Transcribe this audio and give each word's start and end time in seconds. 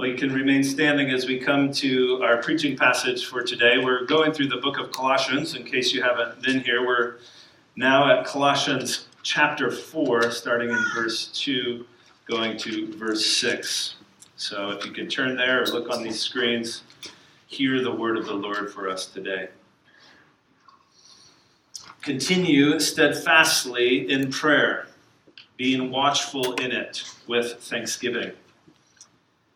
Well, 0.00 0.08
you 0.08 0.16
can 0.16 0.32
remain 0.32 0.64
standing 0.64 1.10
as 1.10 1.26
we 1.26 1.38
come 1.38 1.70
to 1.72 2.22
our 2.22 2.38
preaching 2.38 2.74
passage 2.74 3.26
for 3.26 3.42
today. 3.42 3.76
We're 3.76 4.06
going 4.06 4.32
through 4.32 4.48
the 4.48 4.56
book 4.56 4.78
of 4.78 4.90
Colossians. 4.92 5.54
In 5.54 5.62
case 5.62 5.92
you 5.92 6.00
haven't 6.00 6.40
been 6.40 6.60
here, 6.60 6.86
we're 6.86 7.16
now 7.76 8.10
at 8.10 8.24
Colossians 8.24 9.08
chapter 9.22 9.70
4, 9.70 10.30
starting 10.30 10.70
in 10.70 10.82
verse 10.94 11.26
2, 11.34 11.84
going 12.24 12.56
to 12.60 12.96
verse 12.96 13.26
6. 13.26 13.96
So 14.36 14.70
if 14.70 14.86
you 14.86 14.92
can 14.92 15.06
turn 15.06 15.36
there 15.36 15.64
or 15.64 15.66
look 15.66 15.90
on 15.90 16.02
these 16.02 16.18
screens, 16.18 16.82
hear 17.46 17.82
the 17.82 17.94
word 17.94 18.16
of 18.16 18.24
the 18.24 18.32
Lord 18.32 18.72
for 18.72 18.88
us 18.88 19.04
today. 19.04 19.50
Continue 22.00 22.80
steadfastly 22.80 24.10
in 24.10 24.30
prayer, 24.30 24.86
being 25.58 25.90
watchful 25.90 26.54
in 26.54 26.72
it 26.72 27.04
with 27.26 27.62
thanksgiving. 27.64 28.32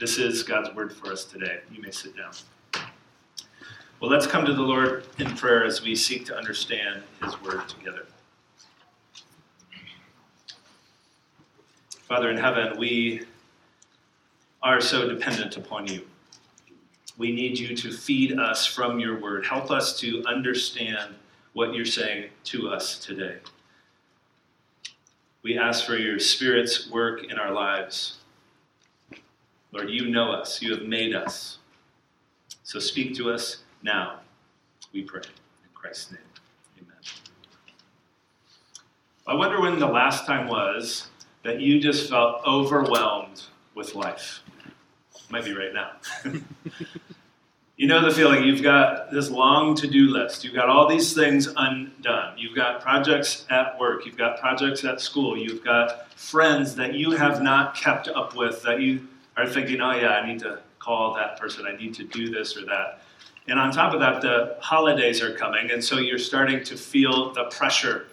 This 0.00 0.18
is 0.18 0.42
God's 0.42 0.74
word 0.74 0.92
for 0.92 1.12
us 1.12 1.24
today. 1.24 1.60
You 1.70 1.80
may 1.80 1.92
sit 1.92 2.16
down. 2.16 2.32
Well, 4.00 4.10
let's 4.10 4.26
come 4.26 4.44
to 4.44 4.52
the 4.52 4.62
Lord 4.62 5.06
in 5.18 5.36
prayer 5.36 5.64
as 5.64 5.82
we 5.82 5.94
seek 5.94 6.26
to 6.26 6.36
understand 6.36 7.04
his 7.22 7.40
word 7.42 7.68
together. 7.68 8.06
Father 12.08 12.30
in 12.30 12.36
heaven, 12.36 12.76
we 12.76 13.22
are 14.62 14.80
so 14.80 15.08
dependent 15.08 15.56
upon 15.56 15.86
you. 15.86 16.02
We 17.16 17.32
need 17.32 17.56
you 17.56 17.76
to 17.76 17.92
feed 17.92 18.38
us 18.38 18.66
from 18.66 18.98
your 18.98 19.20
word. 19.20 19.46
Help 19.46 19.70
us 19.70 19.98
to 20.00 20.24
understand 20.26 21.14
what 21.52 21.72
you're 21.72 21.84
saying 21.84 22.30
to 22.44 22.68
us 22.68 22.98
today. 22.98 23.36
We 25.44 25.56
ask 25.56 25.86
for 25.86 25.96
your 25.96 26.18
Spirit's 26.18 26.90
work 26.90 27.30
in 27.30 27.38
our 27.38 27.52
lives. 27.52 28.18
Lord, 29.74 29.90
you 29.90 30.08
know 30.08 30.30
us, 30.30 30.62
you 30.62 30.70
have 30.70 30.84
made 30.84 31.16
us. 31.16 31.58
So 32.62 32.78
speak 32.78 33.16
to 33.16 33.32
us 33.32 33.64
now, 33.82 34.20
we 34.92 35.02
pray. 35.02 35.22
In 35.24 35.70
Christ's 35.74 36.12
name, 36.12 36.20
amen. 36.78 36.96
I 39.26 39.34
wonder 39.34 39.60
when 39.60 39.80
the 39.80 39.88
last 39.88 40.26
time 40.26 40.46
was 40.46 41.08
that 41.42 41.60
you 41.60 41.80
just 41.80 42.08
felt 42.08 42.40
overwhelmed 42.46 43.42
with 43.74 43.96
life. 43.96 44.42
Might 45.28 45.44
be 45.44 45.52
right 45.52 45.74
now. 45.74 45.90
you 47.76 47.88
know 47.88 48.08
the 48.08 48.14
feeling. 48.14 48.44
You've 48.44 48.62
got 48.62 49.10
this 49.10 49.28
long 49.28 49.74
to 49.74 49.88
do 49.88 50.06
list. 50.06 50.44
You've 50.44 50.54
got 50.54 50.68
all 50.68 50.88
these 50.88 51.14
things 51.14 51.48
undone. 51.56 52.38
You've 52.38 52.54
got 52.54 52.80
projects 52.80 53.44
at 53.50 53.76
work. 53.80 54.06
You've 54.06 54.16
got 54.16 54.38
projects 54.38 54.84
at 54.84 55.00
school. 55.00 55.36
You've 55.36 55.64
got 55.64 56.12
friends 56.12 56.76
that 56.76 56.94
you 56.94 57.10
have 57.10 57.42
not 57.42 57.74
kept 57.74 58.06
up 58.06 58.36
with 58.36 58.62
that 58.62 58.80
you 58.80 59.08
are 59.36 59.46
thinking, 59.46 59.80
oh, 59.80 59.92
yeah, 59.92 60.10
I 60.10 60.26
need 60.26 60.40
to 60.40 60.60
call 60.78 61.14
that 61.14 61.40
person, 61.40 61.66
I 61.66 61.76
need 61.76 61.94
to 61.94 62.04
do 62.04 62.30
this 62.30 62.56
or 62.56 62.66
that. 62.66 63.00
And 63.46 63.58
on 63.58 63.72
top 63.72 63.92
of 63.92 64.00
that, 64.00 64.22
the 64.22 64.56
holidays 64.60 65.22
are 65.22 65.34
coming, 65.34 65.70
and 65.70 65.82
so 65.82 65.98
you're 65.98 66.18
starting 66.18 66.64
to 66.64 66.76
feel 66.76 67.32
the 67.32 67.44
pressure. 67.44 68.06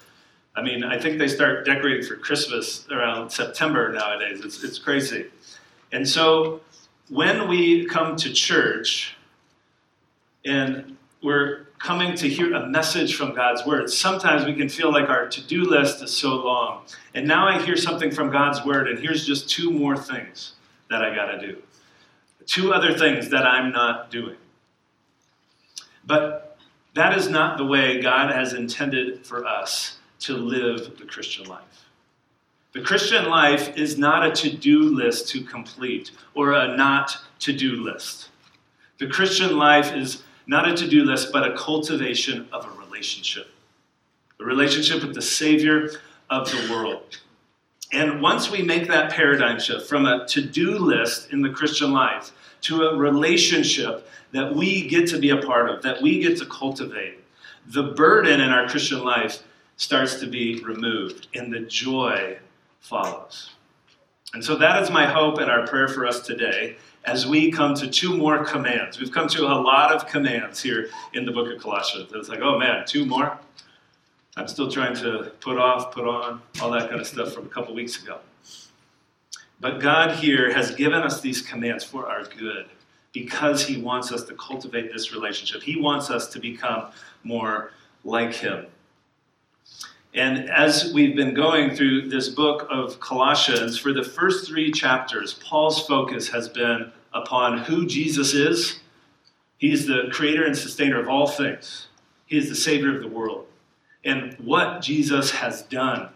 I 0.55 0.61
mean, 0.61 0.83
I 0.83 0.99
think 0.99 1.17
they 1.17 1.29
start 1.29 1.65
decorating 1.65 2.05
for 2.05 2.17
Christmas 2.17 2.85
around 2.91 3.29
September 3.29 3.91
nowadays. 3.93 4.41
It's, 4.43 4.63
it's 4.63 4.77
crazy. 4.77 5.27
And 5.93 6.07
so 6.07 6.61
when 7.09 7.47
we 7.47 7.85
come 7.85 8.15
to 8.17 8.33
church 8.33 9.15
and 10.43 10.97
we're 11.23 11.67
coming 11.79 12.15
to 12.15 12.27
hear 12.27 12.53
a 12.53 12.67
message 12.67 13.15
from 13.15 13.33
God's 13.33 13.65
word, 13.65 13.89
sometimes 13.89 14.45
we 14.45 14.53
can 14.53 14.67
feel 14.67 14.91
like 14.91 15.09
our 15.09 15.27
to 15.27 15.41
do 15.41 15.63
list 15.63 16.03
is 16.03 16.15
so 16.15 16.35
long. 16.35 16.83
And 17.13 17.27
now 17.27 17.47
I 17.47 17.61
hear 17.61 17.77
something 17.77 18.11
from 18.11 18.29
God's 18.29 18.65
word, 18.65 18.89
and 18.89 18.99
here's 18.99 19.25
just 19.25 19.49
two 19.49 19.71
more 19.71 19.95
things 19.95 20.53
that 20.91 21.03
I 21.03 21.15
got 21.15 21.31
to 21.31 21.39
do. 21.39 21.61
Two 22.45 22.73
other 22.73 22.97
things 22.97 23.29
that 23.29 23.45
I'm 23.45 23.71
not 23.71 24.11
doing. 24.11 24.37
But 26.05 26.57
that 26.93 27.17
is 27.17 27.29
not 27.29 27.57
the 27.57 27.65
way 27.65 28.01
God 28.01 28.31
has 28.31 28.53
intended 28.53 29.25
for 29.25 29.45
us 29.45 29.97
to 30.21 30.35
live 30.35 30.97
the 30.97 31.05
Christian 31.05 31.45
life. 31.45 31.87
The 32.73 32.81
Christian 32.81 33.25
life 33.25 33.75
is 33.77 33.97
not 33.97 34.25
a 34.25 34.31
to 34.31 34.55
do 34.55 34.83
list 34.83 35.27
to 35.29 35.43
complete 35.43 36.11
or 36.33 36.53
a 36.53 36.75
not 36.75 37.17
to 37.39 37.53
do 37.53 37.83
list. 37.83 38.29
The 38.97 39.07
Christian 39.07 39.57
life 39.57 39.93
is 39.93 40.23
not 40.47 40.69
a 40.69 40.75
to 40.75 40.87
do 40.87 41.03
list, 41.03 41.33
but 41.33 41.49
a 41.49 41.55
cultivation 41.55 42.47
of 42.51 42.65
a 42.65 42.79
relationship. 42.79 43.47
A 44.39 44.45
relationship 44.45 45.03
with 45.03 45.13
the 45.13 45.21
Savior 45.21 45.89
of 46.29 46.49
the 46.49 46.67
world. 46.71 47.19
And 47.91 48.21
once 48.21 48.49
we 48.49 48.61
make 48.61 48.87
that 48.87 49.11
paradigm 49.11 49.59
shift 49.59 49.87
from 49.87 50.05
a 50.05 50.25
to 50.27 50.41
do 50.41 50.77
list 50.77 51.31
in 51.31 51.41
the 51.41 51.49
Christian 51.49 51.91
life 51.91 52.31
to 52.61 52.83
a 52.83 52.95
relationship 52.95 54.07
that 54.31 54.55
we 54.55 54.87
get 54.87 55.07
to 55.09 55.19
be 55.19 55.29
a 55.29 55.37
part 55.37 55.69
of, 55.69 55.81
that 55.81 56.01
we 56.01 56.19
get 56.19 56.37
to 56.37 56.45
cultivate, 56.45 57.19
the 57.67 57.83
burden 57.83 58.39
in 58.39 58.49
our 58.49 58.67
Christian 58.67 59.03
life 59.03 59.43
starts 59.75 60.19
to 60.19 60.27
be 60.27 60.61
removed 60.63 61.27
and 61.33 61.51
the 61.51 61.59
joy 61.61 62.37
follows. 62.79 63.51
And 64.33 64.43
so 64.43 64.55
that 64.55 64.81
is 64.81 64.89
my 64.89 65.05
hope 65.05 65.39
and 65.39 65.51
our 65.51 65.67
prayer 65.67 65.89
for 65.89 66.05
us 66.05 66.21
today 66.21 66.77
as 67.03 67.27
we 67.27 67.51
come 67.51 67.73
to 67.75 67.89
two 67.89 68.15
more 68.15 68.45
commands. 68.45 68.99
We've 68.99 69.11
come 69.11 69.27
to 69.29 69.47
a 69.47 69.57
lot 69.59 69.91
of 69.91 70.07
commands 70.07 70.61
here 70.61 70.89
in 71.13 71.25
the 71.25 71.31
book 71.31 71.51
of 71.51 71.61
Colossians. 71.61 72.11
It's 72.13 72.29
like, 72.29 72.41
oh 72.41 72.57
man, 72.57 72.85
two 72.85 73.05
more? 73.05 73.37
I'm 74.37 74.47
still 74.47 74.71
trying 74.71 74.95
to 74.95 75.33
put 75.41 75.57
off, 75.57 75.91
put 75.91 76.07
on, 76.07 76.41
all 76.61 76.71
that 76.71 76.89
kind 76.89 77.01
of 77.01 77.07
stuff 77.07 77.33
from 77.33 77.45
a 77.45 77.49
couple 77.49 77.73
weeks 77.73 78.01
ago. 78.01 78.19
But 79.59 79.79
God 79.79 80.15
here 80.15 80.51
has 80.53 80.73
given 80.73 81.01
us 81.01 81.21
these 81.21 81.41
commands 81.41 81.83
for 81.83 82.07
our 82.09 82.23
good 82.23 82.67
because 83.11 83.65
He 83.65 83.81
wants 83.81 84.11
us 84.11 84.23
to 84.23 84.35
cultivate 84.35 84.91
this 84.91 85.11
relationship. 85.11 85.61
He 85.61 85.79
wants 85.79 86.09
us 86.09 86.29
to 86.29 86.39
become 86.39 86.91
more 87.23 87.71
like 88.05 88.33
Him. 88.33 88.67
And 90.13 90.49
as 90.49 90.93
we've 90.93 91.15
been 91.15 91.33
going 91.33 91.75
through 91.75 92.09
this 92.09 92.29
book 92.29 92.67
of 92.69 92.99
Colossians, 92.99 93.77
for 93.77 93.93
the 93.93 94.03
first 94.03 94.47
three 94.47 94.71
chapters, 94.71 95.33
Paul's 95.35 95.85
focus 95.85 96.29
has 96.29 96.47
been 96.47 96.91
upon 97.13 97.59
who 97.59 97.85
Jesus 97.85 98.33
is. 98.33 98.79
He's 99.57 99.85
the 99.85 100.09
creator 100.11 100.45
and 100.45 100.57
sustainer 100.57 100.99
of 100.99 101.09
all 101.09 101.27
things, 101.27 101.87
He 102.27 102.37
is 102.37 102.47
the 102.47 102.55
Savior 102.55 102.95
of 102.95 103.01
the 103.01 103.09
world 103.09 103.47
and 104.03 104.33
what 104.39 104.81
Jesus 104.81 105.31
has 105.31 105.61
done. 105.63 106.09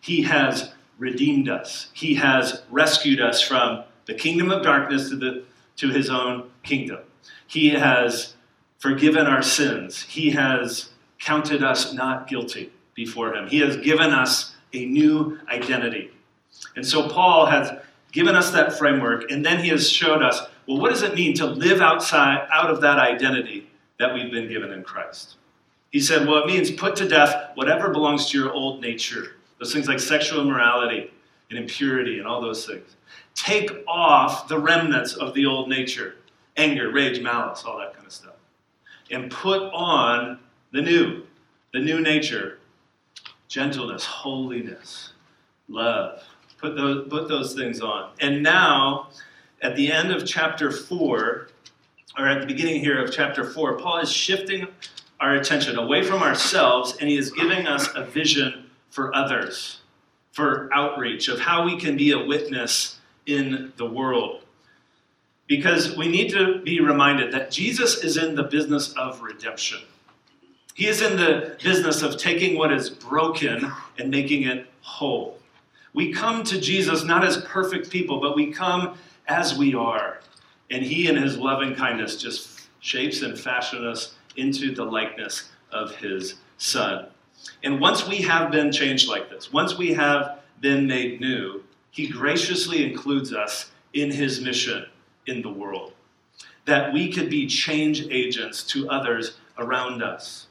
He 0.00 0.22
has 0.22 0.72
redeemed 0.98 1.48
us, 1.48 1.88
He 1.92 2.14
has 2.14 2.62
rescued 2.70 3.20
us 3.20 3.40
from 3.40 3.84
the 4.06 4.14
kingdom 4.14 4.50
of 4.50 4.62
darkness 4.62 5.08
to, 5.08 5.16
the, 5.16 5.44
to 5.76 5.90
His 5.90 6.10
own 6.10 6.50
kingdom. 6.62 7.00
He 7.46 7.70
has 7.70 8.34
forgiven 8.78 9.26
our 9.26 9.42
sins, 9.42 10.02
He 10.02 10.30
has 10.30 10.90
counted 11.18 11.62
us 11.62 11.92
not 11.92 12.28
guilty 12.28 12.72
before 12.94 13.34
Him. 13.34 13.48
He 13.48 13.60
has 13.60 13.76
given 13.78 14.10
us 14.10 14.54
a 14.72 14.84
new 14.84 15.38
identity. 15.48 16.10
And 16.76 16.86
so 16.86 17.08
Paul 17.08 17.46
has 17.46 17.70
given 18.12 18.34
us 18.34 18.50
that 18.52 18.78
framework, 18.78 19.30
and 19.30 19.44
then 19.44 19.62
he 19.62 19.68
has 19.68 19.90
showed 19.90 20.22
us 20.22 20.40
well, 20.66 20.78
what 20.78 20.90
does 20.90 21.02
it 21.02 21.14
mean 21.14 21.34
to 21.34 21.46
live 21.46 21.82
outside 21.82 22.46
out 22.50 22.70
of 22.70 22.80
that 22.80 22.98
identity 22.98 23.68
that 23.98 24.14
we've 24.14 24.30
been 24.30 24.48
given 24.48 24.72
in 24.72 24.82
Christ? 24.82 25.36
He 25.94 26.00
said, 26.00 26.26
well, 26.26 26.42
it 26.42 26.46
means 26.48 26.72
put 26.72 26.96
to 26.96 27.08
death 27.08 27.52
whatever 27.54 27.88
belongs 27.88 28.28
to 28.30 28.36
your 28.36 28.52
old 28.52 28.80
nature. 28.80 29.36
Those 29.60 29.72
things 29.72 29.86
like 29.86 30.00
sexual 30.00 30.40
immorality 30.40 31.12
and 31.50 31.56
impurity 31.56 32.18
and 32.18 32.26
all 32.26 32.40
those 32.40 32.66
things. 32.66 32.96
Take 33.36 33.70
off 33.86 34.48
the 34.48 34.58
remnants 34.58 35.14
of 35.14 35.34
the 35.34 35.46
old 35.46 35.68
nature 35.68 36.16
anger, 36.56 36.90
rage, 36.90 37.20
malice, 37.22 37.62
all 37.64 37.78
that 37.78 37.94
kind 37.94 38.04
of 38.04 38.12
stuff. 38.12 38.34
And 39.12 39.30
put 39.30 39.72
on 39.72 40.40
the 40.72 40.82
new, 40.82 41.22
the 41.72 41.78
new 41.78 42.00
nature 42.00 42.58
gentleness, 43.46 44.04
holiness, 44.04 45.12
love. 45.68 46.24
Put 46.58 46.74
those, 46.74 47.06
put 47.08 47.28
those 47.28 47.54
things 47.54 47.80
on. 47.80 48.10
And 48.18 48.42
now, 48.42 49.10
at 49.62 49.76
the 49.76 49.92
end 49.92 50.10
of 50.10 50.26
chapter 50.26 50.72
4, 50.72 51.48
or 52.18 52.28
at 52.28 52.40
the 52.40 52.46
beginning 52.48 52.80
here 52.80 53.00
of 53.00 53.12
chapter 53.12 53.48
4, 53.48 53.78
Paul 53.78 54.00
is 54.00 54.10
shifting 54.10 54.66
our 55.24 55.34
attention 55.36 55.78
away 55.78 56.02
from 56.02 56.22
ourselves 56.22 56.96
and 57.00 57.08
he 57.08 57.16
is 57.16 57.30
giving 57.30 57.66
us 57.66 57.88
a 57.96 58.04
vision 58.04 58.70
for 58.90 59.14
others, 59.16 59.80
for 60.32 60.68
outreach, 60.72 61.28
of 61.28 61.40
how 61.40 61.64
we 61.64 61.78
can 61.78 61.96
be 61.96 62.12
a 62.12 62.18
witness 62.18 62.98
in 63.26 63.72
the 63.78 63.86
world. 63.86 64.42
because 65.46 65.96
we 65.96 66.08
need 66.08 66.30
to 66.30 66.60
be 66.62 66.80
reminded 66.80 67.32
that 67.32 67.50
Jesus 67.50 68.02
is 68.02 68.16
in 68.16 68.34
the 68.34 68.44
business 68.44 68.92
of 68.94 69.20
redemption. 69.20 69.80
He 70.74 70.86
is 70.86 71.02
in 71.02 71.16
the 71.16 71.56
business 71.62 72.02
of 72.02 72.16
taking 72.16 72.56
what 72.58 72.72
is 72.72 72.90
broken 72.90 73.70
and 73.98 74.10
making 74.10 74.44
it 74.44 74.66
whole. 74.80 75.38
We 75.92 76.12
come 76.12 76.42
to 76.44 76.60
Jesus 76.60 77.04
not 77.04 77.24
as 77.24 77.38
perfect 77.42 77.90
people, 77.90 78.20
but 78.20 78.34
we 78.34 78.52
come 78.52 78.96
as 79.28 79.56
we 79.56 79.74
are. 79.74 80.20
And 80.70 80.82
He, 80.82 81.08
in 81.08 81.16
His 81.16 81.38
loving 81.38 81.74
kindness, 81.74 82.16
just 82.16 82.68
shapes 82.80 83.22
and 83.22 83.38
fashions 83.38 83.84
us 83.84 84.13
into 84.36 84.74
the 84.74 84.84
likeness 84.84 85.50
of 85.70 85.94
His 85.96 86.36
Son. 86.58 87.06
And 87.62 87.80
once 87.80 88.06
we 88.06 88.22
have 88.22 88.50
been 88.50 88.72
changed 88.72 89.08
like 89.08 89.28
this, 89.30 89.52
once 89.52 89.76
we 89.76 89.92
have 89.94 90.40
been 90.60 90.86
made 90.86 91.20
new, 91.20 91.62
He 91.90 92.08
graciously 92.08 92.90
includes 92.90 93.32
us 93.32 93.70
in 93.92 94.10
His 94.10 94.40
mission 94.40 94.86
in 95.26 95.42
the 95.42 95.52
world. 95.52 95.92
That 96.64 96.92
we 96.92 97.12
could 97.12 97.28
be 97.28 97.46
change 97.46 98.06
agents 98.10 98.62
to 98.68 98.88
others 98.88 99.36
around 99.58 100.02
us. 100.02 100.46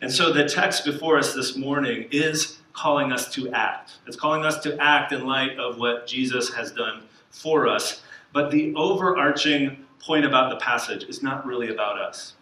And 0.00 0.10
so 0.10 0.32
the 0.32 0.48
text 0.48 0.84
before 0.84 1.18
us 1.18 1.34
this 1.34 1.56
morning 1.56 2.08
is 2.10 2.58
calling 2.72 3.12
us 3.12 3.32
to 3.34 3.50
act. 3.52 3.98
It's 4.06 4.16
calling 4.16 4.44
us 4.44 4.58
to 4.60 4.76
act 4.82 5.12
in 5.12 5.26
light 5.26 5.58
of 5.58 5.78
what 5.78 6.06
Jesus 6.06 6.52
has 6.54 6.72
done 6.72 7.02
for 7.30 7.68
us. 7.68 8.02
But 8.32 8.50
the 8.50 8.74
overarching 8.74 9.84
point 10.00 10.24
about 10.24 10.50
the 10.50 10.56
passage 10.56 11.04
is 11.04 11.22
not 11.22 11.46
really 11.46 11.68
about 11.68 11.98
us, 12.00 12.34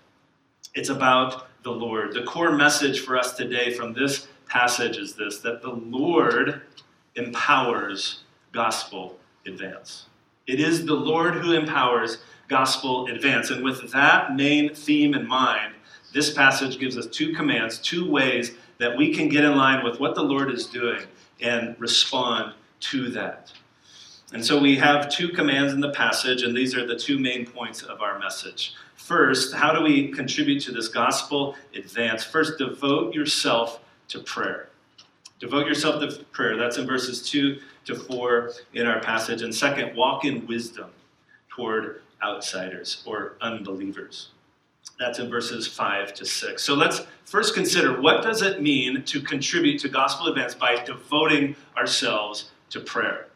it's 0.74 0.88
about 0.88 1.48
the 1.62 1.70
Lord. 1.70 2.14
The 2.14 2.22
core 2.22 2.52
message 2.52 3.00
for 3.00 3.18
us 3.18 3.34
today 3.34 3.72
from 3.72 3.92
this 3.92 4.28
passage 4.48 4.96
is 4.96 5.14
this 5.14 5.38
that 5.38 5.62
the 5.62 5.70
Lord 5.70 6.62
empowers 7.16 8.20
gospel 8.52 9.18
advance. 9.46 10.06
It 10.46 10.60
is 10.60 10.84
the 10.84 10.94
Lord 10.94 11.34
who 11.34 11.52
empowers 11.52 12.18
gospel 12.48 13.06
advance. 13.06 13.50
And 13.50 13.64
with 13.64 13.92
that 13.92 14.34
main 14.34 14.74
theme 14.74 15.14
in 15.14 15.26
mind, 15.26 15.74
this 16.12 16.32
passage 16.32 16.78
gives 16.78 16.98
us 16.98 17.06
two 17.06 17.32
commands, 17.32 17.78
two 17.78 18.10
ways 18.10 18.52
that 18.78 18.96
we 18.96 19.14
can 19.14 19.28
get 19.28 19.44
in 19.44 19.56
line 19.56 19.84
with 19.84 20.00
what 20.00 20.14
the 20.14 20.22
Lord 20.22 20.50
is 20.50 20.66
doing 20.66 21.02
and 21.40 21.76
respond 21.78 22.54
to 22.80 23.10
that. 23.10 23.52
And 24.32 24.44
so 24.44 24.60
we 24.60 24.76
have 24.76 25.08
two 25.08 25.28
commands 25.28 25.72
in 25.72 25.80
the 25.80 25.90
passage, 25.90 26.42
and 26.42 26.56
these 26.56 26.74
are 26.74 26.86
the 26.86 26.96
two 26.96 27.18
main 27.18 27.46
points 27.46 27.82
of 27.82 28.00
our 28.00 28.18
message. 28.18 28.74
First, 29.00 29.54
how 29.54 29.72
do 29.72 29.82
we 29.82 30.08
contribute 30.08 30.60
to 30.60 30.72
this 30.72 30.86
gospel 30.86 31.56
advance? 31.74 32.22
First, 32.22 32.58
devote 32.58 33.14
yourself 33.14 33.80
to 34.08 34.20
prayer. 34.20 34.68
Devote 35.40 35.66
yourself 35.66 36.00
to 36.00 36.24
prayer. 36.26 36.56
That's 36.56 36.76
in 36.76 36.86
verses 36.86 37.28
2 37.28 37.58
to 37.86 37.94
4 37.96 38.52
in 38.74 38.86
our 38.86 39.00
passage. 39.00 39.42
And 39.42 39.52
second, 39.52 39.96
walk 39.96 40.26
in 40.26 40.46
wisdom 40.46 40.90
toward 41.48 42.02
outsiders 42.22 43.02
or 43.06 43.36
unbelievers. 43.40 44.28
That's 45.00 45.18
in 45.18 45.30
verses 45.30 45.66
5 45.66 46.12
to 46.14 46.26
6. 46.26 46.62
So 46.62 46.74
let's 46.74 47.00
first 47.24 47.54
consider 47.54 48.00
what 48.00 48.22
does 48.22 48.42
it 48.42 48.62
mean 48.62 49.02
to 49.04 49.20
contribute 49.20 49.80
to 49.80 49.88
gospel 49.88 50.28
advance 50.28 50.54
by 50.54 50.84
devoting 50.84 51.56
ourselves 51.76 52.50
to 52.68 52.80
prayer. 52.80 53.26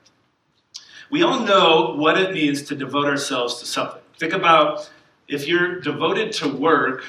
We 1.11 1.23
all 1.23 1.41
know 1.41 1.95
what 1.97 2.19
it 2.19 2.33
means 2.33 2.63
to 2.65 2.77
devote 2.77 3.07
ourselves 3.07 3.59
to 3.61 3.67
something. 3.67 4.03
Think 4.19 4.35
about 4.35 4.91
if 5.29 5.47
you're 5.49 5.81
devoted 5.81 6.33
to 6.33 6.49
work, 6.49 7.05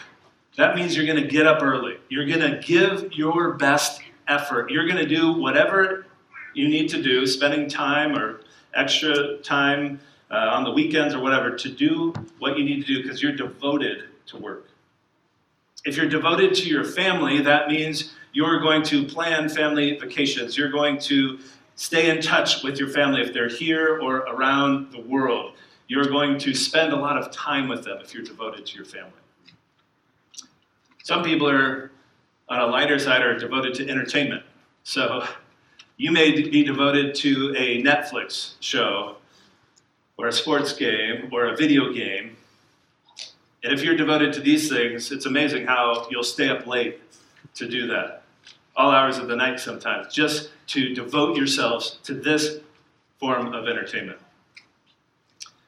that 0.57 0.75
means 0.75 0.95
you're 0.95 1.05
going 1.05 1.21
to 1.21 1.27
get 1.27 1.45
up 1.45 1.61
early. 1.61 1.97
You're 2.09 2.25
going 2.25 2.39
to 2.39 2.59
give 2.65 3.13
your 3.13 3.53
best 3.53 4.01
effort. 4.27 4.71
You're 4.71 4.85
going 4.85 4.97
to 4.97 5.07
do 5.07 5.33
whatever 5.33 6.05
you 6.53 6.67
need 6.69 6.89
to 6.89 7.01
do, 7.01 7.27
spending 7.27 7.69
time 7.69 8.17
or 8.17 8.41
extra 8.73 9.37
time 9.39 9.99
uh, 10.31 10.35
on 10.35 10.63
the 10.63 10.71
weekends 10.71 11.13
or 11.13 11.21
whatever, 11.21 11.55
to 11.55 11.69
do 11.69 12.13
what 12.39 12.57
you 12.57 12.63
need 12.63 12.85
to 12.85 12.87
do 12.87 13.03
because 13.03 13.21
you're 13.21 13.35
devoted 13.35 14.05
to 14.27 14.37
work. 14.37 14.69
If 15.85 15.97
you're 15.97 16.09
devoted 16.09 16.55
to 16.55 16.67
your 16.67 16.83
family, 16.83 17.41
that 17.41 17.67
means 17.67 18.13
you're 18.33 18.59
going 18.59 18.83
to 18.83 19.05
plan 19.05 19.49
family 19.49 19.97
vacations. 19.97 20.57
You're 20.57 20.71
going 20.71 20.97
to 20.99 21.39
stay 21.75 22.09
in 22.09 22.21
touch 22.21 22.63
with 22.63 22.79
your 22.79 22.89
family 22.89 23.21
if 23.21 23.33
they're 23.33 23.49
here 23.49 23.99
or 23.99 24.17
around 24.17 24.91
the 24.91 25.01
world. 25.01 25.53
You're 25.87 26.05
going 26.05 26.39
to 26.39 26.53
spend 26.53 26.93
a 26.93 26.95
lot 26.95 27.17
of 27.17 27.31
time 27.31 27.67
with 27.67 27.83
them 27.83 27.99
if 28.01 28.13
you're 28.13 28.23
devoted 28.23 28.65
to 28.65 28.75
your 28.75 28.85
family. 28.85 29.11
Some 31.03 31.23
people 31.23 31.47
are 31.49 31.91
on 32.49 32.59
a 32.59 32.65
lighter 32.65 32.97
side 32.99 33.21
are 33.21 33.37
devoted 33.37 33.73
to 33.75 33.89
entertainment. 33.89 34.43
So 34.83 35.25
you 35.97 36.11
may 36.11 36.31
be 36.31 36.63
devoted 36.63 37.15
to 37.15 37.53
a 37.57 37.83
Netflix 37.83 38.53
show 38.59 39.17
or 40.17 40.27
a 40.27 40.31
sports 40.31 40.73
game 40.73 41.29
or 41.31 41.47
a 41.47 41.55
video 41.55 41.93
game 41.93 42.37
and 43.65 43.73
if 43.73 43.83
you're 43.83 43.97
devoted 43.97 44.31
to 44.33 44.41
these 44.41 44.69
things, 44.69 45.11
it's 45.11 45.25
amazing 45.25 45.65
how 45.65 46.07
you'll 46.11 46.23
stay 46.23 46.49
up 46.49 46.67
late 46.67 46.99
to 47.55 47.67
do 47.67 47.87
that. 47.87 48.21
All 48.75 48.91
hours 48.91 49.17
of 49.17 49.27
the 49.27 49.35
night 49.35 49.59
sometimes, 49.59 50.13
just 50.13 50.51
to 50.67 50.93
devote 50.93 51.35
yourselves 51.35 51.97
to 52.03 52.13
this 52.13 52.59
form 53.19 53.55
of 53.55 53.67
entertainment. 53.67 54.19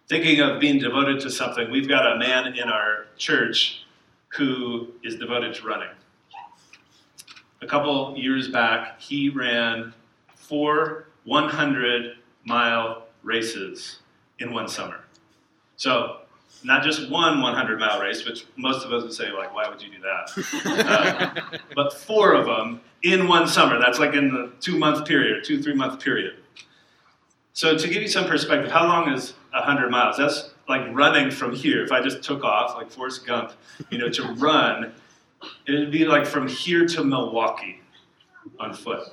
Thinking 0.07 0.39
of 0.39 0.61
being 0.61 0.79
devoted 0.79 1.19
to 1.21 1.29
something, 1.29 1.69
we've 1.69 1.89
got 1.89 2.15
a 2.15 2.17
man 2.17 2.55
in 2.55 2.69
our 2.69 3.07
church 3.17 3.85
who 4.29 4.87
is 5.03 5.17
devoted 5.17 5.53
to 5.55 5.67
running. 5.67 5.89
A 7.61 7.67
couple 7.67 8.17
years 8.17 8.47
back, 8.47 9.01
he 9.01 9.29
ran 9.29 9.93
four 10.33 11.07
100 11.25 12.17
mile 12.45 13.07
races 13.23 13.99
in 14.39 14.53
one 14.53 14.69
summer. 14.69 15.01
So 15.75 16.21
not 16.63 16.83
just 16.83 17.09
one 17.11 17.41
100 17.41 17.77
mile 17.77 18.01
race, 18.01 18.25
which 18.25 18.45
most 18.55 18.85
of 18.85 18.93
us 18.93 19.03
would 19.03 19.13
say, 19.13 19.31
like, 19.31 19.53
why 19.53 19.67
would 19.67 19.81
you 19.81 19.89
do 19.91 19.99
that? 19.99 21.41
uh, 21.51 21.57
but 21.75 21.91
four 21.91 22.33
of 22.33 22.45
them 22.45 22.79
in 23.03 23.27
one 23.27 23.45
summer. 23.45 23.77
That's 23.77 23.99
like 23.99 24.13
in 24.13 24.29
the 24.33 24.53
two 24.61 24.77
month 24.77 25.05
period, 25.05 25.43
two, 25.43 25.61
three 25.61 25.73
month 25.73 26.01
period. 26.01 26.35
So, 27.53 27.75
to 27.77 27.87
give 27.87 28.03
you 28.03 28.07
some 28.07 28.25
perspective, 28.25 28.71
how 28.71 28.85
long 28.85 29.11
is 29.11 29.33
100 29.59 29.89
miles? 29.89 30.17
That's 30.17 30.49
like 30.67 30.81
running 30.93 31.31
from 31.31 31.53
here. 31.53 31.83
If 31.83 31.91
I 31.91 32.01
just 32.01 32.23
took 32.23 32.43
off, 32.43 32.75
like 32.75 32.91
Forrest 32.91 33.25
Gump, 33.25 33.53
you 33.89 33.97
know, 33.97 34.09
to 34.09 34.23
run, 34.33 34.93
it'd 35.67 35.91
be 35.91 36.05
like 36.05 36.25
from 36.25 36.47
here 36.47 36.85
to 36.87 37.03
Milwaukee 37.03 37.81
on 38.59 38.73
foot. 38.73 39.09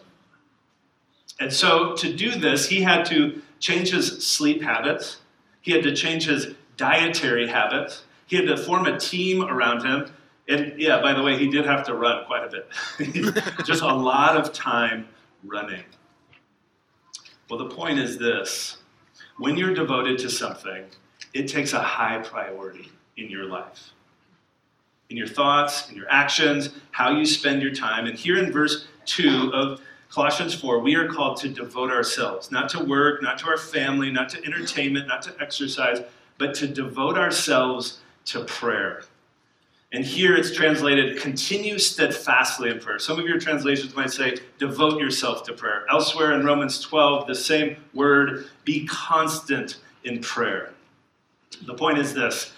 And 1.41 1.53
so, 1.53 1.95
to 1.97 2.13
do 2.15 2.31
this, 2.39 2.69
he 2.69 2.83
had 2.83 3.05
to 3.07 3.43
change 3.59 3.91
his 3.91 4.25
sleep 4.25 4.63
habits. 4.63 5.19
He 5.63 5.73
had 5.73 5.83
to 5.83 5.95
change 5.95 6.27
his 6.27 6.55
dietary 6.77 7.49
habits. 7.49 8.05
He 8.27 8.37
had 8.37 8.47
to 8.47 8.57
form 8.57 8.87
a 8.87 8.99
team 8.99 9.43
around 9.43 9.85
him. 9.85 10.13
And 10.47 10.79
yeah, 10.79 11.01
by 11.01 11.15
the 11.15 11.23
way, 11.23 11.37
he 11.39 11.49
did 11.49 11.65
have 11.65 11.85
to 11.87 11.95
run 11.95 12.25
quite 12.27 12.45
a 12.45 12.49
bit. 12.49 13.45
Just 13.65 13.83
a 13.83 13.93
lot 13.93 14.37
of 14.37 14.53
time 14.53 15.09
running. 15.43 15.85
Well, 17.49 17.59
the 17.59 17.75
point 17.75 17.99
is 17.99 18.19
this 18.19 18.79
when 19.39 19.57
you're 19.57 19.75
devoted 19.75 20.19
to 20.19 20.31
something, 20.31 20.85
it 21.33 21.49
takes 21.49 21.73
a 21.73 21.81
high 21.81 22.19
priority 22.19 22.91
in 23.17 23.31
your 23.31 23.45
life. 23.45 23.91
In 25.11 25.17
your 25.17 25.27
thoughts, 25.27 25.91
in 25.91 25.97
your 25.97 26.11
actions, 26.11 26.71
how 26.91 27.11
you 27.11 27.27
spend 27.27 27.63
your 27.63 27.75
time. 27.75 28.07
And 28.07 28.17
here 28.17 28.39
in 28.39 28.53
verse 28.53 28.87
2 29.07 29.51
of 29.53 29.81
Colossians 30.11 30.55
4, 30.55 30.79
we 30.79 30.95
are 30.95 31.09
called 31.09 31.37
to 31.39 31.49
devote 31.49 31.91
ourselves, 31.91 32.51
not 32.51 32.69
to 32.71 32.83
work, 32.83 33.23
not 33.23 33.39
to 33.39 33.47
our 33.47 33.59
family, 33.59 34.11
not 34.11 34.29
to 34.31 34.45
entertainment, 34.45 35.09
not 35.09 35.23
to 35.23 35.35
exercise, 35.41 36.01
but 36.39 36.55
to 36.55 36.69
devote 36.69 37.19
ourselves 37.19 37.99
to 38.27 38.45
prayer. 38.45 39.05
And 39.95 40.05
here 40.05 40.35
it's 40.35 40.53
translated, 40.53 41.21
continue 41.21 41.79
steadfastly 41.79 42.69
in 42.69 42.81
prayer. 42.81 42.99
Some 42.99 43.21
of 43.21 43.27
your 43.27 43.39
translations 43.39 43.95
might 43.95 44.11
say, 44.11 44.39
devote 44.59 45.01
yourself 45.01 45.45
to 45.45 45.53
prayer. 45.53 45.87
Elsewhere 45.89 46.33
in 46.33 46.45
Romans 46.45 46.81
12, 46.81 47.29
the 47.29 47.35
same 47.35 47.77
word, 47.95 48.47
be 48.65 48.87
constant 48.87 49.79
in 50.03 50.21
prayer. 50.21 50.73
The 51.65 51.75
point 51.75 51.99
is 51.99 52.13
this 52.13 52.53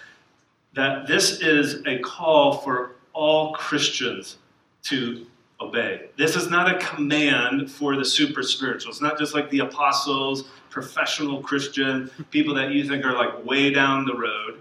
that 0.73 1.07
this 1.07 1.41
is 1.41 1.83
a 1.85 1.99
call 1.99 2.57
for 2.57 2.95
all 3.13 3.53
Christians 3.53 4.37
to 4.83 5.25
obey. 5.61 6.09
This 6.17 6.35
is 6.35 6.49
not 6.49 6.75
a 6.75 6.79
command 6.85 7.71
for 7.71 7.95
the 7.95 8.05
super 8.05 8.43
spiritual. 8.43 8.91
It's 8.91 9.01
not 9.01 9.17
just 9.17 9.33
like 9.33 9.49
the 9.49 9.59
apostles 9.59 10.49
professional 10.69 11.41
Christian, 11.41 12.11
people 12.29 12.53
that 12.53 12.71
you 12.71 12.87
think 12.87 13.03
are 13.05 13.13
like 13.13 13.45
way 13.45 13.71
down 13.71 14.05
the 14.05 14.15
road. 14.15 14.59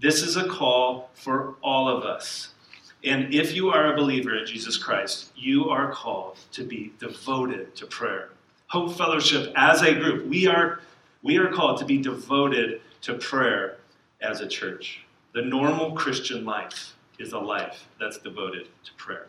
This 0.00 0.22
is 0.22 0.36
a 0.36 0.48
call 0.48 1.10
for 1.14 1.56
all 1.62 1.88
of 1.88 2.04
us. 2.04 2.50
And 3.04 3.32
if 3.32 3.54
you 3.54 3.70
are 3.70 3.92
a 3.92 3.96
believer 3.96 4.36
in 4.36 4.46
Jesus 4.46 4.76
Christ, 4.76 5.30
you 5.36 5.68
are 5.70 5.90
called 5.92 6.38
to 6.52 6.64
be 6.64 6.92
devoted 6.98 7.74
to 7.76 7.86
prayer. 7.86 8.30
Hope 8.68 8.96
Fellowship 8.96 9.52
as 9.56 9.82
a 9.82 9.94
group, 9.94 10.26
we 10.26 10.46
are 10.46 10.80
we 11.22 11.36
are 11.38 11.50
called 11.50 11.78
to 11.78 11.84
be 11.84 11.98
devoted 11.98 12.80
to 13.02 13.14
prayer 13.14 13.78
as 14.20 14.40
a 14.40 14.46
church. 14.46 15.04
The 15.34 15.42
normal 15.42 15.92
Christian 15.92 16.44
life 16.44 16.94
is 17.18 17.32
a 17.32 17.38
life 17.38 17.86
that's 17.98 18.18
devoted 18.18 18.68
to 18.84 18.92
prayer. 18.96 19.26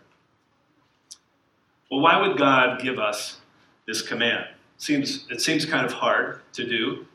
Well, 1.89 2.01
why 2.01 2.21
would 2.21 2.37
God 2.37 2.81
give 2.81 2.99
us 2.99 3.41
this 3.87 4.01
command? 4.01 4.47
Seems, 4.77 5.25
it 5.29 5.41
seems 5.41 5.65
kind 5.65 5.85
of 5.85 5.91
hard 5.91 6.41
to 6.53 6.65
do. 6.65 7.05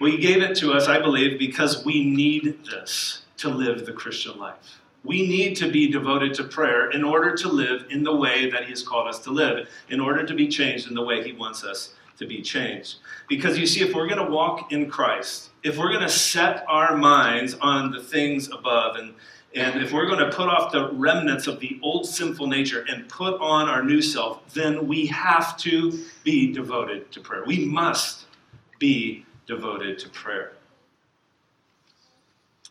Well, 0.00 0.10
He 0.10 0.18
gave 0.18 0.42
it 0.42 0.56
to 0.58 0.72
us, 0.72 0.86
I 0.86 1.00
believe, 1.00 1.38
because 1.38 1.84
we 1.84 2.04
need 2.04 2.64
this 2.64 3.22
to 3.38 3.48
live 3.48 3.86
the 3.86 3.92
Christian 3.92 4.38
life. 4.38 4.80
We 5.04 5.26
need 5.26 5.56
to 5.56 5.70
be 5.70 5.90
devoted 5.90 6.34
to 6.34 6.44
prayer 6.44 6.90
in 6.90 7.04
order 7.04 7.34
to 7.36 7.48
live 7.48 7.86
in 7.90 8.02
the 8.02 8.14
way 8.14 8.50
that 8.50 8.64
He 8.64 8.70
has 8.70 8.82
called 8.82 9.08
us 9.08 9.18
to 9.20 9.30
live, 9.30 9.68
in 9.88 10.00
order 10.00 10.24
to 10.24 10.34
be 10.34 10.48
changed 10.48 10.88
in 10.88 10.94
the 10.94 11.02
way 11.02 11.22
He 11.22 11.32
wants 11.32 11.64
us 11.64 11.94
to 12.18 12.26
be 12.26 12.42
changed. 12.42 12.96
Because 13.28 13.58
you 13.58 13.66
see, 13.66 13.80
if 13.80 13.94
we're 13.94 14.08
going 14.08 14.24
to 14.24 14.30
walk 14.30 14.72
in 14.72 14.90
Christ, 14.90 15.50
if 15.62 15.78
we're 15.78 15.90
going 15.90 16.02
to 16.02 16.08
set 16.08 16.64
our 16.68 16.96
minds 16.96 17.54
on 17.54 17.90
the 17.90 18.02
things 18.02 18.48
above, 18.50 18.96
and, 18.96 19.14
and 19.54 19.82
if 19.82 19.92
we're 19.92 20.06
going 20.06 20.18
to 20.18 20.30
put 20.30 20.48
off 20.48 20.72
the 20.72 20.92
remnants 20.92 21.46
of 21.46 21.60
the 21.60 21.78
old 21.82 22.06
sinful 22.06 22.46
nature 22.46 22.84
and 22.88 23.08
put 23.08 23.40
on 23.40 23.68
our 23.68 23.82
new 23.82 24.02
self, 24.02 24.52
then 24.52 24.86
we 24.86 25.06
have 25.06 25.56
to 25.58 26.04
be 26.24 26.52
devoted 26.52 27.10
to 27.12 27.20
prayer. 27.20 27.44
We 27.44 27.64
must 27.64 28.26
be 28.78 29.24
devoted 29.48 29.98
to 29.98 30.08
prayer. 30.10 30.52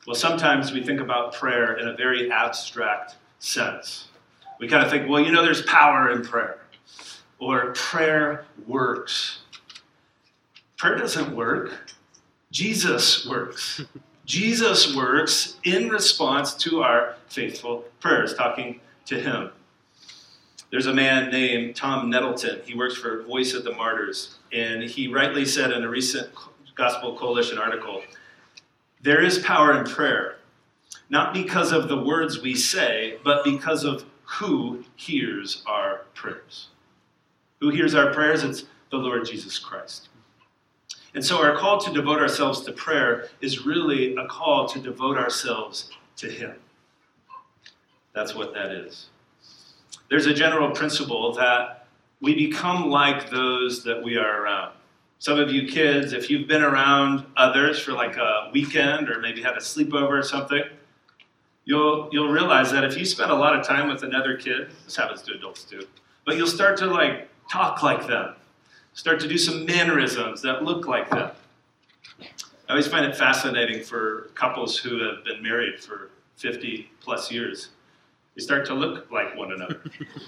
Well, 0.06 0.16
sometimes 0.16 0.72
we 0.72 0.82
think 0.84 1.02
about 1.02 1.34
prayer 1.34 1.76
in 1.78 1.90
a 1.90 1.94
very 1.94 2.32
abstract 2.32 3.18
sense. 3.40 4.08
We 4.60 4.70
kind 4.70 4.86
of 4.86 4.90
think, 4.90 5.10
well, 5.10 5.22
you 5.22 5.32
know, 5.32 5.44
there's 5.44 5.64
power 5.64 6.12
in 6.12 6.24
prayer, 6.24 6.60
or 7.40 7.74
prayer 7.74 8.46
works. 8.66 9.40
Prayer 10.78 10.96
doesn't 10.96 11.36
work, 11.36 11.74
Jesus 12.52 13.28
works. 13.28 13.82
Jesus 14.26 14.94
works 14.94 15.56
in 15.64 15.88
response 15.88 16.54
to 16.56 16.84
our 16.84 17.16
faithful 17.30 17.86
prayers, 18.02 18.34
talking 18.34 18.82
to 19.06 19.20
Him. 19.20 19.52
There's 20.70 20.86
a 20.86 20.94
man 20.94 21.32
named 21.32 21.78
Todd 21.78 22.06
Nettleton. 22.08 22.60
He 22.66 22.76
works 22.76 22.98
for 22.98 23.24
Voice 23.24 23.54
of 23.54 23.64
the 23.64 23.72
Martyrs, 23.72 24.36
and 24.52 24.84
he 24.84 25.08
rightly 25.08 25.46
said 25.46 25.72
in 25.72 25.84
a 25.84 25.90
recent 25.90 26.34
Gospel 26.78 27.18
Coalition 27.18 27.58
article 27.58 28.04
there 29.02 29.24
is 29.24 29.40
power 29.40 29.78
in 29.78 29.86
prayer, 29.86 30.38
not 31.10 31.34
because 31.34 31.72
of 31.72 31.88
the 31.88 32.02
words 32.02 32.42
we 32.42 32.56
say, 32.56 33.18
but 33.24 33.44
because 33.44 33.84
of 33.84 34.06
who 34.24 34.84
hears 34.96 35.64
our 35.66 36.02
prayers. 36.14 36.70
Who 37.60 37.70
hears 37.70 37.96
our 37.96 38.14
prayers? 38.14 38.44
It's 38.44 38.66
the 38.92 38.98
Lord 38.98 39.26
Jesus 39.26 39.60
Christ. 39.60 40.10
And 41.14 41.24
so, 41.24 41.42
our 41.42 41.56
call 41.56 41.80
to 41.80 41.94
devote 41.94 42.20
ourselves 42.20 42.62
to 42.62 42.72
prayer 42.72 43.30
is 43.42 43.66
really 43.66 44.16
a 44.16 44.26
call 44.28 44.68
to 44.68 44.80
devote 44.80 45.18
ourselves 45.18 45.90
to 46.18 46.30
Him. 46.30 46.56
That's 48.14 48.36
what 48.36 48.54
that 48.54 48.72
is. 48.72 49.10
There's 50.10 50.26
a 50.26 50.34
general 50.34 50.72
principle 50.72 51.34
that 51.34 51.88
we 52.22 52.36
become 52.36 52.90
like 52.90 53.30
those 53.30 53.84
that 53.84 54.04
we 54.04 54.18
are 54.18 54.44
around. 54.44 54.74
Some 55.20 55.40
of 55.40 55.52
you 55.52 55.68
kids, 55.68 56.14
if 56.14 56.30
you've 56.30 56.48
been 56.48 56.62
around 56.62 57.26
others 57.36 57.80
for 57.80 57.94
like 57.94 58.18
a 58.18 58.52
weekend 58.54 59.10
or 59.10 59.20
maybe 59.20 59.42
had 59.42 59.56
a 59.56 59.60
sleepover 59.60 60.20
or 60.20 60.24
something, 60.24 60.64
you'll 61.66 62.10
you'll 62.12 62.30
realize 62.30 62.72
that 62.72 62.84
if 62.84 62.98
you 62.98 63.06
spend 63.06 63.32
a 63.32 63.36
lot 63.36 63.56
of 63.56 63.66
time 63.66 63.90
with 63.90 64.04
another 64.04 64.38
kid, 64.38 64.70
this 64.86 64.96
happens 64.96 65.24
to 65.24 65.34
adults 65.34 65.64
too, 65.64 65.88
but 66.26 66.38
you'll 66.38 66.46
start 66.46 66.78
to 66.78 66.86
like 66.86 67.30
talk 67.52 67.82
like 67.82 68.06
them, 68.08 68.36
start 68.94 69.20
to 69.20 69.28
do 69.28 69.38
some 69.38 69.66
mannerisms 69.66 70.42
that 70.44 70.64
look 70.64 70.88
like 70.88 71.10
them. 71.10 71.32
I 72.22 72.72
always 72.72 72.88
find 72.88 73.06
it 73.06 73.16
fascinating 73.16 73.84
for 73.84 74.30
couples 74.36 74.78
who 74.78 75.00
have 75.04 75.24
been 75.24 75.42
married 75.42 75.80
for 75.80 76.12
50 76.36 76.92
plus 77.00 77.32
years. 77.32 77.70
They 78.36 78.44
start 78.44 78.66
to 78.68 78.76
look 78.76 79.10
like 79.10 79.36
one 79.36 79.52
another. 79.54 79.82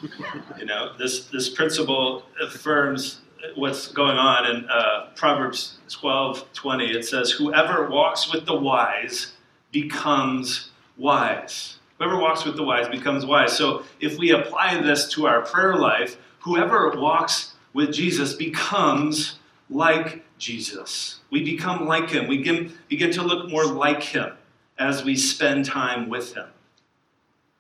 you 0.58 0.65
know, 0.65 0.93
this 0.98 1.25
this 1.25 1.50
principle 1.50 2.24
affirms 2.41 3.22
what's 3.55 3.88
going 3.88 4.17
on 4.17 4.46
in 4.46 4.69
uh, 4.69 5.08
Proverbs 5.15 5.77
12 5.89 6.51
20. 6.53 6.86
It 6.91 7.05
says, 7.05 7.31
Whoever 7.31 7.89
walks 7.89 8.31
with 8.31 8.46
the 8.46 8.55
wise 8.55 9.34
becomes 9.72 10.72
wise. 10.98 11.77
Whoever 11.98 12.17
walks 12.17 12.46
with 12.46 12.55
the 12.55 12.63
wise 12.63 12.88
becomes 12.88 13.25
wise. 13.25 13.55
So 13.55 13.84
if 14.00 14.17
we 14.17 14.31
apply 14.31 14.81
this 14.81 15.10
to 15.13 15.27
our 15.27 15.41
prayer 15.41 15.75
life, 15.75 16.17
whoever 16.39 16.89
walks 16.91 17.55
with 17.74 17.93
Jesus 17.93 18.34
becomes 18.34 19.39
like 19.69 20.24
Jesus. 20.38 21.19
We 21.29 21.43
become 21.43 21.86
like 21.86 22.10
him. 22.10 22.27
We 22.27 22.38
begin, 22.38 22.74
begin 22.88 23.12
to 23.12 23.22
look 23.22 23.50
more 23.50 23.65
like 23.65 24.01
him 24.01 24.31
as 24.77 25.03
we 25.03 25.15
spend 25.15 25.65
time 25.65 26.10
with 26.10 26.34
him. 26.34 26.48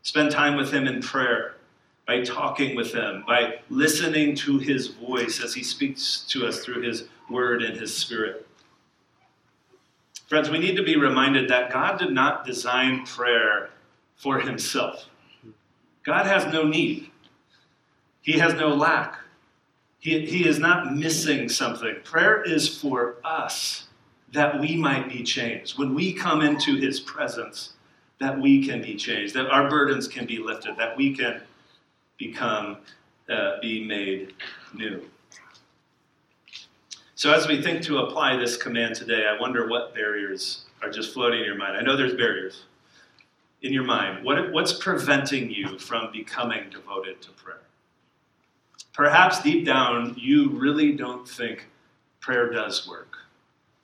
Spend 0.01 0.31
time 0.31 0.55
with 0.55 0.71
him 0.71 0.87
in 0.87 1.01
prayer 1.01 1.55
by 2.09 2.23
talking 2.23 2.75
with 2.75 2.91
Him, 2.91 3.23
by 3.27 3.59
listening 3.69 4.33
to 4.37 4.57
His 4.57 4.87
voice 4.87 5.43
as 5.43 5.53
He 5.53 5.61
speaks 5.61 6.21
to 6.29 6.47
us 6.47 6.65
through 6.65 6.81
His 6.81 7.03
Word 7.29 7.61
and 7.61 7.79
His 7.79 7.95
Spirit. 7.95 8.47
Friends, 10.27 10.49
we 10.49 10.57
need 10.57 10.75
to 10.75 10.81
be 10.81 10.97
reminded 10.97 11.47
that 11.51 11.71
God 11.71 11.99
did 11.99 12.11
not 12.11 12.47
design 12.47 13.05
prayer 13.05 13.69
for 14.15 14.39
Himself. 14.39 15.05
God 16.01 16.25
has 16.25 16.51
no 16.51 16.63
need, 16.63 17.11
He 18.23 18.39
has 18.39 18.55
no 18.55 18.69
lack. 18.69 19.19
He, 19.99 20.25
he 20.25 20.47
is 20.47 20.57
not 20.57 20.95
missing 20.95 21.47
something. 21.47 21.97
Prayer 22.03 22.41
is 22.41 22.75
for 22.81 23.17
us 23.23 23.85
that 24.33 24.59
we 24.59 24.75
might 24.75 25.09
be 25.09 25.21
changed. 25.21 25.77
When 25.77 25.93
we 25.93 26.13
come 26.13 26.41
into 26.41 26.75
His 26.75 26.99
presence, 27.01 27.73
that 28.19 28.39
we 28.39 28.65
can 28.65 28.81
be 28.81 28.95
changed, 28.95 29.35
that 29.35 29.51
our 29.51 29.69
burdens 29.69 30.07
can 30.07 30.25
be 30.25 30.39
lifted, 30.39 30.75
that 30.77 30.97
we 30.97 31.15
can 31.15 31.41
become, 32.19 32.77
uh, 33.29 33.59
be 33.61 33.83
made 33.83 34.33
new. 34.75 35.01
So, 37.15 37.33
as 37.33 37.47
we 37.47 37.61
think 37.61 37.81
to 37.83 37.97
apply 37.97 38.37
this 38.37 38.55
command 38.55 38.95
today, 38.95 39.25
I 39.27 39.39
wonder 39.39 39.67
what 39.67 39.95
barriers 39.95 40.65
are 40.81 40.89
just 40.89 41.13
floating 41.13 41.39
in 41.39 41.45
your 41.45 41.57
mind. 41.57 41.75
I 41.75 41.81
know 41.81 41.97
there's 41.97 42.13
barriers 42.13 42.63
in 43.61 43.73
your 43.73 43.83
mind. 43.83 44.23
What, 44.23 44.51
what's 44.51 44.73
preventing 44.73 45.49
you 45.49 45.77
from 45.79 46.11
becoming 46.11 46.69
devoted 46.69 47.21
to 47.23 47.31
prayer? 47.31 47.61
Perhaps 48.93 49.41
deep 49.43 49.65
down, 49.65 50.15
you 50.17 50.49
really 50.51 50.93
don't 50.93 51.27
think 51.27 51.67
prayer 52.19 52.49
does 52.49 52.87
work. 52.87 53.17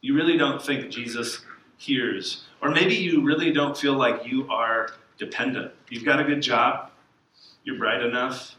You 0.01 0.15
really 0.15 0.37
don't 0.37 0.61
think 0.61 0.89
Jesus 0.89 1.41
hears. 1.77 2.45
Or 2.61 2.71
maybe 2.71 2.95
you 2.95 3.23
really 3.23 3.51
don't 3.51 3.77
feel 3.77 3.93
like 3.93 4.25
you 4.25 4.47
are 4.49 4.91
dependent. 5.17 5.71
You've 5.89 6.05
got 6.05 6.19
a 6.19 6.23
good 6.23 6.41
job, 6.41 6.91
you're 7.65 7.77
bright 7.77 8.01
enough. 8.01 8.55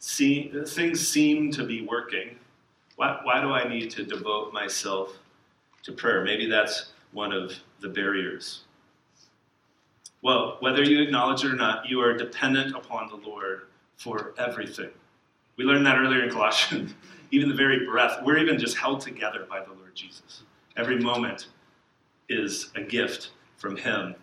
See, 0.00 0.52
things 0.66 1.06
seem 1.06 1.50
to 1.52 1.64
be 1.64 1.82
working. 1.82 2.36
Why, 2.96 3.18
why 3.22 3.40
do 3.40 3.52
I 3.52 3.66
need 3.66 3.90
to 3.92 4.04
devote 4.04 4.52
myself 4.52 5.16
to 5.84 5.92
prayer? 5.92 6.24
Maybe 6.24 6.48
that's 6.48 6.92
one 7.12 7.32
of 7.32 7.54
the 7.80 7.88
barriers. 7.88 8.64
Well, 10.20 10.56
whether 10.60 10.82
you 10.82 11.00
acknowledge 11.00 11.44
it 11.44 11.52
or 11.52 11.56
not, 11.56 11.88
you 11.88 12.00
are 12.00 12.12
dependent 12.12 12.74
upon 12.74 13.08
the 13.08 13.16
Lord 13.16 13.62
for 13.96 14.34
everything. 14.36 14.90
We 15.56 15.64
learned 15.64 15.86
that 15.86 15.96
earlier 15.96 16.24
in 16.24 16.30
Colossians. 16.30 16.94
even 17.30 17.48
the 17.48 17.54
very 17.54 17.84
breath, 17.84 18.20
we're 18.24 18.38
even 18.38 18.58
just 18.58 18.76
held 18.76 19.00
together 19.00 19.46
by 19.48 19.60
the 19.60 19.72
Lord 19.72 19.94
Jesus. 19.94 20.42
Every 20.76 20.98
moment 20.98 21.48
is 22.28 22.70
a 22.74 22.82
gift 22.82 23.30
from 23.56 23.76
Him, 23.76 24.14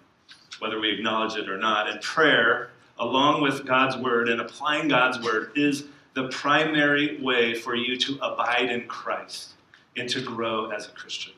whether 0.60 0.80
we 0.80 0.92
acknowledge 0.92 1.36
it 1.36 1.50
or 1.50 1.58
not. 1.58 1.90
And 1.90 2.02
prayer 2.02 2.72
along 3.00 3.42
with 3.42 3.66
God's 3.66 3.98
word 3.98 4.30
and 4.30 4.42
applying 4.42 4.88
God's 4.88 5.20
word 5.20 5.52
is 5.56 5.86
the 6.14 6.30
primary 6.30 7.22
way 7.22 7.54
for 7.54 7.76
you 7.76 7.98
to 7.98 8.18
abide 8.22 8.70
in 8.70 8.88
Christ 8.88 9.54
and 9.98 10.10
to 10.10 10.22
grow 10.22 10.72
as 10.72 10.88
a 10.88 10.92
Christian. 10.92 11.34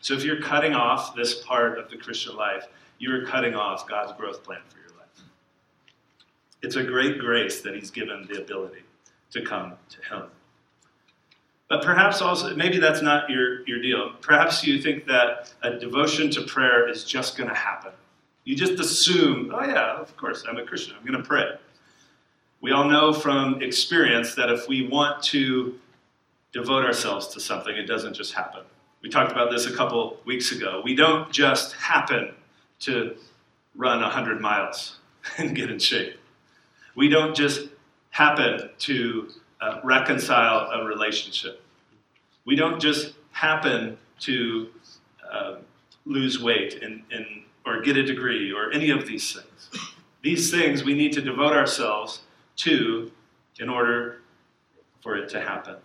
So 0.00 0.14
if 0.14 0.22
you're 0.22 0.40
cutting 0.40 0.74
off 0.74 1.14
this 1.14 1.42
part 1.42 1.78
of 1.78 1.90
the 1.90 1.96
Christian 1.96 2.36
life, 2.36 2.66
you're 2.98 3.26
cutting 3.26 3.54
off 3.54 3.88
God's 3.88 4.12
growth 4.12 4.42
plan 4.44 4.60
for 4.68 4.78
your 4.78 4.98
life. 4.98 5.24
It's 6.62 6.76
a 6.76 6.84
great 6.84 7.18
grace 7.18 7.62
that 7.62 7.74
He's 7.74 7.90
given 7.90 8.26
the 8.30 8.40
ability 8.40 8.82
to 9.32 9.42
come 9.42 9.74
to 9.90 10.14
Him. 10.14 10.24
But 11.68 11.82
perhaps 11.82 12.22
also, 12.22 12.54
maybe 12.56 12.78
that's 12.78 13.02
not 13.02 13.28
your, 13.28 13.66
your 13.66 13.80
deal. 13.80 14.12
Perhaps 14.20 14.66
you 14.66 14.80
think 14.80 15.06
that 15.06 15.52
a 15.62 15.78
devotion 15.78 16.30
to 16.30 16.42
prayer 16.42 16.88
is 16.88 17.04
just 17.04 17.36
going 17.36 17.50
to 17.50 17.54
happen. 17.54 17.92
You 18.48 18.56
just 18.56 18.80
assume, 18.80 19.52
oh, 19.54 19.62
yeah, 19.62 20.00
of 20.00 20.16
course, 20.16 20.42
I'm 20.48 20.56
a 20.56 20.64
Christian. 20.64 20.96
I'm 20.98 21.06
going 21.06 21.22
to 21.22 21.28
pray. 21.28 21.50
We 22.62 22.72
all 22.72 22.88
know 22.88 23.12
from 23.12 23.60
experience 23.60 24.34
that 24.36 24.48
if 24.48 24.66
we 24.66 24.88
want 24.88 25.22
to 25.24 25.78
devote 26.54 26.82
ourselves 26.82 27.26
to 27.34 27.40
something, 27.40 27.76
it 27.76 27.84
doesn't 27.84 28.14
just 28.14 28.32
happen. 28.32 28.62
We 29.02 29.10
talked 29.10 29.32
about 29.32 29.50
this 29.50 29.66
a 29.66 29.76
couple 29.76 30.16
weeks 30.24 30.50
ago. 30.50 30.80
We 30.82 30.94
don't 30.94 31.30
just 31.30 31.74
happen 31.74 32.32
to 32.80 33.16
run 33.76 34.00
100 34.00 34.40
miles 34.40 34.96
and 35.36 35.54
get 35.54 35.70
in 35.70 35.78
shape. 35.78 36.18
We 36.96 37.10
don't 37.10 37.36
just 37.36 37.68
happen 38.08 38.70
to 38.78 39.28
uh, 39.60 39.80
reconcile 39.84 40.70
a 40.70 40.86
relationship. 40.86 41.60
We 42.46 42.56
don't 42.56 42.80
just 42.80 43.12
happen 43.30 43.98
to 44.20 44.70
uh, 45.30 45.56
lose 46.06 46.42
weight 46.42 46.82
and, 46.82 47.02
and 47.12 47.42
or 47.68 47.80
get 47.82 47.96
a 47.96 48.02
degree 48.02 48.52
or 48.52 48.72
any 48.72 48.90
of 48.90 49.06
these 49.06 49.32
things. 49.32 49.70
These 50.22 50.50
things 50.50 50.82
we 50.82 50.94
need 50.94 51.12
to 51.12 51.20
devote 51.20 51.52
ourselves 51.52 52.22
to 52.56 53.12
in 53.60 53.68
order 53.68 54.22
for 55.00 55.16
it 55.16 55.28
to 55.30 55.40
happen. 55.40 55.76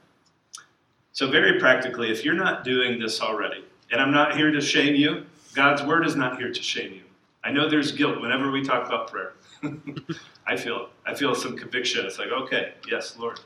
So, 1.12 1.30
very 1.30 1.60
practically, 1.60 2.10
if 2.12 2.26
you're 2.26 2.34
not 2.34 2.64
doing 2.64 3.00
this 3.00 3.22
already, 3.22 3.64
And 3.92 4.02
I'm 4.02 4.12
not 4.12 4.36
here 4.36 4.50
to 4.50 4.60
shame 4.60 4.96
you. 4.96 5.26
God's 5.54 5.84
word 5.84 6.08
is 6.08 6.16
not 6.16 6.40
here 6.40 6.52
to 6.52 6.64
shame 6.64 6.94
you. 6.94 7.04
I 7.44 7.52
know 7.52 7.70
there's 7.70 7.92
guilt 7.92 8.20
whenever 8.20 8.50
we 8.50 8.64
talk 8.64 8.88
about 8.88 9.12
prayer. 9.12 9.34
I 10.48 10.58
feel 10.58 10.90
I 11.06 11.14
feel 11.14 11.36
some 11.36 11.56
conviction. 11.56 12.06
It's 12.06 12.18
like, 12.18 12.30
okay, 12.32 12.74
yes, 12.90 13.18
Lord, 13.20 13.40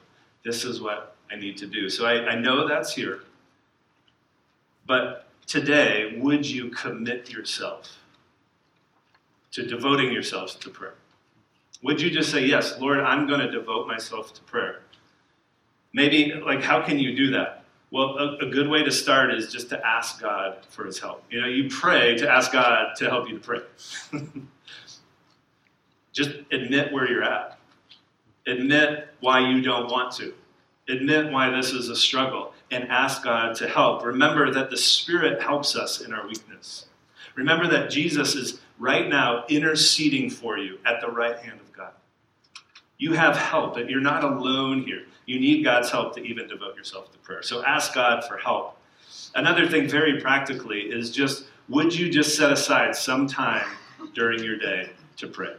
this 0.46 0.63
is 0.63 0.79
what 0.79 1.15
I 1.29 1.36
need 1.36 1.58
to 1.58 1.67
do. 1.67 1.89
So 1.89 2.06
I, 2.06 2.27
I 2.29 2.36
know 2.36 2.65
that's 2.67 2.94
here. 2.94 3.22
But 4.86 5.27
today, 5.46 6.17
would 6.17 6.46
you 6.50 6.70
commit 6.70 7.29
yourself 7.29 7.98
to 9.58 9.66
devoting 9.66 10.12
yourselves 10.12 10.54
to 10.54 10.70
prayer? 10.70 10.94
Would 11.82 12.00
you 12.00 12.12
just 12.12 12.30
say, 12.30 12.46
Yes, 12.46 12.80
Lord, 12.80 13.00
I'm 13.00 13.26
going 13.26 13.40
to 13.40 13.50
devote 13.50 13.88
myself 13.88 14.32
to 14.36 14.42
prayer? 14.44 14.82
Maybe, 15.94 16.32
like, 16.46 16.62
how 16.62 16.84
can 16.84 17.00
you 17.00 17.16
do 17.16 17.32
that? 17.32 17.64
Well, 17.90 18.18
a, 18.20 18.46
a, 18.46 18.50
good 18.52 18.68
way 18.68 18.84
to 18.84 18.92
start 18.92 19.34
is 19.34 19.52
just 19.52 19.70
to 19.70 19.84
ask 19.84 20.22
God 20.22 20.58
for 20.70 20.86
his 20.86 21.00
help. 21.00 21.24
You 21.32 21.42
know, 21.42 21.48
you 21.48 21.70
pray 21.70 22.16
to 22.18 22.30
ask 22.30 22.52
God 22.52 22.94
to 22.98 23.10
help 23.10 23.30
you 23.30 23.40
to 23.40 23.44
pray. 23.44 23.62
just 26.14 26.32
admit 26.52 26.94
where 26.94 27.10
you're 27.10 27.24
at. 27.24 27.58
Admit 28.46 29.08
why 29.22 29.40
you 29.40 29.62
don't 29.62 29.90
want 29.90 30.12
to. 30.18 30.34
Admit 30.88 31.32
why 31.32 31.50
this 31.50 31.72
is 31.72 31.90
a 31.90 31.96
struggle 31.96 32.54
and 32.70 32.84
ask 32.90 33.24
God 33.24 33.56
to 33.56 33.68
help. 33.68 34.06
Remember 34.06 34.52
that 34.52 34.70
the 34.70 34.78
Spirit 34.78 35.42
helps 35.42 35.76
us 35.76 36.02
in 36.02 36.14
our 36.14 36.28
weakness. 36.28 36.86
Remember 37.36 37.68
that 37.68 37.90
Jesus 37.90 38.36
is 38.36 38.60
right 38.80 39.08
now 39.08 39.46
interceding 39.50 40.30
for 40.30 40.58
you 40.58 40.80
at 40.86 41.02
the 41.02 41.08
right 41.08 41.38
hand 41.40 41.60
of 41.60 41.72
God. 41.74 41.92
You 42.98 43.14
have 43.14 43.38
help, 43.38 43.78
and 43.78 43.90
you're 43.90 44.02
not 44.02 44.24
alone 44.24 44.84
here. 44.84 45.04
You 45.26 45.40
need 45.40 45.64
God's 45.64 45.92
help 45.92 46.16
to 46.16 46.24
even 46.24 46.48
devote 46.48 46.76
yourself 46.76 47.12
to 47.12 47.18
prayer. 47.20 47.44
So 47.44 47.64
ask 47.64 47.94
God 47.94 48.24
for 48.24 48.38
help. 48.38 48.78
Another 49.36 49.68
thing, 49.68 49.88
very 49.88 50.20
practically, 50.20 50.82
is 50.82 51.12
just 51.12 51.46
would 51.70 51.94
you 51.94 52.10
just 52.10 52.36
set 52.36 52.52
aside 52.52 52.96
some 52.96 53.28
time 53.28 53.68
during 54.16 54.44
your 54.44 54.58
day 54.58 54.90
to 55.18 55.28
pray? 55.28 55.56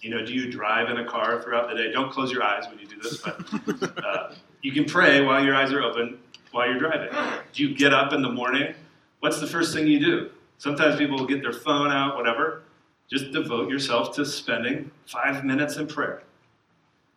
You 0.00 0.10
know, 0.10 0.24
do 0.24 0.32
you 0.32 0.50
drive 0.50 0.88
in 0.90 0.98
a 0.98 1.04
car 1.04 1.42
throughout 1.42 1.68
the 1.68 1.76
day? 1.76 1.92
Don't 1.92 2.10
close 2.10 2.32
your 2.32 2.42
eyes 2.42 2.64
when 2.68 2.78
you 2.78 2.86
do 2.86 3.00
this, 3.00 3.18
but 3.18 3.98
uh, 4.04 4.34
you 4.62 4.72
can 4.72 4.84
pray 4.84 5.22
while 5.22 5.44
your 5.44 5.54
eyes 5.54 5.72
are 5.72 5.82
open 5.82 6.18
while 6.52 6.68
you're 6.68 6.78
driving. 6.78 7.08
Do 7.52 7.62
you 7.62 7.74
get 7.74 7.92
up 7.92 8.12
in 8.12 8.22
the 8.22 8.30
morning? 8.30 8.74
What's 9.20 9.40
the 9.40 9.46
first 9.46 9.74
thing 9.74 9.86
you 9.86 10.00
do? 10.00 10.30
Sometimes 10.62 10.94
people 10.94 11.18
will 11.18 11.26
get 11.26 11.42
their 11.42 11.52
phone 11.52 11.90
out, 11.90 12.14
whatever. 12.14 12.62
Just 13.10 13.32
devote 13.32 13.68
yourself 13.68 14.14
to 14.14 14.24
spending 14.24 14.92
five 15.06 15.44
minutes 15.44 15.76
in 15.76 15.88
prayer 15.88 16.22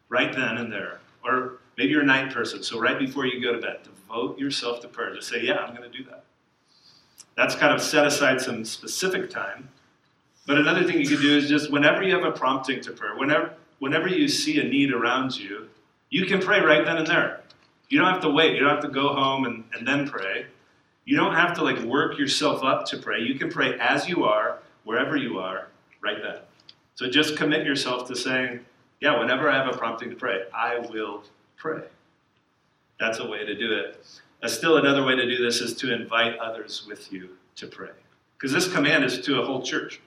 right 0.10 0.34
then 0.34 0.58
and 0.58 0.74
there. 0.74 1.00
Or 1.24 1.60
maybe 1.78 1.92
you're 1.92 2.02
a 2.02 2.06
night 2.08 2.34
person, 2.34 2.64
so 2.64 2.80
right 2.80 2.98
before 2.98 3.28
you 3.28 3.40
go 3.40 3.54
to 3.54 3.60
bed, 3.60 3.82
devote 3.84 4.40
yourself 4.40 4.80
to 4.80 4.88
prayer. 4.88 5.14
Just 5.14 5.30
say, 5.30 5.44
Yeah, 5.44 5.58
I'm 5.58 5.75
going 5.75 5.88
to 5.88 5.96
do 5.96 6.04
that. 6.06 6.24
That's 7.38 7.54
kind 7.54 7.72
of 7.72 7.84
set 7.84 8.08
aside 8.08 8.42
some 8.42 8.66
specific 8.66 9.30
time. 9.30 9.70
But 10.48 10.58
another 10.58 10.84
thing 10.84 11.00
you 11.00 11.08
can 11.08 11.22
do 11.22 11.38
is 11.38 11.48
just 11.48 11.72
whenever 11.72 12.02
you 12.02 12.16
have 12.16 12.24
a 12.24 12.32
prompting 12.32 12.82
to 12.82 12.94
prayer, 12.94 13.16
whenever, 13.16 13.54
whenever 13.78 14.08
you 14.08 14.28
see 14.28 14.60
a 14.60 14.64
need 14.64 14.92
around 14.92 15.38
you, 15.38 15.70
you 16.10 16.25
can 16.25 16.42
pray 16.42 16.62
right 16.62 16.84
then 16.84 16.98
and 16.98 17.06
there. 17.06 17.42
You 17.90 18.00
don't 18.00 18.12
have 18.12 18.24
to 18.24 18.30
wait. 18.32 18.56
You 18.56 18.62
don't 18.62 18.72
have 18.72 18.84
to 18.86 18.90
go 18.90 19.10
home 19.10 19.46
and, 19.46 19.66
and 19.78 19.88
then 19.88 20.10
pray. 20.10 20.48
You 21.05 21.15
don't 21.15 21.35
have 21.35 21.53
to 21.55 21.63
like 21.63 21.79
work 21.81 22.17
yourself 22.17 22.63
up 22.63 22.85
to 22.88 22.97
pray. 22.97 23.21
You 23.21 23.35
can 23.35 23.50
pray 23.50 23.77
as 23.79 24.09
you 24.09 24.24
are, 24.24 24.59
wherever 24.83 25.15
you 25.15 25.38
are, 25.38 25.67
right 26.01 26.17
then. 26.21 26.39
So 26.95 27.07
just 27.07 27.38
commit 27.38 27.65
yourself 27.65 28.07
to 28.07 28.15
saying, 28.15 28.62
yeah, 29.01 29.19
whenever 29.19 29.50
I 29.50 29.55
have 29.55 29.74
a 29.74 29.77
prompting 29.77 30.09
to 30.09 30.15
pray, 30.15 30.43
I 30.53 30.79
will 30.79 31.24
pray. 31.57 31.83
That's 33.00 33.19
a 33.19 33.27
way 33.27 33.45
to 33.45 33.55
do 33.55 33.74
it. 33.74 34.03
Uh, 34.41 34.47
still, 34.47 34.77
another 34.77 35.03
way 35.03 35.15
to 35.15 35.25
do 35.25 35.43
this 35.43 35.62
is 35.62 35.75
to 35.75 35.93
invite 35.93 36.38
others 36.39 36.85
with 36.88 37.12
you 37.12 37.29
to 37.57 37.67
pray. 37.67 37.89
Because 38.38 38.51
this 38.51 38.71
command 38.71 39.03
is 39.03 39.19
to 39.21 39.41
a 39.41 39.45
whole 39.45 39.62
church. 39.62 40.01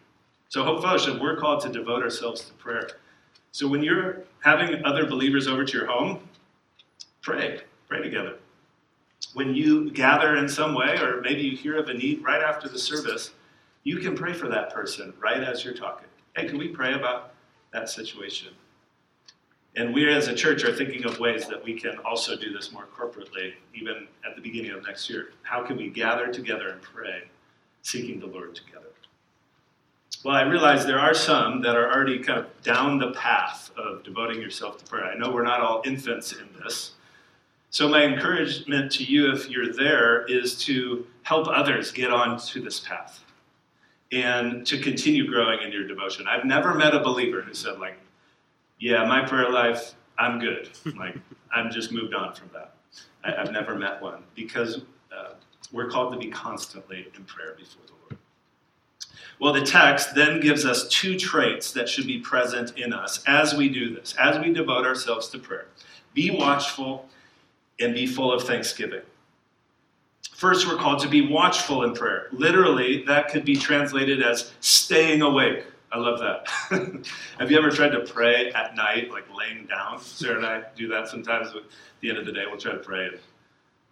So, 0.48 0.64
Hope 0.64 0.82
Fellowship, 0.82 1.20
we're 1.20 1.36
called 1.36 1.60
to 1.62 1.68
devote 1.68 2.02
ourselves 2.02 2.40
to 2.46 2.52
prayer. 2.54 2.88
So, 3.52 3.68
when 3.68 3.82
you're 3.82 4.22
having 4.40 4.84
other 4.84 5.06
believers 5.06 5.46
over 5.46 5.64
to 5.64 5.76
your 5.76 5.86
home, 5.86 6.20
pray. 7.20 7.60
Pray 7.88 8.02
together 8.02 8.36
when 9.38 9.54
you 9.54 9.88
gather 9.92 10.34
in 10.34 10.48
some 10.48 10.74
way, 10.74 10.98
or 10.98 11.20
maybe 11.20 11.42
you 11.42 11.56
hear 11.56 11.78
of 11.78 11.88
a 11.88 11.94
need 11.94 12.24
right 12.24 12.42
after 12.42 12.68
the 12.68 12.78
service, 12.78 13.30
you 13.84 13.98
can 13.98 14.16
pray 14.16 14.32
for 14.32 14.48
that 14.48 14.74
person 14.74 15.14
right 15.20 15.44
as 15.44 15.64
you're 15.64 15.76
talking. 15.76 16.08
Hey, 16.34 16.48
can 16.48 16.58
we 16.58 16.66
pray 16.66 16.94
about 16.94 17.34
that 17.72 17.88
situation? 17.88 18.48
And 19.76 19.94
we 19.94 20.12
as 20.12 20.26
a 20.26 20.34
church 20.34 20.64
are 20.64 20.74
thinking 20.74 21.04
of 21.04 21.20
ways 21.20 21.46
that 21.46 21.62
we 21.62 21.78
can 21.78 21.98
also 21.98 22.36
do 22.36 22.52
this 22.52 22.72
more 22.72 22.86
corporately, 22.86 23.52
even 23.72 24.08
at 24.26 24.34
the 24.34 24.42
beginning 24.42 24.72
of 24.72 24.84
next 24.84 25.08
year. 25.08 25.28
How 25.42 25.64
can 25.64 25.76
we 25.76 25.88
gather 25.88 26.32
together 26.32 26.70
and 26.70 26.82
pray, 26.82 27.22
seeking 27.82 28.18
the 28.18 28.26
Lord 28.26 28.56
together? 28.56 28.86
Well, 30.24 30.34
I 30.34 30.42
realize 30.42 30.84
there 30.84 30.98
are 30.98 31.14
some 31.14 31.62
that 31.62 31.76
are 31.76 31.92
already 31.92 32.18
kind 32.18 32.40
of 32.40 32.62
down 32.64 32.98
the 32.98 33.12
path 33.12 33.70
of 33.76 34.02
devoting 34.02 34.42
yourself 34.42 34.78
to 34.78 34.84
prayer. 34.84 35.04
I 35.04 35.16
know 35.16 35.30
we're 35.30 35.44
not 35.44 35.60
all 35.60 35.80
infants 35.84 36.32
in 36.32 36.48
this. 36.60 36.94
So, 37.70 37.88
my 37.88 38.02
encouragement 38.04 38.90
to 38.92 39.04
you, 39.04 39.30
if 39.30 39.50
you're 39.50 39.72
there, 39.72 40.24
is 40.26 40.58
to 40.64 41.06
help 41.22 41.48
others 41.48 41.92
get 41.92 42.10
onto 42.10 42.62
this 42.62 42.80
path 42.80 43.22
and 44.10 44.66
to 44.66 44.78
continue 44.78 45.26
growing 45.26 45.60
in 45.62 45.70
your 45.70 45.86
devotion. 45.86 46.26
I've 46.26 46.46
never 46.46 46.72
met 46.72 46.94
a 46.94 47.00
believer 47.00 47.42
who 47.42 47.52
said, 47.52 47.78
like, 47.78 47.98
yeah, 48.78 49.04
my 49.04 49.26
prayer 49.26 49.50
life, 49.50 49.94
I'm 50.18 50.38
good. 50.38 50.70
like, 50.96 51.16
I'm 51.54 51.70
just 51.70 51.92
moved 51.92 52.14
on 52.14 52.34
from 52.34 52.48
that. 52.54 52.74
I, 53.22 53.32
have 53.32 53.52
never 53.52 53.74
met 53.74 54.00
one 54.00 54.22
because 54.34 54.80
uh, 55.14 55.34
we're 55.70 55.90
called 55.90 56.14
to 56.14 56.18
be 56.18 56.28
constantly 56.28 57.06
in 57.14 57.24
prayer 57.24 57.54
before 57.58 57.82
the 57.86 57.92
Lord. 58.08 58.18
Well, 59.40 59.52
the 59.52 59.60
text 59.60 60.14
then 60.14 60.40
gives 60.40 60.64
us 60.64 60.88
two 60.88 61.18
traits 61.18 61.72
that 61.72 61.88
should 61.88 62.06
be 62.06 62.18
present 62.18 62.78
in 62.78 62.94
us 62.94 63.22
as 63.26 63.54
we 63.54 63.68
do 63.68 63.94
this, 63.94 64.14
as 64.18 64.38
we 64.38 64.52
devote 64.52 64.86
ourselves 64.86 65.28
to 65.28 65.38
prayer. 65.38 65.66
Be 66.14 66.30
watchful 66.30 67.06
and 67.80 67.94
be 67.94 68.06
full 68.06 68.32
of 68.32 68.42
thanksgiving. 68.42 69.02
First, 70.34 70.68
we're 70.68 70.76
called 70.76 71.00
to 71.00 71.08
be 71.08 71.26
watchful 71.26 71.82
in 71.82 71.94
prayer. 71.94 72.28
Literally, 72.32 73.02
that 73.06 73.28
could 73.28 73.44
be 73.44 73.56
translated 73.56 74.22
as 74.22 74.52
staying 74.60 75.22
awake. 75.22 75.64
I 75.90 75.98
love 75.98 76.20
that. 76.20 76.46
Have 77.38 77.50
you 77.50 77.58
ever 77.58 77.70
tried 77.70 77.90
to 77.90 78.00
pray 78.00 78.52
at 78.52 78.76
night, 78.76 79.10
like 79.10 79.24
laying 79.36 79.66
down? 79.66 80.00
Sarah 80.00 80.36
and 80.36 80.46
I 80.46 80.62
do 80.76 80.86
that 80.88 81.08
sometimes. 81.08 81.48
At 81.48 81.62
the 82.00 82.10
end 82.10 82.18
of 82.18 82.26
the 82.26 82.32
day, 82.32 82.44
we'll 82.46 82.60
try 82.60 82.72
to 82.72 82.78
pray. 82.78 83.08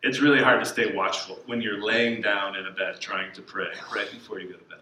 It's 0.02 0.20
really 0.20 0.42
hard 0.42 0.60
to 0.60 0.66
stay 0.66 0.94
watchful 0.94 1.40
when 1.46 1.60
you're 1.60 1.82
laying 1.82 2.20
down 2.20 2.54
in 2.54 2.66
a 2.66 2.70
bed 2.70 3.00
trying 3.00 3.32
to 3.32 3.42
pray 3.42 3.68
right 3.94 4.10
before 4.10 4.38
you 4.38 4.48
go 4.48 4.58
to 4.58 4.64
bed. 4.64 4.80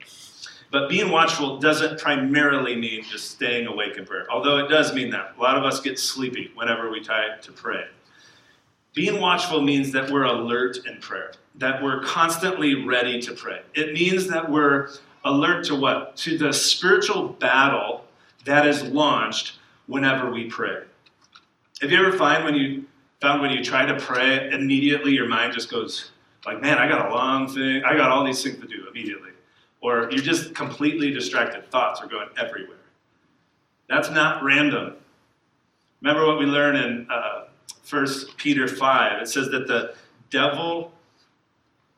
But 0.70 0.88
being 0.88 1.10
watchful 1.10 1.60
doesn't 1.60 2.00
primarily 2.00 2.74
mean 2.74 3.04
just 3.04 3.30
staying 3.30 3.68
awake 3.68 3.96
in 3.96 4.04
prayer, 4.04 4.26
although 4.30 4.58
it 4.58 4.68
does 4.68 4.92
mean 4.92 5.08
that. 5.10 5.34
A 5.38 5.40
lot 5.40 5.56
of 5.56 5.64
us 5.64 5.80
get 5.80 5.98
sleepy 5.98 6.50
whenever 6.54 6.90
we 6.90 7.00
try 7.00 7.38
to 7.40 7.52
pray. 7.52 7.84
Being 8.94 9.20
watchful 9.20 9.60
means 9.60 9.90
that 9.92 10.08
we're 10.08 10.24
alert 10.24 10.78
in 10.86 11.00
prayer, 11.00 11.32
that 11.56 11.82
we're 11.82 12.02
constantly 12.04 12.86
ready 12.86 13.20
to 13.22 13.32
pray. 13.32 13.60
It 13.74 13.92
means 13.92 14.28
that 14.28 14.48
we're 14.48 14.90
alert 15.24 15.64
to 15.66 15.74
what? 15.74 16.16
To 16.18 16.38
the 16.38 16.52
spiritual 16.52 17.28
battle 17.28 18.04
that 18.44 18.66
is 18.66 18.84
launched 18.84 19.58
whenever 19.86 20.30
we 20.30 20.44
pray. 20.44 20.84
Have 21.80 21.90
you 21.90 21.98
ever 21.98 22.16
find 22.16 22.44
when 22.44 22.54
you 22.54 22.84
found 23.20 23.42
when 23.42 23.50
you 23.50 23.64
try 23.64 23.84
to 23.84 23.98
pray, 23.98 24.50
immediately 24.50 25.12
your 25.12 25.28
mind 25.28 25.54
just 25.54 25.70
goes 25.70 26.10
like, 26.46 26.60
man, 26.60 26.78
I 26.78 26.86
got 26.86 27.10
a 27.10 27.14
long 27.14 27.48
thing, 27.48 27.82
I 27.84 27.96
got 27.96 28.10
all 28.10 28.24
these 28.24 28.42
things 28.42 28.60
to 28.60 28.66
do 28.66 28.86
immediately. 28.88 29.30
Or 29.80 30.08
you're 30.10 30.22
just 30.22 30.54
completely 30.54 31.10
distracted. 31.10 31.70
Thoughts 31.70 32.00
are 32.00 32.06
going 32.06 32.28
everywhere. 32.38 32.78
That's 33.88 34.10
not 34.10 34.42
random. 34.42 34.94
Remember 36.00 36.26
what 36.26 36.38
we 36.38 36.46
learned 36.46 36.78
in 36.78 37.06
uh, 37.10 37.44
1 37.88 38.06
Peter 38.36 38.66
5, 38.66 39.22
it 39.22 39.28
says 39.28 39.50
that 39.50 39.66
the 39.66 39.94
devil 40.30 40.92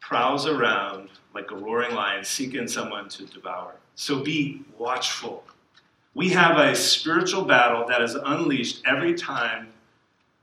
prowls 0.01 0.47
around 0.47 1.09
like 1.35 1.51
a 1.51 1.55
roaring 1.57 1.95
lion 1.95 2.25
seeking 2.25 2.67
someone 2.69 3.09
to 3.09 3.25
devour. 3.27 3.75
So 3.95 4.23
be 4.23 4.63
watchful. 4.79 5.45
We 6.15 6.31
have 6.31 6.59
a 6.59 6.75
spiritual 6.75 7.45
battle 7.45 7.87
that 7.89 8.01
is 8.01 8.15
unleashed 8.15 8.83
every 8.87 9.15
time 9.15 9.69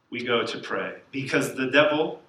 we 0.10 0.24
go 0.24 0.46
to 0.46 0.58
pray 0.60 0.96
because 1.12 1.56
the 1.56 1.72
devil 1.72 2.22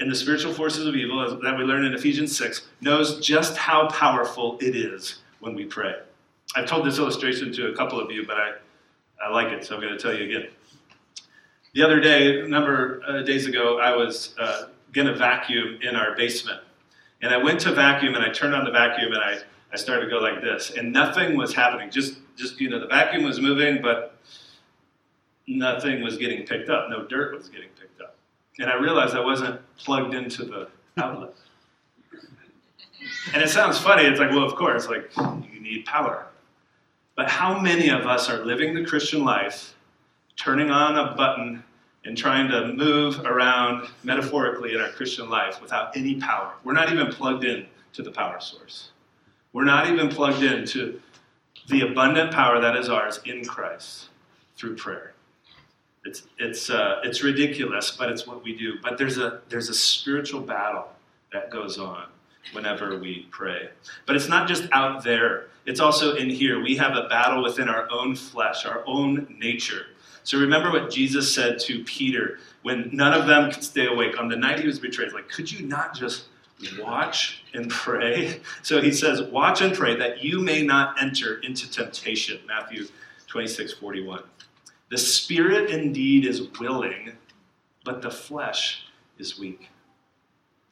and 0.00 0.10
the 0.10 0.14
spiritual 0.14 0.52
forces 0.52 0.86
of 0.86 0.96
evil 0.96 1.38
that 1.40 1.56
we 1.56 1.62
learn 1.62 1.84
in 1.84 1.94
Ephesians 1.94 2.36
6 2.36 2.68
knows 2.80 3.24
just 3.24 3.56
how 3.56 3.88
powerful 3.88 4.58
it 4.60 4.74
is 4.74 5.20
when 5.38 5.54
we 5.54 5.64
pray. 5.64 5.94
I've 6.56 6.66
told 6.66 6.84
this 6.84 6.98
illustration 6.98 7.52
to 7.52 7.68
a 7.68 7.76
couple 7.76 8.00
of 8.00 8.10
you, 8.10 8.26
but 8.26 8.36
I, 8.36 8.52
I 9.24 9.30
like 9.30 9.52
it, 9.52 9.64
so 9.64 9.76
I'm 9.76 9.80
going 9.80 9.96
to 9.96 9.98
tell 9.98 10.12
you 10.12 10.24
again. 10.24 10.48
The 11.74 11.82
other 11.82 12.00
day, 12.00 12.40
a 12.40 12.46
number 12.46 13.00
of 13.00 13.24
days 13.24 13.46
ago, 13.46 13.78
I 13.78 13.96
was 13.96 14.34
uh, 14.38 14.66
going 14.92 15.06
to 15.06 15.14
vacuum 15.14 15.78
in 15.80 15.96
our 15.96 16.14
basement. 16.14 16.60
And 17.22 17.32
I 17.32 17.38
went 17.38 17.60
to 17.60 17.72
vacuum 17.72 18.14
and 18.14 18.22
I 18.22 18.28
turned 18.28 18.54
on 18.54 18.64
the 18.64 18.70
vacuum 18.70 19.12
and 19.12 19.22
I, 19.22 19.38
I 19.72 19.76
started 19.76 20.04
to 20.04 20.10
go 20.10 20.18
like 20.18 20.42
this. 20.42 20.72
And 20.76 20.92
nothing 20.92 21.34
was 21.34 21.54
happening. 21.54 21.90
Just, 21.90 22.18
just, 22.36 22.60
you 22.60 22.68
know, 22.68 22.78
the 22.78 22.88
vacuum 22.88 23.22
was 23.22 23.40
moving, 23.40 23.80
but 23.80 24.18
nothing 25.46 26.02
was 26.02 26.18
getting 26.18 26.44
picked 26.44 26.68
up. 26.68 26.90
No 26.90 27.06
dirt 27.06 27.34
was 27.34 27.48
getting 27.48 27.70
picked 27.80 28.02
up. 28.02 28.16
And 28.58 28.68
I 28.68 28.74
realized 28.74 29.14
I 29.14 29.24
wasn't 29.24 29.58
plugged 29.78 30.12
into 30.12 30.44
the 30.44 30.68
outlet. 30.98 31.32
And 33.32 33.42
it 33.42 33.48
sounds 33.48 33.78
funny. 33.78 34.04
It's 34.04 34.20
like, 34.20 34.30
well, 34.30 34.44
of 34.44 34.56
course, 34.56 34.88
like 34.88 35.10
you 35.50 35.60
need 35.60 35.86
power. 35.86 36.26
But 37.16 37.30
how 37.30 37.58
many 37.58 37.88
of 37.88 38.06
us 38.06 38.28
are 38.28 38.44
living 38.44 38.74
the 38.74 38.84
Christian 38.84 39.24
life, 39.24 39.74
turning 40.36 40.70
on 40.70 40.96
a 40.96 41.14
button 41.14 41.62
and 42.04 42.16
trying 42.16 42.50
to 42.50 42.72
move 42.72 43.20
around 43.20 43.88
metaphorically 44.02 44.74
in 44.74 44.80
our 44.80 44.90
Christian 44.90 45.30
life 45.30 45.60
without 45.60 45.96
any 45.96 46.16
power? 46.16 46.52
We're 46.64 46.72
not 46.72 46.92
even 46.92 47.08
plugged 47.08 47.44
in 47.44 47.66
to 47.94 48.02
the 48.02 48.10
power 48.10 48.40
source. 48.40 48.90
We're 49.52 49.64
not 49.64 49.88
even 49.88 50.08
plugged 50.08 50.42
in 50.42 50.66
to 50.68 51.00
the 51.68 51.82
abundant 51.82 52.32
power 52.32 52.60
that 52.60 52.76
is 52.76 52.88
ours 52.88 53.20
in 53.24 53.44
Christ 53.44 54.08
through 54.56 54.76
prayer. 54.76 55.14
It's, 56.04 56.24
it's, 56.38 56.68
uh, 56.70 57.00
it's 57.04 57.22
ridiculous, 57.22 57.92
but 57.92 58.10
it's 58.10 58.26
what 58.26 58.42
we 58.42 58.56
do. 58.56 58.74
But 58.82 58.98
there's 58.98 59.18
a, 59.18 59.42
there's 59.48 59.68
a 59.68 59.74
spiritual 59.74 60.40
battle 60.40 60.88
that 61.32 61.50
goes 61.50 61.78
on 61.78 62.06
whenever 62.52 62.98
we 62.98 63.28
pray. 63.30 63.68
But 64.06 64.16
it's 64.16 64.28
not 64.28 64.48
just 64.48 64.64
out 64.72 65.04
there, 65.04 65.46
it's 65.64 65.78
also 65.78 66.16
in 66.16 66.28
here. 66.28 66.60
We 66.60 66.76
have 66.76 66.96
a 66.96 67.08
battle 67.08 67.42
within 67.42 67.68
our 67.68 67.88
own 67.90 68.16
flesh, 68.16 68.66
our 68.66 68.82
own 68.86 69.36
nature. 69.38 69.86
So 70.24 70.38
remember 70.38 70.70
what 70.70 70.90
Jesus 70.90 71.32
said 71.34 71.58
to 71.60 71.82
Peter 71.84 72.38
when 72.62 72.90
none 72.92 73.18
of 73.18 73.26
them 73.26 73.50
could 73.50 73.64
stay 73.64 73.86
awake 73.86 74.18
on 74.20 74.28
the 74.28 74.36
night 74.36 74.60
he 74.60 74.66
was 74.66 74.78
betrayed. 74.78 75.12
Like, 75.12 75.28
could 75.28 75.50
you 75.50 75.66
not 75.66 75.94
just 75.94 76.26
watch 76.78 77.42
and 77.54 77.68
pray? 77.68 78.40
So 78.62 78.80
he 78.80 78.92
says, 78.92 79.22
watch 79.22 79.60
and 79.60 79.74
pray 79.74 79.96
that 79.96 80.22
you 80.22 80.40
may 80.40 80.62
not 80.62 81.02
enter 81.02 81.40
into 81.40 81.68
temptation. 81.70 82.38
Matthew 82.46 82.86
26, 83.26 83.74
41. 83.74 84.22
The 84.90 84.98
spirit 84.98 85.70
indeed 85.70 86.26
is 86.26 86.48
willing, 86.60 87.12
but 87.84 88.02
the 88.02 88.10
flesh 88.10 88.84
is 89.18 89.38
weak. 89.38 89.70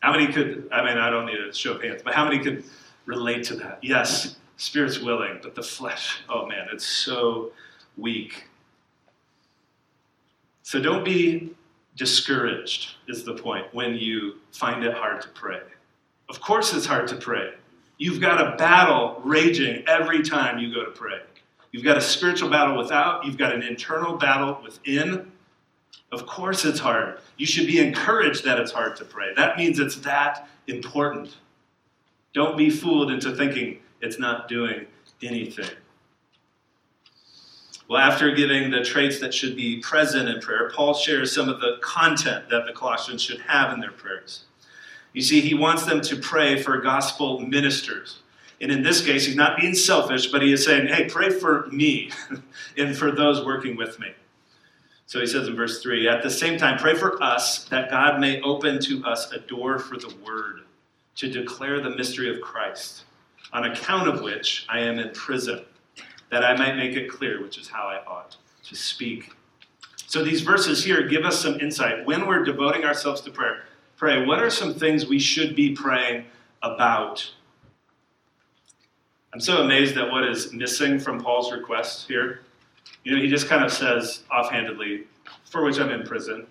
How 0.00 0.12
many 0.12 0.32
could, 0.32 0.68
I 0.70 0.84
mean, 0.84 0.98
I 0.98 1.10
don't 1.10 1.26
need 1.26 1.38
a 1.38 1.52
show 1.52 1.72
of 1.72 1.82
hands, 1.82 2.02
but 2.02 2.14
how 2.14 2.24
many 2.24 2.38
could 2.38 2.64
relate 3.06 3.44
to 3.44 3.54
that? 3.56 3.78
Yes, 3.82 4.36
spirit's 4.56 4.98
willing, 4.98 5.40
but 5.42 5.54
the 5.54 5.62
flesh, 5.62 6.20
oh 6.28 6.46
man, 6.46 6.68
it's 6.72 6.86
so 6.86 7.52
weak. 7.96 8.44
So 10.70 10.80
don't 10.80 11.04
be 11.04 11.50
discouraged, 11.96 12.94
is 13.08 13.24
the 13.24 13.34
point, 13.34 13.66
when 13.74 13.96
you 13.96 14.36
find 14.52 14.84
it 14.84 14.94
hard 14.94 15.20
to 15.22 15.28
pray. 15.30 15.58
Of 16.28 16.40
course, 16.40 16.72
it's 16.72 16.86
hard 16.86 17.08
to 17.08 17.16
pray. 17.16 17.54
You've 17.98 18.20
got 18.20 18.40
a 18.40 18.56
battle 18.56 19.20
raging 19.24 19.82
every 19.88 20.22
time 20.22 20.60
you 20.60 20.72
go 20.72 20.84
to 20.84 20.92
pray. 20.92 21.22
You've 21.72 21.82
got 21.82 21.96
a 21.96 22.00
spiritual 22.00 22.50
battle 22.50 22.78
without, 22.78 23.26
you've 23.26 23.36
got 23.36 23.52
an 23.52 23.64
internal 23.64 24.16
battle 24.16 24.60
within. 24.62 25.32
Of 26.12 26.26
course, 26.26 26.64
it's 26.64 26.78
hard. 26.78 27.18
You 27.36 27.46
should 27.46 27.66
be 27.66 27.80
encouraged 27.80 28.44
that 28.44 28.60
it's 28.60 28.70
hard 28.70 28.94
to 28.98 29.04
pray. 29.04 29.34
That 29.34 29.58
means 29.58 29.80
it's 29.80 29.96
that 29.96 30.48
important. 30.68 31.36
Don't 32.32 32.56
be 32.56 32.70
fooled 32.70 33.10
into 33.10 33.34
thinking 33.34 33.80
it's 34.00 34.20
not 34.20 34.46
doing 34.46 34.86
anything. 35.20 35.70
Well, 37.90 38.00
after 38.00 38.30
giving 38.30 38.70
the 38.70 38.84
traits 38.84 39.18
that 39.18 39.34
should 39.34 39.56
be 39.56 39.78
present 39.80 40.28
in 40.28 40.38
prayer, 40.38 40.70
Paul 40.72 40.94
shares 40.94 41.34
some 41.34 41.48
of 41.48 41.58
the 41.58 41.78
content 41.82 42.48
that 42.48 42.64
the 42.64 42.72
Colossians 42.72 43.20
should 43.20 43.40
have 43.40 43.72
in 43.72 43.80
their 43.80 43.90
prayers. 43.90 44.44
You 45.12 45.22
see, 45.22 45.40
he 45.40 45.54
wants 45.54 45.86
them 45.86 46.00
to 46.02 46.14
pray 46.14 46.62
for 46.62 46.78
gospel 46.78 47.40
ministers. 47.40 48.20
And 48.60 48.70
in 48.70 48.84
this 48.84 49.04
case, 49.04 49.26
he's 49.26 49.34
not 49.34 49.58
being 49.58 49.74
selfish, 49.74 50.28
but 50.28 50.40
he 50.40 50.52
is 50.52 50.64
saying, 50.64 50.86
hey, 50.86 51.08
pray 51.08 51.30
for 51.30 51.66
me 51.72 52.12
and 52.78 52.96
for 52.96 53.10
those 53.10 53.44
working 53.44 53.74
with 53.74 53.98
me. 53.98 54.12
So 55.06 55.18
he 55.18 55.26
says 55.26 55.48
in 55.48 55.56
verse 55.56 55.82
3 55.82 56.06
At 56.06 56.22
the 56.22 56.30
same 56.30 56.60
time, 56.60 56.78
pray 56.78 56.94
for 56.94 57.20
us 57.20 57.64
that 57.70 57.90
God 57.90 58.20
may 58.20 58.40
open 58.42 58.78
to 58.82 59.04
us 59.04 59.32
a 59.32 59.40
door 59.40 59.80
for 59.80 59.96
the 59.96 60.14
word 60.24 60.60
to 61.16 61.28
declare 61.28 61.80
the 61.80 61.90
mystery 61.90 62.32
of 62.32 62.40
Christ, 62.40 63.02
on 63.52 63.64
account 63.64 64.06
of 64.06 64.22
which 64.22 64.64
I 64.68 64.78
am 64.78 65.00
in 65.00 65.10
prison, 65.12 65.64
that 66.30 66.44
I 66.44 66.56
might 66.56 66.76
make 66.76 66.96
it 66.96 67.08
clear, 67.10 67.42
which 67.42 67.58
is 67.58 67.68
how 67.68 67.88
I 67.88 68.02
ought 68.06 68.36
to 68.64 68.74
speak. 68.74 69.32
So 70.06 70.24
these 70.24 70.42
verses 70.42 70.84
here 70.84 71.06
give 71.06 71.24
us 71.24 71.40
some 71.40 71.60
insight. 71.60 72.04
When 72.06 72.26
we're 72.26 72.44
devoting 72.44 72.84
ourselves 72.84 73.20
to 73.22 73.30
prayer, 73.30 73.64
pray, 73.96 74.24
what 74.24 74.40
are 74.40 74.50
some 74.50 74.74
things 74.74 75.06
we 75.06 75.18
should 75.18 75.54
be 75.54 75.74
praying 75.74 76.24
about? 76.62 77.32
I'm 79.32 79.40
so 79.40 79.62
amazed 79.62 79.96
at 79.96 80.10
what 80.10 80.24
is 80.24 80.52
missing 80.52 80.98
from 80.98 81.20
Paul's 81.20 81.52
request 81.52 82.08
here. 82.08 82.40
You 83.04 83.14
know, 83.14 83.22
he 83.22 83.28
just 83.28 83.48
kind 83.48 83.64
of 83.64 83.72
says 83.72 84.24
offhandedly, 84.30 85.04
for 85.44 85.64
which 85.64 85.78
I'm 85.78 85.90
in 85.90 86.02
prison. 86.02 86.46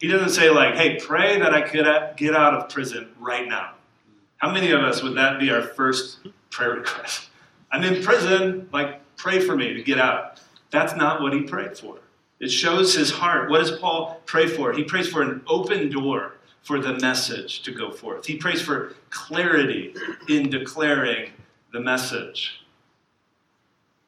He 0.00 0.06
doesn't 0.06 0.30
say, 0.30 0.50
like, 0.50 0.74
hey, 0.74 0.96
pray 0.96 1.38
that 1.40 1.54
I 1.54 1.62
could 1.62 1.86
get 2.16 2.36
out 2.36 2.54
of 2.54 2.68
prison 2.68 3.08
right 3.18 3.48
now. 3.48 3.72
How 4.36 4.52
many 4.52 4.70
of 4.70 4.82
us 4.82 5.02
would 5.02 5.16
that 5.16 5.40
be 5.40 5.50
our 5.50 5.62
first 5.62 6.18
prayer 6.50 6.74
request? 6.74 7.30
I'm 7.70 7.84
in 7.84 8.02
prison, 8.02 8.68
like, 8.72 9.00
pray 9.16 9.40
for 9.40 9.56
me 9.56 9.74
to 9.74 9.82
get 9.82 9.98
out. 9.98 10.40
That's 10.70 10.94
not 10.96 11.20
what 11.20 11.32
he 11.32 11.42
prayed 11.42 11.76
for. 11.76 11.98
It 12.38 12.48
shows 12.48 12.94
his 12.94 13.10
heart. 13.10 13.50
What 13.50 13.58
does 13.58 13.78
Paul 13.78 14.20
pray 14.26 14.46
for? 14.46 14.72
He 14.72 14.84
prays 14.84 15.08
for 15.08 15.22
an 15.22 15.42
open 15.46 15.90
door 15.90 16.34
for 16.62 16.80
the 16.80 16.94
message 16.94 17.62
to 17.62 17.72
go 17.72 17.90
forth. 17.90 18.26
He 18.26 18.36
prays 18.36 18.60
for 18.60 18.94
clarity 19.10 19.94
in 20.28 20.50
declaring 20.50 21.30
the 21.72 21.80
message. 21.80 22.62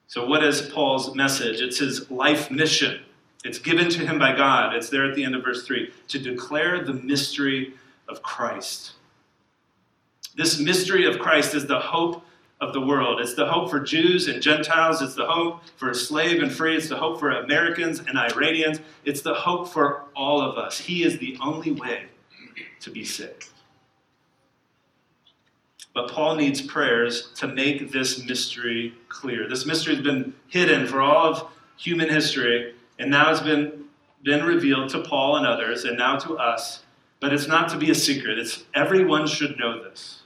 So, 0.09 0.27
what 0.27 0.43
is 0.43 0.63
Paul's 0.63 1.15
message? 1.15 1.61
It's 1.61 1.79
his 1.79 2.11
life 2.11 2.51
mission. 2.51 3.01
It's 3.45 3.59
given 3.59 3.89
to 3.91 4.07
him 4.07 4.19
by 4.19 4.35
God. 4.35 4.75
It's 4.75 4.91
there 4.91 5.09
at 5.09 5.15
the 5.15 5.25
end 5.25 5.35
of 5.35 5.45
verse 5.45 5.67
3 5.67 5.93
to 6.09 6.19
declare 6.19 6.83
the 6.85 6.95
mystery 6.95 7.75
of 8.09 8.23
Christ. 8.23 8.93
This 10.37 10.59
mystery 10.59 11.07
of 11.07 11.19
Christ 11.19 11.55
is 11.55 11.67
the 11.67 11.79
hope 11.79 12.25
of 12.61 12.73
the 12.73 12.81
world. 12.81 13.21
It's 13.21 13.35
the 13.35 13.47
hope 13.47 13.71
for 13.71 13.81
Jews 13.81 14.27
and 14.27 14.43
Gentiles. 14.43 15.01
It's 15.01 15.15
the 15.15 15.27
hope 15.27 15.61
for 15.77 15.95
slave 15.95 16.43
and 16.43 16.51
free. 16.51 16.77
It's 16.77 16.89
the 16.89 16.97
hope 16.97 17.21
for 17.21 17.31
Americans 17.31 18.01
and 18.01 18.19
Iranians. 18.19 18.81
It's 19.05 19.21
the 19.21 19.35
hope 19.35 19.69
for 19.69 20.05
all 20.17 20.41
of 20.41 20.59
us. 20.59 20.79
He 20.79 21.05
is 21.05 21.19
the 21.19 21.37
only 21.41 21.73
way 21.73 22.07
to 22.81 22.91
be 22.91 23.05
saved. 23.05 23.51
But 25.95 26.11
Paul 26.11 26.37
needs 26.37 26.61
prayers 26.61 27.33
to 27.37 27.49
make 27.49 27.91
this 27.91 28.25
mystery 28.25 28.95
clear. 29.09 29.49
This 29.49 29.67
mystery 29.67 29.95
has 29.97 30.05
been 30.05 30.33
hidden 30.49 30.87
for 30.87 31.01
all 31.01 31.27
of 31.27 31.51
human 31.77 32.09
history, 32.09 32.75
and 32.99 33.11
now 33.11 33.29
has 33.29 33.41
been, 33.41 33.85
been 34.23 34.45
revealed 34.45 34.91
to 34.91 35.03
Paul 35.03 35.37
and 35.37 35.47
others, 35.47 35.85
and 35.85 35.97
now 35.97 36.17
to 36.19 36.37
us. 36.39 36.85
But 37.21 37.33
it's 37.33 37.49
not 37.49 37.69
to 37.71 37.77
be 37.77 37.91
a 37.91 37.95
secret. 37.95 38.39
It's 38.39 38.65
everyone 38.75 39.27
should 39.27 39.59
know 39.59 39.83
this. 39.83 40.23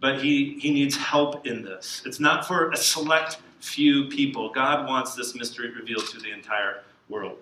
But 0.00 0.22
he, 0.22 0.58
he 0.60 0.72
needs 0.72 0.96
help 0.96 1.46
in 1.46 1.62
this. 1.62 2.02
It's 2.04 2.20
not 2.20 2.46
for 2.46 2.70
a 2.70 2.76
select 2.76 3.38
few 3.60 4.08
people. 4.08 4.50
God 4.50 4.86
wants 4.86 5.14
this 5.14 5.34
mystery 5.34 5.70
revealed 5.70 6.06
to 6.08 6.18
the 6.18 6.32
entire 6.32 6.82
world. 7.08 7.38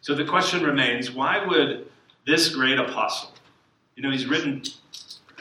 So 0.00 0.14
the 0.14 0.24
question 0.24 0.62
remains 0.62 1.10
why 1.10 1.44
would 1.44 1.88
this 2.26 2.54
great 2.54 2.78
apostle, 2.78 3.32
you 3.94 4.02
know, 4.02 4.10
he's 4.10 4.26
written 4.26 4.62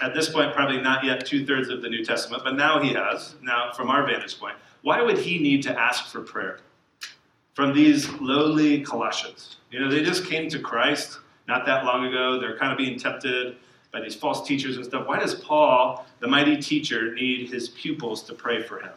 at 0.02 0.14
this 0.14 0.30
point, 0.30 0.54
probably 0.54 0.82
not 0.82 1.04
yet 1.04 1.26
two 1.26 1.46
thirds 1.46 1.70
of 1.70 1.82
the 1.82 1.90
New 1.90 2.04
Testament, 2.04 2.44
but 2.44 2.56
now 2.56 2.82
he 2.82 2.94
has, 2.94 3.36
now 3.42 3.72
from 3.74 3.90
our 3.90 4.06
vantage 4.06 4.40
point. 4.40 4.56
Why 4.82 5.02
would 5.02 5.18
he 5.18 5.40
need 5.40 5.64
to 5.64 5.80
ask 5.80 6.08
for 6.08 6.22
prayer 6.22 6.60
from 7.54 7.74
these 7.74 8.10
lowly 8.20 8.82
Colossians? 8.82 9.58
You 9.72 9.80
know, 9.80 9.90
they 9.90 10.04
just 10.04 10.26
came 10.26 10.50
to 10.50 10.60
Christ 10.60 11.20
not 11.48 11.66
that 11.66 11.86
long 11.86 12.06
ago. 12.06 12.40
They're 12.40 12.58
kind 12.58 12.72
of 12.72 12.78
being 12.78 13.00
tempted 13.00 13.58
by 13.96 14.02
these 14.02 14.14
false 14.14 14.46
teachers 14.46 14.76
and 14.76 14.86
stuff. 14.86 15.08
Why 15.08 15.20
does 15.20 15.36
Paul, 15.36 16.06
the 16.20 16.28
mighty 16.28 16.58
teacher, 16.58 17.16
need 17.16 17.50
his 17.50 17.70
pupils 17.70 18.24
to 18.24 18.34
pray 18.34 18.62
for 18.62 18.82
him? 18.82 18.92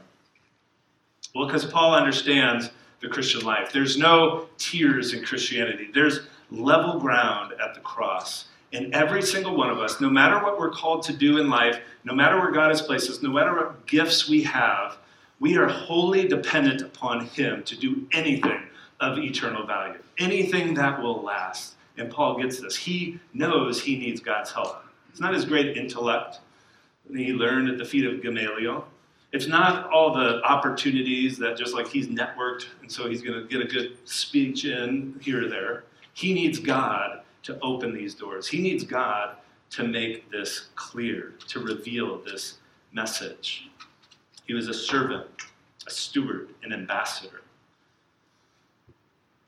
Well, 1.36 1.46
because 1.46 1.64
Paul 1.64 1.94
understands 1.94 2.70
the 3.00 3.06
Christian 3.06 3.42
life. 3.42 3.70
There's 3.72 3.96
no 3.96 4.48
tiers 4.58 5.14
in 5.14 5.24
Christianity, 5.24 5.90
there's 5.94 6.22
level 6.50 6.98
ground 6.98 7.52
at 7.64 7.74
the 7.74 7.80
cross. 7.80 8.46
And 8.72 8.92
every 8.92 9.22
single 9.22 9.56
one 9.56 9.70
of 9.70 9.78
us, 9.78 10.00
no 10.00 10.10
matter 10.10 10.42
what 10.42 10.58
we're 10.58 10.70
called 10.70 11.04
to 11.04 11.12
do 11.12 11.38
in 11.38 11.48
life, 11.48 11.78
no 12.02 12.12
matter 12.12 12.36
where 12.36 12.50
God 12.50 12.70
has 12.70 12.82
placed 12.82 13.08
us, 13.08 13.22
no 13.22 13.30
matter 13.30 13.54
what 13.54 13.86
gifts 13.86 14.28
we 14.28 14.42
have, 14.42 14.98
we 15.38 15.56
are 15.56 15.68
wholly 15.68 16.26
dependent 16.26 16.82
upon 16.82 17.26
Him 17.26 17.62
to 17.62 17.76
do 17.76 18.04
anything 18.10 18.62
of 18.98 19.16
eternal 19.16 19.64
value, 19.64 20.00
anything 20.18 20.74
that 20.74 21.00
will 21.00 21.22
last. 21.22 21.76
And 21.96 22.10
Paul 22.10 22.40
gets 22.40 22.60
this. 22.60 22.76
He 22.76 23.20
knows 23.32 23.80
he 23.80 23.96
needs 23.96 24.20
God's 24.20 24.50
help. 24.50 24.82
It's 25.18 25.22
not 25.24 25.34
his 25.34 25.46
great 25.46 25.76
intellect 25.76 26.38
that 27.10 27.18
he 27.18 27.32
learned 27.32 27.68
at 27.68 27.76
the 27.76 27.84
feet 27.84 28.04
of 28.04 28.22
Gamaliel. 28.22 28.86
It's 29.32 29.48
not 29.48 29.90
all 29.90 30.14
the 30.14 30.40
opportunities 30.44 31.36
that 31.38 31.56
just 31.56 31.74
like 31.74 31.88
he's 31.88 32.06
networked 32.06 32.66
and 32.80 32.92
so 32.92 33.08
he's 33.08 33.20
going 33.20 33.34
to 33.34 33.48
get 33.48 33.60
a 33.60 33.64
good 33.64 33.98
speech 34.04 34.64
in 34.64 35.18
here 35.20 35.44
or 35.44 35.48
there. 35.48 35.86
He 36.14 36.32
needs 36.32 36.60
God 36.60 37.22
to 37.42 37.58
open 37.62 37.92
these 37.92 38.14
doors. 38.14 38.46
He 38.46 38.60
needs 38.60 38.84
God 38.84 39.38
to 39.70 39.82
make 39.82 40.30
this 40.30 40.68
clear, 40.76 41.34
to 41.48 41.58
reveal 41.64 42.18
this 42.18 42.58
message. 42.92 43.68
He 44.46 44.54
was 44.54 44.68
a 44.68 44.74
servant, 44.74 45.26
a 45.88 45.90
steward, 45.90 46.50
an 46.62 46.72
ambassador. 46.72 47.42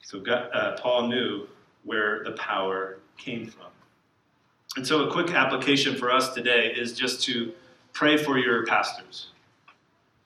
So 0.03 0.19
God, 0.19 0.51
uh, 0.53 0.77
Paul 0.81 1.07
knew 1.07 1.47
where 1.85 2.25
the 2.25 2.33
power 2.33 2.99
came 3.17 3.47
from. 3.47 3.70
And 4.77 4.87
so, 4.87 5.09
a 5.09 5.11
quick 5.11 5.33
application 5.33 5.97
for 5.97 6.13
us 6.13 6.33
today 6.33 6.73
is 6.77 6.93
just 6.93 7.23
to 7.25 7.53
pray 7.93 8.17
for 8.17 8.39
your 8.39 8.65
pastors. 8.67 9.29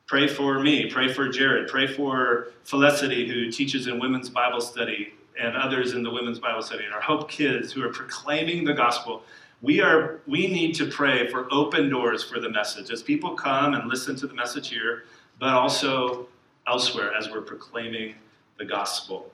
Pray 0.07 0.29
for 0.29 0.61
me, 0.61 0.91
pray 0.91 1.11
for 1.11 1.31
Jared, 1.31 1.67
pray 1.69 1.87
for 1.87 2.49
Felicity, 2.65 3.27
who 3.27 3.51
teaches 3.51 3.87
in 3.87 3.99
women's 3.99 4.29
Bible 4.29 4.61
study, 4.61 5.15
and 5.41 5.57
others 5.57 5.95
in 5.95 6.03
the 6.03 6.11
women's 6.11 6.39
Bible 6.39 6.61
study, 6.61 6.85
and 6.85 6.93
our 6.93 7.01
Hope 7.01 7.31
kids 7.31 7.73
who 7.73 7.83
are 7.83 7.89
proclaiming 7.89 8.65
the 8.65 8.75
gospel. 8.75 9.23
We, 9.63 9.81
are, 9.81 10.21
we 10.27 10.47
need 10.47 10.75
to 10.75 10.87
pray 10.91 11.27
for 11.29 11.49
open 11.51 11.89
doors 11.89 12.23
for 12.23 12.39
the 12.39 12.51
message 12.51 12.91
as 12.91 13.03
people 13.03 13.35
come 13.35 13.73
and 13.73 13.89
listen 13.89 14.15
to 14.17 14.27
the 14.27 14.35
message 14.35 14.69
here, 14.69 15.05
but 15.41 15.55
also 15.55 16.29
elsewhere 16.67 17.15
as 17.15 17.31
we're 17.31 17.41
proclaiming 17.41 18.15
the 18.59 18.67
gospel. 18.67 19.33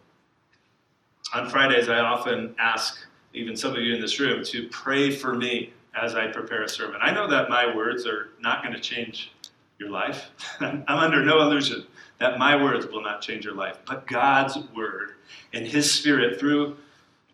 On 1.35 1.49
Fridays, 1.49 1.89
I 1.89 1.99
often 1.99 2.55
ask 2.61 3.07
even 3.33 3.57
some 3.57 3.73
of 3.73 3.79
you 3.79 3.95
in 3.95 4.01
this 4.01 4.19
room 4.19 4.45
to 4.45 4.69
pray 4.69 5.11
for 5.11 5.35
me 5.35 5.73
as 6.01 6.15
I 6.15 6.29
prepare 6.29 6.63
a 6.63 6.69
sermon. 6.69 6.99
I 7.03 7.13
know 7.13 7.29
that 7.29 7.49
my 7.49 7.75
words 7.75 8.07
are 8.07 8.31
not 8.41 8.63
going 8.63 8.75
to 8.75 8.81
change 8.81 9.33
your 9.79 9.91
life. 9.91 10.31
I'm 10.61 10.85
under 10.89 11.25
no 11.25 11.41
illusion 11.41 11.87
that 12.19 12.39
my 12.39 12.55
words 12.55 12.87
will 12.87 13.03
not 13.03 13.23
change 13.23 13.45
your 13.45 13.55
life, 13.55 13.79
but 13.87 14.07
God's 14.07 14.59
word 14.77 15.13
and 15.53 15.67
His 15.67 15.91
Spirit 15.91 16.39
through 16.39 16.77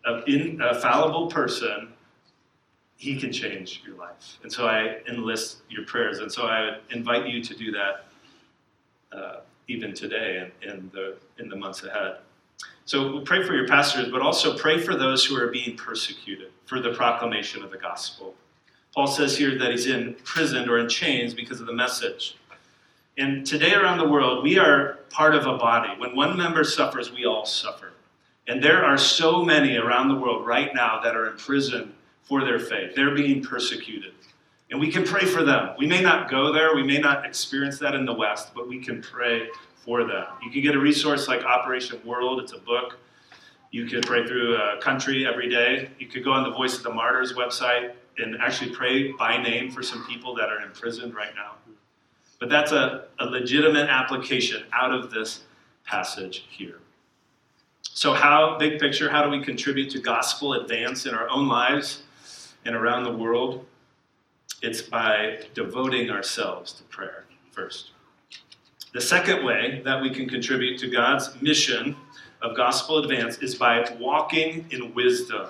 an 0.05 0.23
infallible 0.25 1.27
person, 1.27 1.89
He 2.95 3.19
can 3.19 3.31
change 3.31 3.83
your 3.85 3.97
life. 3.97 4.39
And 4.43 4.51
so 4.51 4.65
I 4.65 4.99
enlist 5.09 5.57
your 5.69 5.85
prayers. 5.85 6.19
And 6.19 6.31
so 6.31 6.47
I 6.47 6.77
invite 6.89 7.27
you 7.27 7.43
to 7.43 7.53
do 7.53 7.71
that 7.71 8.05
uh, 9.11 9.39
even 9.67 9.93
today 9.93 10.49
and 10.61 10.71
in 10.71 10.89
the, 10.93 11.17
in 11.37 11.49
the 11.49 11.55
months 11.55 11.83
ahead. 11.83 12.19
So 12.87 13.19
pray 13.19 13.45
for 13.45 13.53
your 13.53 13.67
pastors, 13.67 14.07
but 14.09 14.21
also 14.21 14.57
pray 14.57 14.79
for 14.79 14.95
those 14.95 15.25
who 15.25 15.35
are 15.35 15.47
being 15.47 15.75
persecuted 15.75 16.51
for 16.65 16.79
the 16.79 16.93
proclamation 16.93 17.61
of 17.61 17.69
the 17.69 17.77
gospel. 17.77 18.33
Paul 18.95 19.07
says 19.07 19.37
here 19.37 19.57
that 19.59 19.71
he's 19.71 19.87
in 19.87 20.15
prison 20.23 20.69
or 20.69 20.79
in 20.79 20.87
chains 20.87 21.33
because 21.33 21.59
of 21.59 21.67
the 21.67 21.73
message. 21.73 22.37
And 23.17 23.45
today 23.45 23.73
around 23.73 23.97
the 23.97 24.07
world, 24.07 24.41
we 24.41 24.57
are 24.57 24.99
part 25.09 25.35
of 25.35 25.45
a 25.45 25.57
body. 25.57 25.89
When 25.99 26.15
one 26.15 26.37
member 26.37 26.63
suffers, 26.63 27.11
we 27.11 27.25
all 27.25 27.45
suffer. 27.45 27.91
And 28.47 28.63
there 28.63 28.85
are 28.85 28.97
so 28.97 29.43
many 29.43 29.75
around 29.75 30.07
the 30.07 30.15
world 30.15 30.45
right 30.45 30.73
now 30.73 31.01
that 31.03 31.13
are 31.13 31.29
in 31.29 31.35
prison 31.35 31.93
for 32.23 32.45
their 32.45 32.57
faith. 32.57 32.95
They're 32.95 33.13
being 33.13 33.43
persecuted. 33.43 34.13
And 34.71 34.79
we 34.79 34.89
can 34.89 35.03
pray 35.03 35.25
for 35.25 35.43
them. 35.43 35.75
We 35.77 35.87
may 35.87 36.01
not 36.01 36.31
go 36.31 36.53
there, 36.53 36.73
we 36.73 36.83
may 36.83 36.99
not 36.99 37.25
experience 37.25 37.79
that 37.79 37.95
in 37.95 38.05
the 38.05 38.13
West, 38.13 38.53
but 38.55 38.69
we 38.69 38.79
can 38.79 39.01
pray 39.01 39.49
for 39.87 40.03
them. 40.03 40.25
You 40.43 40.51
can 40.51 40.61
get 40.61 40.75
a 40.75 40.79
resource 40.79 41.29
like 41.29 41.45
Operation 41.45 42.01
World, 42.05 42.41
it's 42.41 42.51
a 42.51 42.59
book. 42.59 42.97
You 43.71 43.85
could 43.85 44.05
pray 44.05 44.27
through 44.27 44.57
a 44.57 44.81
country 44.81 45.25
every 45.25 45.49
day. 45.49 45.89
You 45.97 46.07
could 46.07 46.25
go 46.25 46.31
on 46.31 46.43
the 46.43 46.51
Voice 46.51 46.75
of 46.75 46.83
the 46.83 46.93
Martyrs 46.93 47.33
website 47.33 47.93
and 48.17 48.35
actually 48.41 48.75
pray 48.75 49.13
by 49.13 49.41
name 49.41 49.71
for 49.71 49.81
some 49.81 50.05
people 50.05 50.35
that 50.35 50.49
are 50.49 50.59
imprisoned 50.59 51.15
right 51.15 51.33
now. 51.35 51.53
But 52.37 52.49
that's 52.49 52.73
a, 52.73 53.05
a 53.19 53.25
legitimate 53.25 53.87
application 53.89 54.63
out 54.73 54.93
of 54.93 55.09
this 55.09 55.43
passage 55.85 56.45
here. 56.49 56.79
So, 57.83 58.13
how, 58.13 58.57
big 58.59 58.79
picture, 58.79 59.09
how 59.09 59.23
do 59.23 59.29
we 59.29 59.41
contribute 59.41 59.89
to 59.91 59.99
gospel 59.99 60.53
advance 60.53 61.05
in 61.05 61.15
our 61.15 61.29
own 61.29 61.47
lives 61.47 62.03
and 62.65 62.75
around 62.75 63.05
the 63.05 63.13
world? 63.13 63.65
It's 64.61 64.81
by 64.81 65.39
devoting 65.53 66.09
ourselves 66.09 66.73
to 66.73 66.83
prayer 66.83 67.25
first. 67.51 67.91
The 68.97 69.01
second 69.01 69.45
way 69.45 69.83
that 69.85 70.01
we 70.01 70.09
can 70.09 70.27
contribute 70.27 70.79
to 70.79 70.87
God's 70.87 71.39
mission 71.39 71.95
of 72.41 72.57
gospel 72.57 72.97
advance 72.97 73.37
is 73.37 73.53
by 73.53 73.87
walking 73.99 74.65
in 74.71 74.91
wisdom 74.95 75.49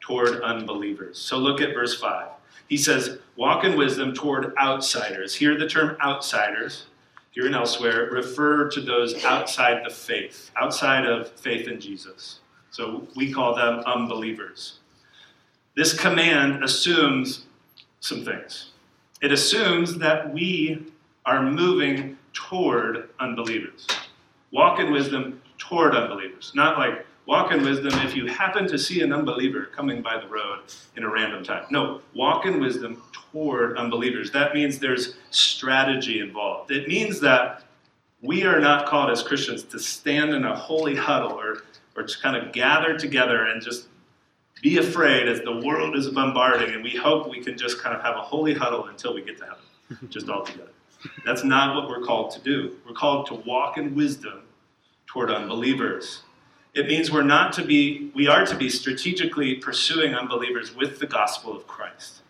toward 0.00 0.42
unbelievers. 0.42 1.16
So 1.16 1.38
look 1.38 1.60
at 1.60 1.72
verse 1.72 2.00
5. 2.00 2.30
He 2.68 2.76
says, 2.76 3.18
Walk 3.36 3.62
in 3.62 3.78
wisdom 3.78 4.12
toward 4.12 4.56
outsiders. 4.58 5.36
Here, 5.36 5.56
the 5.56 5.68
term 5.68 5.96
outsiders, 6.02 6.86
here 7.30 7.46
and 7.46 7.54
elsewhere, 7.54 8.10
refer 8.10 8.68
to 8.70 8.80
those 8.80 9.24
outside 9.24 9.84
the 9.84 9.90
faith, 9.90 10.50
outside 10.60 11.06
of 11.06 11.30
faith 11.30 11.68
in 11.68 11.80
Jesus. 11.80 12.40
So 12.72 13.06
we 13.14 13.32
call 13.32 13.54
them 13.54 13.84
unbelievers. 13.86 14.80
This 15.76 15.96
command 15.96 16.64
assumes 16.64 17.44
some 18.00 18.24
things. 18.24 18.72
It 19.22 19.30
assumes 19.30 19.98
that 19.98 20.34
we 20.34 20.90
are 21.26 21.42
moving 21.42 22.16
toward 22.32 23.10
unbelievers. 23.18 23.86
Walk 24.52 24.80
in 24.80 24.92
wisdom 24.92 25.40
toward 25.58 25.94
unbelievers. 25.94 26.52
Not 26.54 26.78
like 26.78 27.06
walk 27.26 27.52
in 27.52 27.62
wisdom 27.62 27.92
if 28.00 28.16
you 28.16 28.26
happen 28.26 28.66
to 28.68 28.78
see 28.78 29.02
an 29.02 29.12
unbeliever 29.12 29.66
coming 29.66 30.02
by 30.02 30.18
the 30.18 30.26
road 30.26 30.60
in 30.96 31.04
a 31.04 31.08
random 31.08 31.44
time. 31.44 31.64
No, 31.70 32.00
walk 32.14 32.46
in 32.46 32.60
wisdom 32.60 33.02
toward 33.12 33.76
unbelievers. 33.76 34.30
That 34.32 34.54
means 34.54 34.78
there's 34.78 35.14
strategy 35.30 36.20
involved. 36.20 36.70
It 36.70 36.88
means 36.88 37.20
that 37.20 37.62
we 38.22 38.44
are 38.44 38.60
not 38.60 38.86
called 38.86 39.10
as 39.10 39.22
Christians 39.22 39.62
to 39.64 39.78
stand 39.78 40.34
in 40.34 40.44
a 40.44 40.56
holy 40.56 40.96
huddle 40.96 41.32
or, 41.32 41.62
or 41.96 42.02
to 42.02 42.18
kind 42.18 42.36
of 42.36 42.52
gather 42.52 42.98
together 42.98 43.46
and 43.46 43.62
just 43.62 43.88
be 44.62 44.78
afraid 44.78 45.28
as 45.28 45.40
the 45.40 45.60
world 45.64 45.96
is 45.96 46.08
bombarding 46.08 46.74
and 46.74 46.82
we 46.82 46.96
hope 46.96 47.30
we 47.30 47.42
can 47.42 47.56
just 47.56 47.80
kind 47.80 47.96
of 47.96 48.02
have 48.02 48.16
a 48.16 48.20
holy 48.20 48.52
huddle 48.52 48.86
until 48.86 49.14
we 49.14 49.22
get 49.22 49.38
to 49.38 49.44
heaven, 49.44 50.08
just 50.10 50.28
all 50.28 50.44
together. 50.44 50.70
That's 51.24 51.44
not 51.44 51.74
what 51.74 51.88
we're 51.88 52.04
called 52.04 52.30
to 52.32 52.40
do. 52.40 52.76
We're 52.86 52.94
called 52.94 53.26
to 53.26 53.34
walk 53.34 53.78
in 53.78 53.94
wisdom 53.94 54.42
toward 55.06 55.30
unbelievers. 55.30 56.22
It 56.74 56.86
means 56.86 57.10
we're 57.10 57.22
not 57.22 57.52
to 57.54 57.64
be, 57.64 58.10
we 58.14 58.28
are 58.28 58.46
to 58.46 58.54
be 58.54 58.68
strategically 58.68 59.56
pursuing 59.56 60.14
unbelievers 60.14 60.74
with 60.74 60.98
the 60.98 61.06
gospel 61.06 61.56
of 61.56 61.66
Christ. 61.66 62.22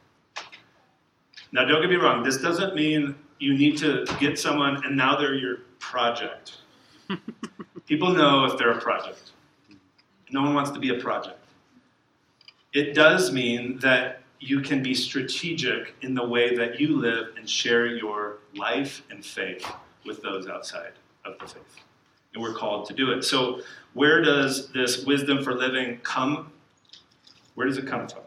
Now, 1.53 1.65
don't 1.65 1.81
get 1.81 1.91
me 1.91 1.97
wrong, 1.97 2.23
this 2.23 2.39
doesn't 2.39 2.75
mean 2.75 3.17
you 3.39 3.57
need 3.57 3.77
to 3.79 4.07
get 4.19 4.39
someone 4.39 4.85
and 4.85 4.97
now 4.97 5.17
they're 5.17 5.35
your 5.35 5.59
project. 5.79 6.59
People 7.87 8.15
know 8.15 8.45
if 8.45 8.57
they're 8.57 8.71
a 8.71 8.81
project. 8.81 9.33
No 10.31 10.43
one 10.43 10.55
wants 10.55 10.71
to 10.71 10.79
be 10.79 10.91
a 10.91 10.99
project. 11.01 11.45
It 12.73 12.95
does 12.95 13.33
mean 13.33 13.79
that 13.81 14.23
you 14.41 14.61
can 14.61 14.83
be 14.83 14.95
strategic 14.95 15.95
in 16.01 16.15
the 16.15 16.27
way 16.27 16.57
that 16.57 16.81
you 16.81 16.97
live 16.97 17.35
and 17.37 17.49
share 17.49 17.87
your 17.87 18.39
life 18.57 19.03
and 19.11 19.25
faith 19.25 19.71
with 20.07 20.23
those 20.23 20.49
outside 20.49 20.93
of 21.27 21.39
the 21.39 21.47
faith. 21.47 21.77
And 22.33 22.43
we're 22.43 22.55
called 22.55 22.87
to 22.87 22.95
do 22.95 23.11
it. 23.13 23.23
So, 23.23 23.61
where 23.93 24.23
does 24.23 24.69
this 24.73 25.05
wisdom 25.05 25.43
for 25.43 25.55
living 25.55 25.99
come? 26.03 26.53
Where 27.55 27.67
does 27.67 27.77
it 27.77 27.87
come 27.87 28.09
from? 28.09 28.23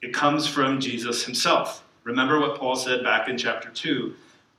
It 0.00 0.14
comes 0.14 0.46
from 0.46 0.80
Jesus 0.80 1.24
himself. 1.24 1.84
Remember 2.04 2.40
what 2.40 2.58
Paul 2.58 2.76
said 2.76 3.04
back 3.04 3.28
in 3.28 3.36
chapter 3.36 3.68
2 3.68 4.14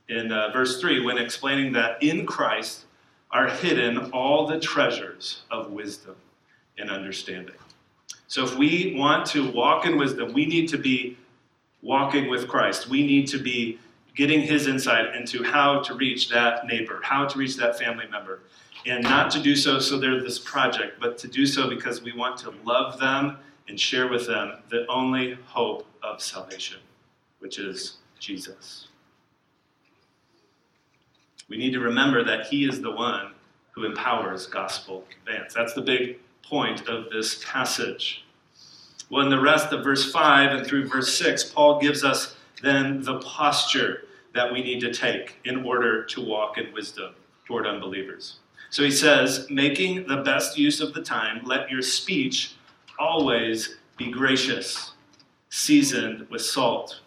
in 0.08 0.30
uh, 0.30 0.50
verse 0.52 0.80
3 0.80 1.04
when 1.04 1.18
explaining 1.18 1.72
that 1.72 2.02
in 2.02 2.24
Christ 2.24 2.84
are 3.30 3.48
hidden 3.48 4.10
all 4.12 4.46
the 4.46 4.60
treasures 4.60 5.42
of 5.50 5.70
wisdom 5.70 6.14
and 6.78 6.90
understanding. 6.90 7.56
So 8.26 8.44
if 8.44 8.56
we 8.56 8.94
want 8.96 9.26
to 9.26 9.50
walk 9.52 9.86
in 9.86 9.98
wisdom, 9.98 10.32
we 10.32 10.46
need 10.46 10.68
to 10.70 10.78
be 10.78 11.16
walking 11.82 12.28
with 12.28 12.48
Christ. 12.48 12.88
We 12.88 13.06
need 13.06 13.28
to 13.28 13.38
be 13.38 13.78
getting 14.16 14.40
his 14.40 14.66
insight 14.66 15.14
into 15.14 15.42
how 15.42 15.80
to 15.82 15.94
reach 15.94 16.28
that 16.30 16.66
neighbor, 16.66 17.00
how 17.02 17.26
to 17.26 17.38
reach 17.38 17.56
that 17.56 17.78
family 17.78 18.06
member. 18.10 18.40
And 18.86 19.02
not 19.02 19.30
to 19.32 19.40
do 19.40 19.56
so 19.56 19.78
so 19.78 19.98
they're 19.98 20.22
this 20.22 20.38
project, 20.38 21.00
but 21.00 21.18
to 21.18 21.28
do 21.28 21.46
so 21.46 21.68
because 21.68 22.02
we 22.02 22.12
want 22.12 22.36
to 22.38 22.52
love 22.64 22.98
them 22.98 23.38
and 23.68 23.78
share 23.78 24.08
with 24.08 24.26
them 24.26 24.58
the 24.68 24.86
only 24.88 25.38
hope 25.46 25.86
of 26.02 26.22
salvation, 26.22 26.78
which 27.38 27.58
is 27.58 27.96
Jesus. 28.18 28.88
We 31.48 31.56
need 31.56 31.72
to 31.72 31.80
remember 31.80 32.24
that 32.24 32.46
he 32.46 32.68
is 32.68 32.80
the 32.80 32.90
one 32.90 33.32
who 33.72 33.84
empowers 33.84 34.46
gospel 34.46 35.04
advance. 35.20 35.52
That's 35.52 35.74
the 35.74 35.82
big 35.82 36.18
point 36.48 36.88
of 36.88 37.10
this 37.10 37.42
passage. 37.44 38.24
Well, 39.10 39.22
in 39.22 39.30
the 39.30 39.40
rest 39.40 39.72
of 39.72 39.84
verse 39.84 40.10
5 40.10 40.52
and 40.52 40.66
through 40.66 40.88
verse 40.88 41.16
6, 41.16 41.44
Paul 41.44 41.80
gives 41.80 42.04
us 42.04 42.36
then 42.62 43.02
the 43.02 43.20
posture 43.20 44.02
that 44.34 44.52
we 44.52 44.62
need 44.62 44.80
to 44.80 44.92
take 44.92 45.38
in 45.44 45.64
order 45.64 46.04
to 46.04 46.20
walk 46.20 46.58
in 46.58 46.72
wisdom 46.72 47.14
toward 47.46 47.66
unbelievers. 47.66 48.38
So 48.70 48.82
he 48.82 48.90
says, 48.90 49.46
making 49.50 50.08
the 50.08 50.16
best 50.18 50.58
use 50.58 50.80
of 50.80 50.94
the 50.94 51.02
time, 51.02 51.42
let 51.44 51.70
your 51.70 51.82
speech 51.82 52.56
always 52.98 53.76
be 53.96 54.10
gracious, 54.10 54.92
seasoned 55.50 56.28
with 56.30 56.42
salt. 56.42 57.00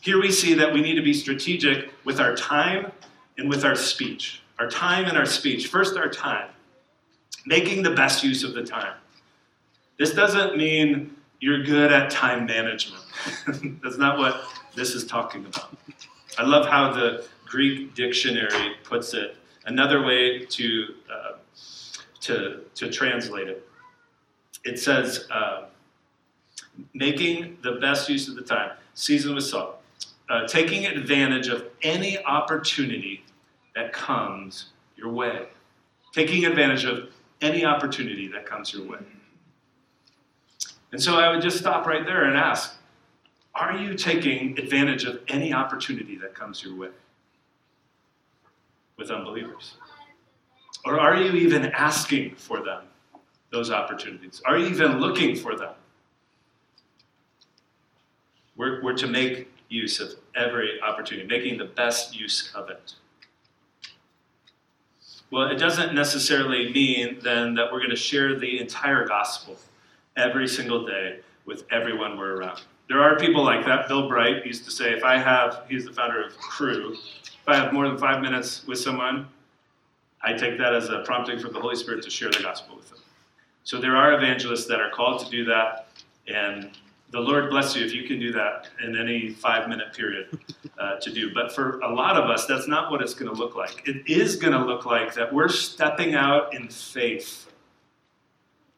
Here 0.00 0.20
we 0.20 0.30
see 0.30 0.54
that 0.54 0.72
we 0.72 0.80
need 0.80 0.94
to 0.94 1.02
be 1.02 1.12
strategic 1.12 1.90
with 2.04 2.20
our 2.20 2.34
time 2.34 2.90
and 3.36 3.48
with 3.48 3.64
our 3.64 3.76
speech. 3.76 4.42
Our 4.58 4.70
time 4.70 5.04
and 5.04 5.18
our 5.18 5.26
speech. 5.26 5.66
First, 5.66 5.96
our 5.96 6.08
time 6.08 6.48
making 7.46 7.82
the 7.82 7.90
best 7.90 8.22
use 8.22 8.44
of 8.44 8.54
the 8.54 8.64
time. 8.64 8.94
This 9.98 10.12
doesn't 10.12 10.56
mean 10.56 11.16
you're 11.40 11.62
good 11.62 11.92
at 11.92 12.10
time 12.10 12.46
management. 12.46 13.02
That's 13.82 13.98
not 13.98 14.18
what 14.18 14.44
this 14.74 14.94
is 14.94 15.06
talking 15.06 15.44
about. 15.46 15.76
I 16.38 16.44
love 16.44 16.66
how 16.66 16.92
the 16.92 17.26
Greek 17.44 17.94
dictionary 17.94 18.74
puts 18.82 19.14
it. 19.14 19.36
Another 19.66 20.02
way 20.04 20.44
to, 20.44 20.94
uh, 21.12 21.32
to, 22.20 22.60
to 22.74 22.90
translate 22.90 23.48
it. 23.48 23.66
It 24.64 24.78
says, 24.78 25.28
uh, 25.30 25.66
making 26.92 27.58
the 27.62 27.72
best 27.72 28.08
use 28.08 28.28
of 28.28 28.34
the 28.34 28.42
time, 28.42 28.72
seasoned 28.94 29.34
with 29.34 29.44
salt, 29.44 29.80
uh, 30.28 30.46
taking 30.46 30.86
advantage 30.86 31.48
of 31.48 31.66
any 31.82 32.22
opportunity 32.24 33.22
that 33.74 33.92
comes 33.92 34.70
your 34.96 35.12
way. 35.12 35.46
Taking 36.12 36.46
advantage 36.46 36.84
of 36.84 37.10
any 37.44 37.64
opportunity 37.64 38.26
that 38.28 38.46
comes 38.46 38.72
your 38.72 38.86
way. 38.86 38.98
And 40.92 41.02
so 41.02 41.16
I 41.16 41.30
would 41.30 41.42
just 41.42 41.58
stop 41.58 41.86
right 41.86 42.04
there 42.04 42.24
and 42.24 42.36
ask 42.36 42.76
Are 43.54 43.76
you 43.76 43.94
taking 43.94 44.58
advantage 44.58 45.04
of 45.04 45.20
any 45.28 45.52
opportunity 45.52 46.16
that 46.18 46.34
comes 46.34 46.62
your 46.64 46.74
way 46.74 46.88
with 48.96 49.10
unbelievers? 49.10 49.74
Or 50.84 51.00
are 51.00 51.16
you 51.16 51.32
even 51.32 51.66
asking 51.66 52.34
for 52.36 52.62
them, 52.62 52.84
those 53.50 53.70
opportunities? 53.70 54.42
Are 54.44 54.58
you 54.58 54.66
even 54.66 55.00
looking 55.00 55.34
for 55.34 55.56
them? 55.56 55.74
We're, 58.56 58.82
we're 58.82 58.96
to 58.96 59.06
make 59.06 59.50
use 59.68 59.98
of 59.98 60.14
every 60.36 60.80
opportunity, 60.80 61.26
making 61.26 61.58
the 61.58 61.64
best 61.64 62.14
use 62.14 62.52
of 62.54 62.70
it. 62.70 62.94
Well, 65.30 65.50
it 65.50 65.56
doesn't 65.56 65.94
necessarily 65.94 66.72
mean 66.72 67.18
then 67.22 67.54
that 67.54 67.72
we're 67.72 67.78
going 67.78 67.90
to 67.90 67.96
share 67.96 68.38
the 68.38 68.60
entire 68.60 69.06
gospel 69.06 69.56
every 70.16 70.46
single 70.46 70.86
day 70.86 71.20
with 71.44 71.64
everyone 71.70 72.16
we're 72.16 72.36
around. 72.36 72.62
There 72.88 73.02
are 73.02 73.16
people 73.16 73.42
like 73.42 73.64
that. 73.66 73.88
Bill 73.88 74.08
Bright 74.08 74.46
used 74.46 74.64
to 74.66 74.70
say, 74.70 74.92
if 74.92 75.02
I 75.02 75.16
have, 75.16 75.64
he's 75.68 75.86
the 75.86 75.92
founder 75.92 76.22
of 76.22 76.36
Cru, 76.36 76.92
if 76.92 77.48
I 77.48 77.56
have 77.56 77.72
more 77.72 77.88
than 77.88 77.98
five 77.98 78.22
minutes 78.22 78.66
with 78.66 78.78
someone, 78.78 79.26
I 80.22 80.32
take 80.32 80.56
that 80.58 80.74
as 80.74 80.88
a 80.88 81.02
prompting 81.04 81.38
from 81.38 81.52
the 81.52 81.60
Holy 81.60 81.76
Spirit 81.76 82.02
to 82.04 82.10
share 82.10 82.30
the 82.30 82.42
gospel 82.42 82.76
with 82.76 82.88
them. 82.90 83.00
So 83.64 83.80
there 83.80 83.96
are 83.96 84.14
evangelists 84.14 84.66
that 84.66 84.80
are 84.80 84.90
called 84.90 85.24
to 85.24 85.30
do 85.30 85.44
that, 85.46 85.88
and 86.26 86.70
the 87.14 87.20
Lord 87.20 87.48
bless 87.48 87.76
you 87.76 87.86
if 87.86 87.94
you 87.94 88.02
can 88.02 88.18
do 88.18 88.32
that 88.32 88.66
in 88.82 88.98
any 88.98 89.30
five 89.30 89.68
minute 89.68 89.94
period 89.94 90.36
uh, 90.80 90.96
to 90.96 91.12
do. 91.12 91.32
But 91.32 91.54
for 91.54 91.78
a 91.78 91.94
lot 91.94 92.16
of 92.16 92.28
us, 92.28 92.44
that's 92.46 92.66
not 92.66 92.90
what 92.90 93.00
it's 93.00 93.14
going 93.14 93.32
to 93.32 93.40
look 93.40 93.54
like. 93.54 93.86
It 93.86 94.02
is 94.08 94.34
going 94.34 94.52
to 94.52 94.64
look 94.64 94.84
like 94.84 95.14
that 95.14 95.32
we're 95.32 95.48
stepping 95.48 96.16
out 96.16 96.52
in 96.56 96.68
faith 96.68 97.52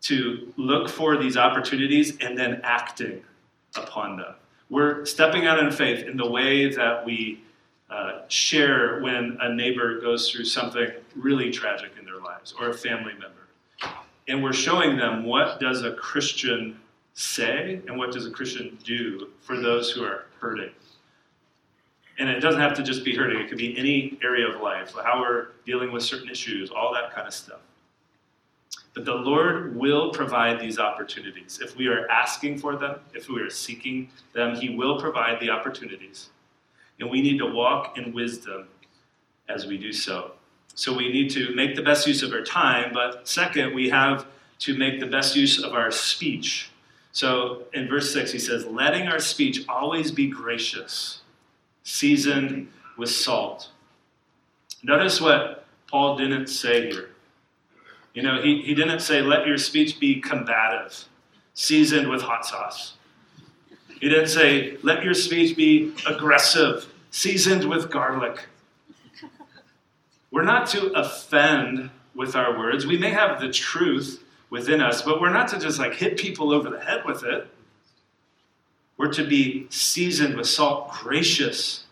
to 0.03 0.53
look 0.59 0.91
for 0.91 1.17
these 1.17 1.39
opportunities 1.39 2.19
and 2.19 2.37
then 2.37 2.61
acting 2.63 3.23
upon 3.75 4.19
them. 4.19 4.35
We're 4.69 5.07
stepping 5.07 5.47
out 5.47 5.59
in 5.59 5.71
faith 5.71 6.05
in 6.05 6.19
the 6.19 6.31
way 6.31 6.69
that 6.75 7.07
we 7.07 7.43
uh, 7.89 8.21
share 8.29 9.01
when 9.01 9.39
a 9.41 9.55
neighbor 9.55 9.99
goes 9.99 10.31
through 10.31 10.45
something 10.45 10.89
really 11.15 11.51
tragic 11.51 11.93
in 11.99 12.05
their 12.05 12.21
lives 12.21 12.55
or 12.61 12.69
a 12.69 12.75
family 12.75 13.15
member. 13.15 13.95
And 14.29 14.43
we're 14.43 14.53
showing 14.53 14.99
them 14.99 15.25
what 15.25 15.59
does 15.59 15.85
a 15.85 15.95
Christian 15.95 16.79
say 17.17 17.81
and 17.89 17.99
what 17.99 18.13
does 18.13 18.27
a 18.27 18.31
Christian 18.31 18.79
do 18.85 19.31
for 19.41 19.59
those 19.59 19.91
who 19.91 20.05
are 20.05 20.27
hurting. 20.39 20.71
And 22.19 22.29
it 22.29 22.41
doesn't 22.41 22.61
have 22.61 22.75
to 22.75 22.83
just 22.83 23.05
be 23.05 23.17
hurting, 23.17 23.41
it 23.41 23.49
could 23.49 23.59
be 23.59 23.77
any 23.77 24.19
area 24.23 24.47
of 24.47 24.61
life, 24.61 24.95
how 25.03 25.21
we're 25.21 25.49
dealing 25.65 25.93
with 25.93 26.03
certain 26.03 26.29
issues, 26.29 26.71
all 26.71 26.93
that 26.95 27.15
kind 27.15 27.27
of 27.27 27.35
stuff. 27.35 27.61
But 28.95 29.05
the 29.05 29.15
Lord 29.15 29.77
will 29.77 30.11
provide 30.11 30.61
these 30.61 30.79
opportunities. 30.79 31.59
If 31.63 31.77
we 31.77 31.89
are 31.89 32.09
asking 32.09 32.59
for 32.59 32.77
them, 32.77 33.01
if 33.15 33.29
we 33.29 33.41
are 33.43 33.51
seeking 33.51 34.11
them, 34.33 34.55
He 34.55 34.75
will 34.75 35.01
provide 35.01 35.41
the 35.41 35.51
opportunities. 35.51 36.31
And 37.01 37.11
we 37.11 37.21
need 37.21 37.39
to 37.39 37.47
walk 37.47 37.99
in 37.99 38.13
wisdom 38.13 38.69
as 39.49 39.67
we 39.67 39.77
do 39.77 39.93
so. 39.93 40.33
So 40.75 40.95
we 40.95 41.13
need 41.13 41.31
to 41.31 41.55
make 41.55 41.77
the 41.77 41.83
best 41.83 42.07
use 42.07 42.23
of 42.23 42.33
our 42.33 42.43
time, 42.43 42.93
but 42.93 43.27
second, 43.27 43.75
we 43.75 43.89
have 43.91 44.27
to 44.61 44.77
make 44.77 45.01
the 45.01 45.07
best 45.07 45.37
use 45.37 45.63
of 45.63 45.73
our 45.73 45.91
speech. 45.91 46.71
So 47.17 47.63
in 47.73 47.89
verse 47.89 48.13
6, 48.13 48.31
he 48.31 48.39
says, 48.39 48.67
letting 48.67 49.09
our 49.09 49.21
speech 49.21 49.65
always 49.71 50.11
be 50.11 50.27
gracious, 50.27 51.23
seasoned 51.83 52.69
with 52.99 53.09
salt. 53.09 53.71
Notice 54.83 55.19
what 55.19 55.65
Paul 55.91 56.19
didn't 56.19 56.49
say 56.49 56.91
here. 56.91 57.09
You 58.13 58.23
know, 58.23 58.43
he, 58.43 58.61
he 58.61 58.75
didn't 58.75 59.01
say, 59.01 59.23
let 59.23 59.47
your 59.47 59.57
speech 59.57 59.99
be 59.99 60.21
combative, 60.21 61.07
seasoned 61.55 62.11
with 62.11 62.21
hot 62.21 62.45
sauce. 62.45 62.99
He 63.99 64.11
didn't 64.11 64.29
say, 64.29 64.77
let 64.83 65.03
your 65.03 65.15
speech 65.15 65.57
be 65.57 65.95
aggressive, 66.07 66.93
seasoned 67.13 67.65
with 67.65 67.91
garlic. 67.91 68.45
We're 70.31 70.43
not 70.43 70.67
to 70.69 70.89
offend 70.89 71.89
with 72.15 72.37
our 72.37 72.59
words. 72.59 72.85
We 72.85 72.99
may 72.99 73.09
have 73.09 73.41
the 73.41 73.51
truth, 73.51 74.23
within 74.51 74.81
us, 74.81 75.03
but 75.03 75.21
we're 75.21 75.33
not 75.33 75.49
to 75.49 75.59
just 75.59 75.79
like 75.79 75.95
hit 75.95 76.17
people 76.17 76.53
over 76.53 76.71
the 76.71 76.81
head 76.81 77.05
with 77.05 77.25
it. 77.25 77.49
We're 78.97 79.13
to 79.13 79.27
be 79.27 79.67
seasoned 79.71 80.37
with 80.37 80.47
salt, 80.47 80.91
gracious. 80.91 81.85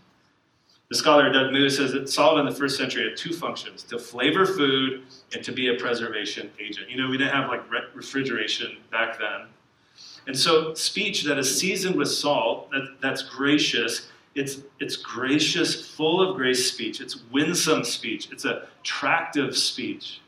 The 0.88 0.96
scholar 0.96 1.32
Doug 1.32 1.52
Moo 1.52 1.68
says 1.68 1.92
that 1.92 2.08
salt 2.08 2.38
in 2.38 2.46
the 2.46 2.54
first 2.54 2.76
century 2.76 3.08
had 3.08 3.16
two 3.16 3.32
functions 3.32 3.82
to 3.84 3.98
flavor 3.98 4.46
food 4.46 5.02
and 5.34 5.44
to 5.44 5.52
be 5.52 5.74
a 5.74 5.78
preservation 5.78 6.50
agent. 6.60 6.88
You 6.90 6.96
know, 6.96 7.08
we 7.08 7.18
didn't 7.18 7.34
have 7.34 7.48
like 7.48 7.62
refrigeration 7.94 8.76
back 8.90 9.18
then. 9.18 9.48
And 10.26 10.38
so, 10.38 10.72
speech 10.74 11.24
that 11.24 11.38
is 11.38 11.58
seasoned 11.58 11.96
with 11.96 12.08
salt, 12.08 12.70
that, 12.70 12.96
that's 13.02 13.22
gracious, 13.22 14.08
it's, 14.34 14.62
it's 14.80 14.96
gracious, 14.96 15.88
full 15.88 16.20
of 16.20 16.36
grace 16.36 16.72
speech. 16.72 17.00
It's 17.00 17.22
winsome 17.30 17.84
speech. 17.84 18.30
It's 18.32 18.44
attractive 18.44 19.56
speech. 19.56 20.20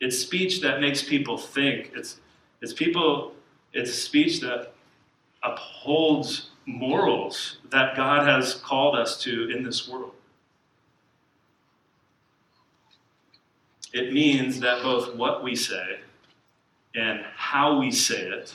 It's 0.00 0.18
speech 0.18 0.60
that 0.60 0.80
makes 0.80 1.02
people 1.02 1.38
think. 1.38 1.92
It's, 1.94 2.20
it's 2.60 2.72
people, 2.72 3.32
it's 3.72 3.94
speech 3.94 4.40
that 4.40 4.72
upholds 5.42 6.50
morals 6.66 7.58
that 7.70 7.96
God 7.96 8.26
has 8.26 8.54
called 8.54 8.96
us 8.96 9.20
to 9.22 9.50
in 9.50 9.62
this 9.62 9.88
world. 9.88 10.12
It 13.92 14.12
means 14.12 14.60
that 14.60 14.82
both 14.82 15.14
what 15.14 15.42
we 15.42 15.56
say 15.56 16.00
and 16.94 17.24
how 17.34 17.78
we 17.78 17.90
say 17.90 18.28
it 18.28 18.54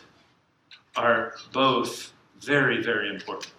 are 0.96 1.36
both 1.52 2.14
very, 2.40 2.84
very 2.84 3.10
important. 3.10 3.54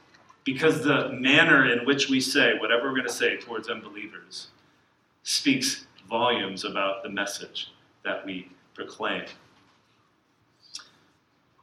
Because 0.45 0.85
the 0.85 1.09
manner 1.12 1.73
in 1.73 1.85
which 1.87 2.09
we 2.09 2.21
say 2.21 2.59
whatever 2.59 2.85
we're 2.85 2.97
going 2.97 3.07
to 3.07 3.12
say 3.12 3.37
towards 3.37 3.68
unbelievers 3.68 4.49
speaks 5.23 5.87
volumes 6.09 6.64
about 6.64 7.03
the 7.03 7.09
message 7.09 7.71
that 8.04 8.24
we 8.24 8.50
proclaim. 8.74 9.24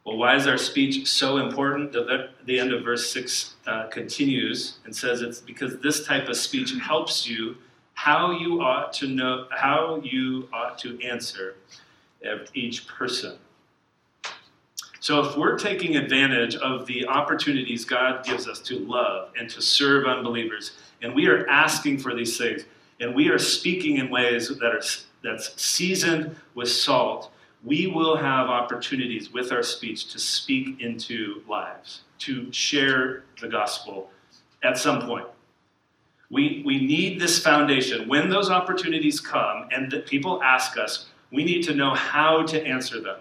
Well, 0.05 0.17
why 0.17 0.35
is 0.35 0.47
our 0.47 0.57
speech 0.57 1.07
so 1.07 1.37
important? 1.37 1.91
The, 1.91 2.29
the 2.45 2.59
end 2.59 2.73
of 2.73 2.83
verse 2.83 3.11
6 3.11 3.55
uh, 3.67 3.87
continues 3.87 4.79
and 4.85 4.95
says 4.95 5.21
it's 5.21 5.39
because 5.39 5.77
this 5.79 6.05
type 6.05 6.27
of 6.29 6.35
speech 6.35 6.73
helps 6.81 7.27
you 7.27 7.57
how 7.93 8.31
you 8.31 8.61
ought 8.61 8.93
to 8.93 9.07
know, 9.07 9.45
how 9.51 10.01
you 10.03 10.47
ought 10.53 10.77
to 10.79 10.99
answer 11.01 11.55
each 12.53 12.87
person. 12.87 13.37
So, 15.01 15.23
if 15.25 15.37
we're 15.37 15.57
taking 15.57 15.95
advantage 15.95 16.55
of 16.55 16.85
the 16.85 17.05
opportunities 17.07 17.85
God 17.85 18.25
gives 18.25 18.47
us 18.47 18.59
to 18.61 18.79
love 18.79 19.31
and 19.37 19.49
to 19.49 19.61
serve 19.61 20.05
unbelievers, 20.05 20.71
and 21.01 21.13
we 21.13 21.27
are 21.27 21.47
asking 21.47 21.99
for 21.99 22.13
these 22.15 22.37
things, 22.37 22.63
and 22.99 23.15
we 23.15 23.29
are 23.29 23.39
speaking 23.39 23.97
in 23.97 24.09
ways 24.09 24.49
that 24.49 24.63
are 24.63 24.81
that's 25.23 25.61
seasoned 25.61 26.35
with 26.55 26.69
salt, 26.69 27.31
we 27.63 27.87
will 27.87 28.15
have 28.15 28.47
opportunities 28.47 29.33
with 29.33 29.51
our 29.51 29.63
speech 29.63 30.11
to 30.13 30.19
speak 30.19 30.79
into 30.79 31.41
lives, 31.47 32.01
to 32.19 32.51
share 32.53 33.23
the 33.41 33.47
gospel 33.47 34.09
at 34.63 34.77
some 34.77 35.01
point. 35.01 35.25
We, 36.31 36.63
we 36.65 36.79
need 36.79 37.19
this 37.19 37.39
foundation. 37.39 38.07
When 38.07 38.29
those 38.29 38.49
opportunities 38.49 39.19
come 39.19 39.67
and 39.71 40.03
people 40.05 40.41
ask 40.43 40.77
us, 40.77 41.07
we 41.31 41.43
need 41.43 41.63
to 41.63 41.73
know 41.73 41.93
how 41.95 42.43
to 42.43 42.63
answer 42.65 43.01
them. 43.01 43.17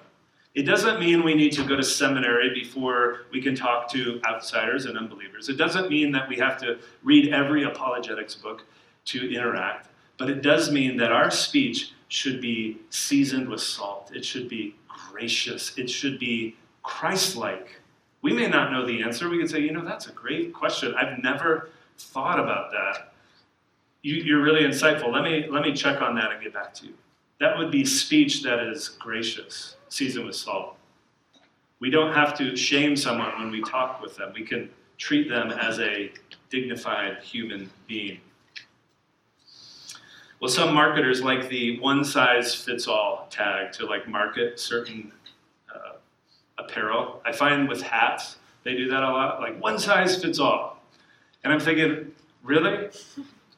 It 0.55 0.63
doesn't 0.63 0.99
mean 0.99 1.25
we 1.25 1.35
need 1.35 1.53
to 1.53 1.65
go 1.65 1.77
to 1.77 1.83
seminary 1.83 2.53
before 2.53 3.27
we 3.31 3.41
can 3.41 3.55
talk 3.55 3.91
to 3.93 4.21
outsiders 4.27 4.87
and 4.87 4.99
unbelievers. 4.99 5.49
It 5.49 5.57
doesn't 5.57 5.89
mean 5.89 6.11
that 6.13 6.29
we 6.29 6.37
have 6.37 6.59
to 6.59 6.79
read 7.03 7.33
every 7.33 7.65
apologetics 7.65 8.35
book 8.35 8.65
to 9.07 9.35
interact. 9.35 9.89
But 10.19 10.31
it 10.31 10.43
does 10.43 10.71
mean 10.71 10.97
that 10.99 11.13
our 11.13 11.31
speech 11.31 11.93
should 12.09 12.41
be 12.41 12.79
seasoned 12.91 13.49
with 13.49 13.61
salt. 13.61 14.11
It 14.15 14.25
should 14.25 14.49
be 14.49 14.75
gracious. 15.11 15.77
It 15.79 15.89
should 15.89 16.19
be 16.19 16.57
Christ 16.83 17.37
like. 17.37 17.81
We 18.23 18.33
may 18.33 18.49
not 18.49 18.73
know 18.73 18.87
the 18.87 19.03
answer. 19.03 19.29
We 19.29 19.39
could 19.39 19.51
say, 19.51 19.61
you 19.61 19.73
know, 19.73 19.85
that's 19.85 20.09
a 20.09 20.13
great 20.13 20.53
question. 20.53 20.95
I've 20.95 21.23
never 21.23 21.71
thought 21.99 22.41
about 22.41 22.71
that. 22.73 23.13
You, 24.03 24.39
are 24.39 24.43
really 24.43 24.63
insightful. 24.63 25.13
Let 25.13 25.23
me, 25.23 25.47
let 25.49 25.63
me 25.63 25.73
check 25.75 26.01
on 26.01 26.15
that 26.17 26.33
and 26.33 26.43
get 26.43 26.53
back 26.53 26.73
to 26.75 26.87
you. 26.87 26.95
That 27.41 27.57
would 27.59 27.71
be 27.71 27.85
speech 27.85 28.43
that 28.43 28.61
is 28.61 28.89
gracious, 28.89 29.77
seasoned 29.89 30.27
with 30.27 30.35
salt. 30.35 30.77
We 31.81 31.91
don't 31.91 32.13
have 32.13 32.37
to 32.39 32.57
shame 32.57 32.97
someone 32.97 33.39
when 33.39 33.51
we 33.51 33.63
talk 33.63 34.01
with 34.03 34.17
them. 34.17 34.33
We 34.35 34.45
can 34.45 34.71
treat 34.97 35.29
them 35.29 35.51
as 35.51 35.79
a 35.79 36.11
dignified 36.51 37.19
human 37.23 37.71
being. 37.87 38.21
Well, 40.41 40.51
some 40.51 40.73
marketers 40.73 41.23
like 41.23 41.49
the 41.49 41.81
one 41.81 42.05
size 42.05 42.55
fits 42.55 42.87
all 42.87 43.27
tag 43.29 43.73
to 43.73 43.87
like 43.87 44.07
market 44.07 44.61
certain 44.61 45.13
uh, 45.75 45.97
apparel. 46.59 47.21
I 47.27 47.33
find 47.33 47.69
with 47.69 47.83
hats, 47.83 48.37
they 48.63 48.77
do 48.77 48.89
that 48.89 49.03
a 49.03 49.11
lot. 49.11 49.41
Like 49.41 49.61
one 49.61 49.79
size 49.79 50.23
fits 50.23 50.39
all. 50.39 50.81
And 51.43 51.53
I'm 51.53 51.59
thinking, 51.59 52.13
really? 52.43 52.89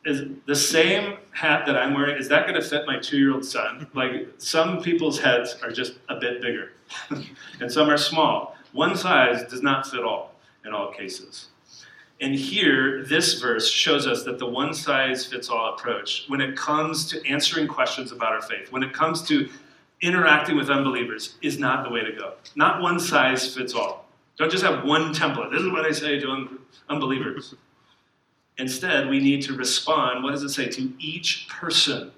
Is 0.06 0.22
the 0.46 0.56
same 0.56 1.18
hat 1.32 1.66
that 1.66 1.76
I'm 1.76 1.92
wearing, 1.92 2.16
is 2.16 2.28
that 2.30 2.46
going 2.46 2.58
to 2.58 2.66
fit 2.66 2.86
my 2.86 2.98
two 2.98 3.18
year 3.18 3.34
old 3.34 3.44
son? 3.44 3.86
Like 3.94 4.28
some 4.38 4.80
people's 4.82 5.20
heads 5.20 5.56
are 5.62 5.70
just 5.70 5.98
a 6.08 6.16
bit 6.16 6.40
bigger, 6.40 6.72
and 7.60 7.70
some 7.70 7.90
are 7.90 7.98
small. 7.98 8.56
One 8.72 8.96
size 8.96 9.42
does 9.50 9.60
not 9.60 9.86
fit 9.86 10.02
all 10.02 10.34
in 10.64 10.72
all 10.72 10.90
cases. 10.92 11.49
And 12.20 12.34
here, 12.34 13.02
this 13.04 13.40
verse 13.40 13.70
shows 13.70 14.06
us 14.06 14.24
that 14.24 14.38
the 14.38 14.46
one 14.46 14.74
size 14.74 15.24
fits 15.24 15.48
all 15.48 15.74
approach, 15.74 16.24
when 16.28 16.42
it 16.42 16.54
comes 16.54 17.08
to 17.10 17.26
answering 17.26 17.66
questions 17.66 18.12
about 18.12 18.32
our 18.32 18.42
faith, 18.42 18.70
when 18.70 18.82
it 18.82 18.92
comes 18.92 19.22
to 19.28 19.48
interacting 20.02 20.56
with 20.56 20.68
unbelievers, 20.68 21.36
is 21.40 21.58
not 21.58 21.82
the 21.82 21.90
way 21.90 22.04
to 22.04 22.12
go. 22.12 22.34
Not 22.54 22.82
one 22.82 23.00
size 23.00 23.54
fits 23.54 23.74
all. 23.74 24.06
Don't 24.36 24.50
just 24.50 24.64
have 24.64 24.84
one 24.84 25.14
template. 25.14 25.50
This 25.50 25.62
is 25.62 25.70
what 25.70 25.86
I 25.86 25.92
say 25.92 26.18
to 26.18 26.30
un- 26.30 26.58
unbelievers. 26.88 27.54
Instead, 28.58 29.08
we 29.08 29.18
need 29.20 29.40
to 29.42 29.54
respond, 29.54 30.22
what 30.22 30.32
does 30.32 30.42
it 30.42 30.50
say, 30.50 30.68
to 30.68 30.92
each 30.98 31.48
person 31.48 32.12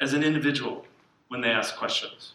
as 0.00 0.12
an 0.12 0.22
individual 0.22 0.84
when 1.28 1.40
they 1.40 1.48
ask 1.48 1.76
questions. 1.76 2.34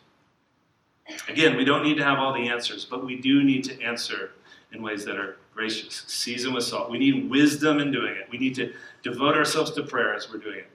Again, 1.29 1.55
we 1.55 1.63
don't 1.63 1.83
need 1.83 1.95
to 1.95 2.03
have 2.03 2.19
all 2.19 2.33
the 2.33 2.49
answers, 2.49 2.83
but 2.83 3.05
we 3.05 3.15
do 3.15 3.43
need 3.43 3.63
to 3.65 3.81
answer 3.81 4.31
in 4.73 4.81
ways 4.81 5.05
that 5.05 5.15
are 5.15 5.38
gracious, 5.58 6.03
seasoned 6.05 6.53
with 6.53 6.64
salt. 6.64 6.91
We 6.91 6.99
need 6.99 7.32
wisdom 7.32 7.80
in 7.80 7.91
doing 7.91 8.16
it. 8.16 8.30
We 8.30 8.38
need 8.38 8.53
to 8.55 8.72
devote 9.01 9.36
ourselves 9.36 9.72
to 9.72 9.82
prayer 9.82 10.14
as 10.14 10.32
we're 10.32 10.38
doing 10.38 10.60
it. 10.60 10.70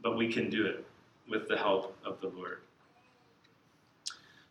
But 0.00 0.16
we 0.16 0.32
can 0.32 0.48
do 0.48 0.64
it 0.64 0.86
with 1.28 1.48
the 1.48 1.56
help 1.56 1.96
of 2.04 2.20
the 2.20 2.28
Lord. 2.28 2.60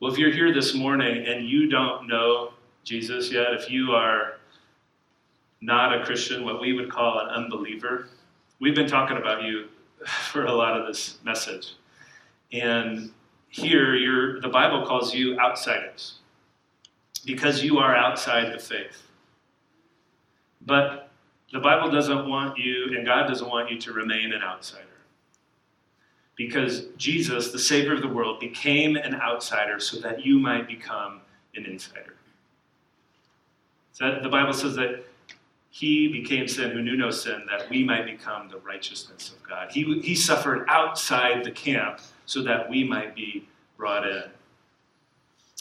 Well, 0.01 0.11
if 0.11 0.19
you're 0.19 0.33
here 0.33 0.53
this 0.53 0.75
morning 0.75 1.25
and 1.25 1.47
you 1.47 1.69
don't 1.69 2.05
know 2.05 2.51
Jesus 2.83 3.31
yet, 3.31 3.53
if 3.53 3.71
you 3.71 3.93
are 3.93 4.33
not 5.61 5.99
a 5.99 6.03
Christian, 6.03 6.43
what 6.43 6.59
we 6.59 6.73
would 6.73 6.91
call 6.91 7.19
an 7.19 7.29
unbeliever, 7.29 8.09
we've 8.59 8.75
been 8.75 8.89
talking 8.89 9.15
about 9.15 9.43
you 9.43 9.69
for 10.31 10.45
a 10.45 10.53
lot 10.53 10.77
of 10.77 10.85
this 10.85 11.17
message. 11.23 11.75
And 12.51 13.09
here, 13.47 14.41
the 14.41 14.49
Bible 14.49 14.85
calls 14.85 15.15
you 15.15 15.39
outsiders 15.39 16.15
because 17.25 17.63
you 17.63 17.77
are 17.77 17.95
outside 17.95 18.53
the 18.53 18.59
faith. 18.59 19.04
But 20.65 21.09
the 21.51 21.59
Bible 21.59 21.91
doesn't 21.91 22.27
want 22.27 22.57
you, 22.57 22.93
and 22.95 23.05
God 23.05 23.27
doesn't 23.27 23.47
want 23.47 23.71
you 23.71 23.79
to 23.79 23.93
remain 23.93 24.33
an 24.33 24.41
outsider. 24.41 24.83
Because 26.35 26.85
Jesus, 26.97 27.51
the 27.51 27.59
Savior 27.59 27.93
of 27.93 28.01
the 28.01 28.07
world, 28.07 28.39
became 28.39 28.97
an 28.97 29.15
outsider 29.15 29.79
so 29.79 29.99
that 29.99 30.25
you 30.25 30.37
might 30.37 30.67
become 30.67 31.21
an 31.55 31.65
insider. 31.65 32.15
So 33.93 34.19
the 34.21 34.27
Bible 34.27 34.53
says 34.53 34.75
that 34.75 35.05
he 35.69 36.07
became 36.07 36.47
sin 36.47 36.71
who 36.71 36.81
knew 36.81 36.97
no 36.97 37.11
sin, 37.11 37.45
that 37.49 37.69
we 37.69 37.83
might 37.83 38.05
become 38.05 38.49
the 38.49 38.57
righteousness 38.57 39.29
of 39.31 39.47
God. 39.47 39.71
He, 39.71 39.99
he 40.01 40.15
suffered 40.15 40.65
outside 40.67 41.43
the 41.43 41.51
camp 41.51 41.99
so 42.25 42.41
that 42.43 42.69
we 42.69 42.83
might 42.83 43.15
be 43.15 43.47
brought 43.77 44.07
in. 44.07 44.23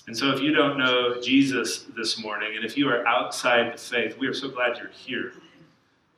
And 0.07 0.17
so, 0.17 0.31
if 0.31 0.41
you 0.41 0.53
don't 0.53 0.79
know 0.79 1.21
Jesus 1.21 1.87
this 1.97 2.19
morning, 2.19 2.57
and 2.57 2.65
if 2.65 2.77
you 2.77 2.89
are 2.89 3.07
outside 3.07 3.73
the 3.73 3.79
faith, 3.79 4.19
we 4.19 4.27
are 4.27 4.35
so 4.35 4.49
glad 4.49 4.77
you're 4.77 4.89
here. 4.89 5.33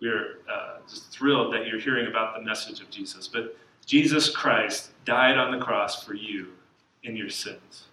We 0.01 0.09
are 0.09 0.39
uh, 0.53 0.79
just 0.89 1.13
thrilled 1.13 1.53
that 1.55 1.67
you're 1.67 1.79
hearing 1.79 2.09
about 2.09 2.35
the 2.35 2.43
message 2.43 2.81
of 2.81 2.91
Jesus. 2.91 3.29
But 3.29 3.57
Jesus 3.87 4.35
Christ 4.35 4.91
died 5.05 5.39
on 5.39 5.57
the 5.57 5.65
cross 5.65 6.03
for 6.03 6.15
you 6.15 6.49
in 7.05 7.17
your 7.17 7.31
sins. 7.31 7.85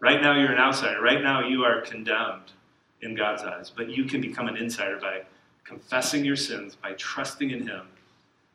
Right 0.00 0.20
now, 0.20 0.38
you're 0.38 0.52
an 0.52 0.58
outsider. 0.58 1.00
Right 1.00 1.22
now, 1.22 1.46
you 1.46 1.62
are 1.62 1.80
condemned 1.80 2.52
in 3.00 3.14
God's 3.14 3.42
eyes. 3.42 3.70
But 3.70 3.88
you 3.90 4.04
can 4.04 4.20
become 4.20 4.48
an 4.48 4.56
insider 4.56 4.98
by 4.98 5.22
confessing 5.64 6.24
your 6.24 6.36
sins, 6.36 6.74
by 6.74 6.92
trusting 6.94 7.50
in 7.50 7.66
Him, 7.66 7.86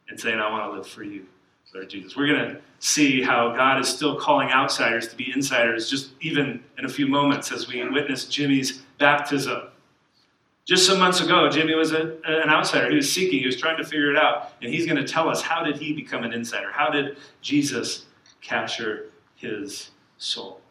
and 0.09 0.19
saying, 0.19 0.39
I 0.39 0.51
want 0.51 0.71
to 0.71 0.77
live 0.77 0.87
for 0.87 1.03
you. 1.03 1.25
Lord 1.73 1.89
Jesus. 1.89 2.15
We're 2.15 2.27
going 2.27 2.55
to 2.55 2.61
see 2.79 3.21
how 3.21 3.55
God 3.55 3.79
is 3.79 3.87
still 3.87 4.19
calling 4.19 4.49
outsiders 4.49 5.07
to 5.09 5.15
be 5.15 5.31
insiders 5.33 5.89
just 5.89 6.11
even 6.21 6.63
in 6.77 6.85
a 6.85 6.89
few 6.89 7.07
moments 7.07 7.51
as 7.51 7.67
we 7.67 7.87
witness 7.87 8.25
Jimmy's 8.25 8.81
baptism. 8.97 9.63
Just 10.65 10.85
some 10.85 10.99
months 10.99 11.21
ago, 11.21 11.49
Jimmy 11.49 11.73
was 11.73 11.91
a, 11.91 12.17
an 12.25 12.49
outsider. 12.49 12.89
He 12.89 12.95
was 12.95 13.11
seeking, 13.11 13.39
he 13.39 13.45
was 13.45 13.57
trying 13.57 13.77
to 13.77 13.83
figure 13.83 14.11
it 14.11 14.17
out. 14.17 14.53
And 14.61 14.73
he's 14.73 14.85
going 14.85 15.03
to 15.03 15.07
tell 15.07 15.27
us 15.27 15.41
how 15.41 15.63
did 15.63 15.77
he 15.77 15.93
become 15.93 16.23
an 16.23 16.33
insider? 16.33 16.71
How 16.71 16.89
did 16.89 17.17
Jesus 17.41 18.05
capture 18.41 19.09
his 19.35 19.91
soul? 20.17 20.61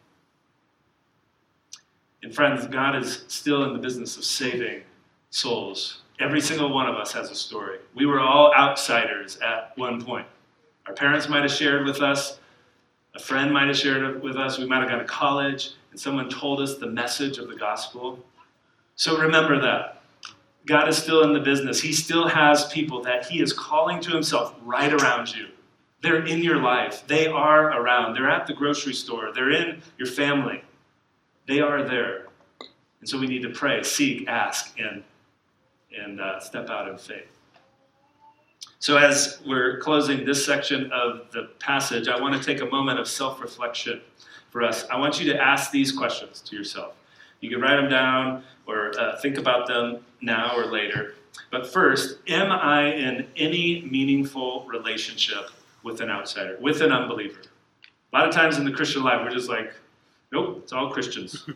And 2.23 2.35
friends, 2.35 2.67
God 2.67 2.97
is 2.97 3.25
still 3.29 3.65
in 3.65 3.73
the 3.73 3.79
business 3.79 4.17
of 4.17 4.25
saving 4.25 4.83
souls. 5.31 6.03
Every 6.19 6.41
single 6.41 6.73
one 6.73 6.87
of 6.87 6.97
us 6.97 7.13
has 7.13 7.31
a 7.31 7.35
story. 7.35 7.79
We 7.95 8.05
were 8.05 8.21
all 8.21 8.55
outsiders 8.55 9.39
at 9.39 9.73
one 9.77 10.05
point. 10.05 10.27
Our 10.91 10.97
parents 10.97 11.29
might 11.29 11.43
have 11.43 11.53
shared 11.53 11.87
with 11.87 12.03
us, 12.03 12.41
a 13.15 13.21
friend 13.21 13.53
might 13.53 13.69
have 13.69 13.77
shared 13.77 14.21
with 14.25 14.35
us, 14.35 14.59
we 14.59 14.67
might 14.67 14.81
have 14.81 14.89
gone 14.89 14.99
to 14.99 15.05
college, 15.05 15.75
and 15.93 16.01
someone 16.01 16.29
told 16.29 16.61
us 16.61 16.79
the 16.79 16.89
message 16.89 17.39
of 17.39 17.47
the 17.47 17.55
gospel. 17.55 18.19
So 18.97 19.17
remember 19.17 19.61
that. 19.61 20.03
God 20.67 20.89
is 20.89 20.99
still 20.99 21.23
in 21.23 21.33
the 21.33 21.39
business. 21.39 21.81
He 21.81 21.93
still 21.93 22.27
has 22.27 22.67
people 22.73 23.01
that 23.05 23.25
He 23.25 23.41
is 23.41 23.53
calling 23.53 24.01
to 24.01 24.11
Himself 24.11 24.57
right 24.65 24.93
around 24.93 25.33
you. 25.33 25.47
They're 26.03 26.27
in 26.27 26.43
your 26.43 26.61
life. 26.61 27.07
They 27.07 27.29
are 27.29 27.81
around. 27.81 28.17
They're 28.17 28.29
at 28.29 28.49
the 28.49 28.55
grocery 28.55 28.95
store. 28.95 29.31
They're 29.33 29.53
in 29.53 29.83
your 29.97 30.09
family. 30.09 30.65
They 31.47 31.61
are 31.61 31.85
there. 31.85 32.27
And 32.99 33.09
so 33.09 33.17
we 33.17 33.29
need 33.29 33.43
to 33.43 33.51
pray, 33.51 33.85
seek, 33.85 34.27
ask, 34.27 34.77
and, 34.77 35.05
and 35.97 36.21
uh, 36.21 36.41
step 36.41 36.69
out 36.69 36.89
in 36.89 36.99
faith. 36.99 37.40
So, 38.81 38.97
as 38.97 39.43
we're 39.47 39.77
closing 39.77 40.25
this 40.25 40.43
section 40.43 40.91
of 40.91 41.31
the 41.33 41.51
passage, 41.59 42.09
I 42.09 42.19
want 42.19 42.35
to 42.35 42.43
take 42.43 42.63
a 42.63 42.71
moment 42.71 42.99
of 42.99 43.07
self 43.07 43.39
reflection 43.39 44.01
for 44.49 44.63
us. 44.63 44.87
I 44.91 44.97
want 44.97 45.21
you 45.21 45.31
to 45.35 45.39
ask 45.39 45.71
these 45.71 45.93
questions 45.93 46.41
to 46.41 46.57
yourself. 46.57 46.95
You 47.43 47.51
can 47.51 47.61
write 47.61 47.77
them 47.77 47.91
down 47.91 48.43
or 48.67 48.99
uh, 48.99 49.21
think 49.21 49.37
about 49.37 49.67
them 49.67 49.99
now 50.23 50.57
or 50.57 50.65
later. 50.65 51.15
But 51.51 51.71
first, 51.71 52.21
am 52.27 52.51
I 52.51 52.95
in 52.95 53.27
any 53.37 53.83
meaningful 53.83 54.65
relationship 54.67 55.51
with 55.83 56.01
an 56.01 56.09
outsider, 56.09 56.57
with 56.59 56.81
an 56.81 56.91
unbeliever? 56.91 57.43
A 58.15 58.17
lot 58.17 58.27
of 58.27 58.35
times 58.35 58.57
in 58.57 58.65
the 58.65 58.73
Christian 58.73 59.03
life, 59.03 59.21
we're 59.23 59.31
just 59.31 59.51
like, 59.51 59.75
nope, 60.33 60.61
it's 60.63 60.73
all 60.73 60.91
Christians. 60.91 61.47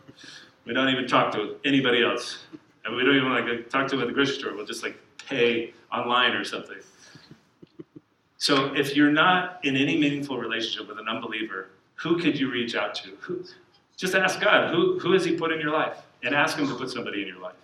we 0.65 0.75
don't 0.75 0.89
even 0.89 1.07
talk 1.07 1.33
to 1.33 1.55
anybody 1.65 2.03
else. 2.03 2.43
And 2.85 2.95
we 2.95 3.03
don't 3.03 3.15
even 3.15 3.31
like 3.31 3.67
talk 3.69 3.87
to 3.87 3.95
them 3.95 4.01
at 4.01 4.07
the 4.09 4.13
grocery 4.13 4.35
store. 4.35 4.53
We'll 4.53 4.67
just 4.67 4.83
like 4.83 4.99
pay 5.27 5.73
online 5.91 6.33
or 6.33 6.43
something. 6.43 6.77
So 8.37 8.73
if 8.75 8.95
you're 8.95 9.11
not 9.11 9.59
in 9.63 9.75
any 9.75 9.97
meaningful 9.97 10.37
relationship 10.37 10.87
with 10.87 10.99
an 10.99 11.07
unbeliever, 11.07 11.69
who 11.95 12.19
could 12.19 12.37
you 12.37 12.51
reach 12.51 12.75
out 12.75 12.93
to? 12.95 13.11
Who, 13.21 13.43
just 13.97 14.15
ask 14.15 14.41
God, 14.41 14.73
who, 14.73 14.99
who 14.99 15.13
has 15.13 15.23
He 15.23 15.35
put 15.35 15.51
in 15.51 15.59
your 15.59 15.71
life? 15.71 15.97
And 16.23 16.35
ask 16.35 16.57
Him 16.57 16.67
to 16.67 16.75
put 16.75 16.89
somebody 16.89 17.21
in 17.21 17.27
your 17.27 17.39
life. 17.39 17.55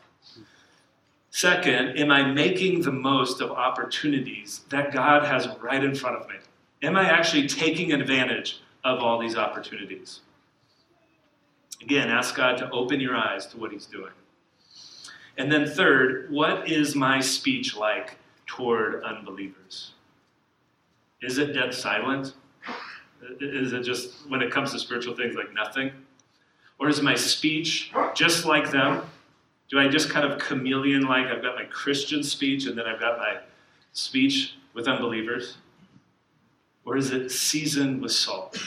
Second, 1.31 1.97
am 1.97 2.11
I 2.11 2.23
making 2.23 2.81
the 2.81 2.91
most 2.91 3.41
of 3.41 3.51
opportunities 3.51 4.61
that 4.69 4.91
God 4.91 5.23
has 5.25 5.47
right 5.61 5.83
in 5.83 5.95
front 5.95 6.17
of 6.17 6.27
me? 6.27 6.35
Am 6.83 6.95
I 6.95 7.09
actually 7.09 7.47
taking 7.47 7.93
advantage 7.93 8.61
of 8.83 8.99
all 8.99 9.19
these 9.19 9.37
opportunities? 9.37 10.19
Again, 11.81 12.09
ask 12.09 12.35
God 12.35 12.57
to 12.57 12.69
open 12.71 12.99
your 12.99 13.15
eyes 13.15 13.47
to 13.47 13.57
what 13.57 13.71
He's 13.71 13.85
doing. 13.85 14.11
And 15.37 15.51
then, 15.51 15.65
third, 15.65 16.29
what 16.29 16.69
is 16.69 16.95
my 16.95 17.19
speech 17.19 17.75
like 17.75 18.17
toward 18.45 19.03
unbelievers? 19.03 19.93
Is 21.21 21.37
it 21.37 21.53
dead 21.53 21.73
silent? 21.73 22.33
Is 23.39 23.73
it 23.73 23.83
just, 23.83 24.29
when 24.29 24.41
it 24.41 24.51
comes 24.51 24.71
to 24.71 24.79
spiritual 24.79 25.15
things, 25.15 25.35
like 25.35 25.53
nothing? 25.53 25.91
Or 26.79 26.89
is 26.89 27.01
my 27.01 27.13
speech 27.15 27.91
just 28.15 28.45
like 28.45 28.71
them? 28.71 29.03
Do 29.69 29.79
I 29.79 29.87
just 29.87 30.09
kind 30.09 30.29
of 30.29 30.39
chameleon 30.39 31.03
like 31.03 31.27
I've 31.27 31.43
got 31.43 31.55
my 31.55 31.65
Christian 31.65 32.23
speech 32.23 32.65
and 32.65 32.77
then 32.77 32.85
I've 32.87 32.99
got 32.99 33.19
my 33.19 33.37
speech 33.93 34.55
with 34.73 34.87
unbelievers? 34.87 35.57
Or 36.83 36.97
is 36.97 37.11
it 37.11 37.29
seasoned 37.31 38.01
with 38.01 38.11
salt? 38.11 38.57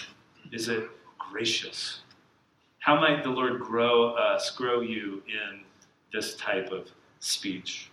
Is 0.52 0.68
it 0.68 0.88
gracious? 1.18 2.00
How 2.78 3.00
might 3.00 3.24
the 3.24 3.30
Lord 3.30 3.61
grow 3.61 4.11
us, 4.11 4.50
grow 4.52 4.80
you 4.80 5.22
in 5.26 5.62
this 6.12 6.36
type 6.36 6.70
of 6.70 6.90
speech? 7.18 7.90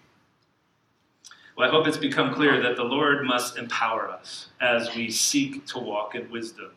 Well, 1.57 1.67
I 1.67 1.71
hope 1.71 1.87
it's 1.87 1.97
become 1.97 2.33
clear 2.33 2.61
that 2.61 2.75
the 2.75 2.83
Lord 2.83 3.25
must 3.25 3.57
empower 3.57 4.09
us 4.09 4.47
as 4.61 4.95
we 4.95 5.09
seek 5.09 5.65
to 5.67 5.79
walk 5.79 6.15
in 6.15 6.29
wisdom 6.31 6.71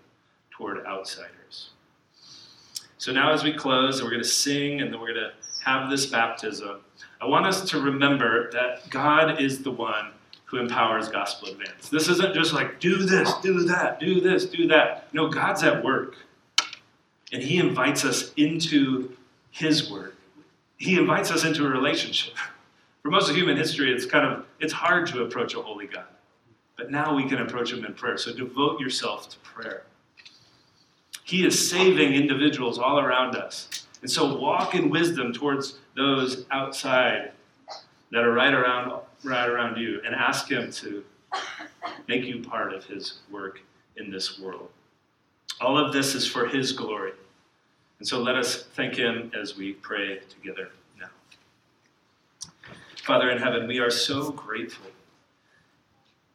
toward 0.51 0.85
outsiders. 0.85 1.71
So 2.99 3.13
now, 3.13 3.33
as 3.33 3.45
we 3.45 3.53
close, 3.53 4.03
we're 4.03 4.11
going 4.11 4.23
to 4.23 4.29
sing 4.29 4.81
and 4.81 4.93
then 4.93 5.01
we're 5.01 5.15
going 5.15 5.31
to 5.31 5.33
have 5.65 5.91
this 5.91 6.07
baptism. 6.07 6.81
I 7.21 7.27
want 7.27 7.47
us 7.47 7.69
to 7.71 7.81
remember 7.81 8.51
that 8.53 8.89
God 8.91 9.41
is 9.41 9.63
the 9.63 9.71
one 9.71 10.11
who 10.45 10.59
empowers 10.59 11.09
gospel 11.09 11.49
advance. 11.49 11.89
This 11.89 12.09
isn't 12.09 12.35
just 12.35 12.53
like, 12.53 12.81
do 12.81 12.99
this, 12.99 13.33
do 13.43 13.65
that, 13.65 13.99
do 13.99 14.21
this, 14.21 14.47
do 14.47 14.69
that. 14.69 15.09
No, 15.13 15.29
God's 15.29 15.63
at 15.63 15.83
work. 15.85 16.17
And 17.33 17.43
He 17.43 17.59
invites 17.59 18.05
us 18.05 18.33
into 18.37 19.17
His 19.51 19.91
work, 19.91 20.15
He 20.77 20.97
invites 20.99 21.31
us 21.31 21.45
into 21.45 21.67
a 21.67 21.69
relationship. 21.69 22.35
For 23.05 23.11
most 23.11 23.29
of 23.29 23.37
human 23.37 23.59
history, 23.59 23.93
it's 23.93 24.07
kind 24.07 24.25
of 24.27 24.47
it's 24.61 24.73
hard 24.73 25.07
to 25.09 25.25
approach 25.25 25.55
a 25.55 25.61
holy 25.61 25.87
God. 25.87 26.07
But 26.79 26.91
now 26.91 27.15
we 27.15 27.29
can 27.29 27.39
approach 27.39 27.71
him 27.71 27.85
in 27.85 27.93
prayer. 27.93 28.17
So 28.17 28.33
devote 28.33 28.81
yourself 28.81 29.29
to 29.29 29.39
prayer. 29.41 29.83
He 31.23 31.45
is 31.45 31.69
saving 31.69 32.15
individuals 32.15 32.79
all 32.79 32.99
around 32.99 33.37
us. 33.37 33.87
And 34.01 34.11
so 34.11 34.39
walk 34.39 34.75
in 34.75 34.89
wisdom 34.89 35.35
towards 35.35 35.81
those 35.95 36.47
outside 36.51 37.33
that 38.11 38.25
are 38.25 38.33
right 38.33 38.55
around 38.55 38.99
right 39.23 39.49
around 39.51 39.77
you 39.77 40.01
and 40.07 40.15
ask 40.15 40.51
him 40.51 40.73
to 40.73 41.05
make 42.09 42.25
you 42.25 42.43
part 42.43 42.73
of 42.73 42.87
his 42.87 43.21
work 43.31 43.61
in 43.99 44.11
this 44.11 44.41
world. 44.41 44.71
All 45.61 45.77
of 45.77 45.93
this 45.93 46.15
is 46.15 46.27
for 46.27 46.47
his 46.47 46.73
glory. 46.73 47.13
And 47.99 48.09
so 48.09 48.23
let 48.23 48.35
us 48.35 48.65
thank 48.75 48.97
him 48.97 49.31
as 49.39 49.59
we 49.59 49.75
pray 49.75 50.21
together. 50.31 50.71
Father 53.05 53.29
in 53.29 53.37
heaven, 53.37 53.69
we 53.69 53.81
are 53.81 53.91
so 53.91 54.33
grateful 54.33 54.91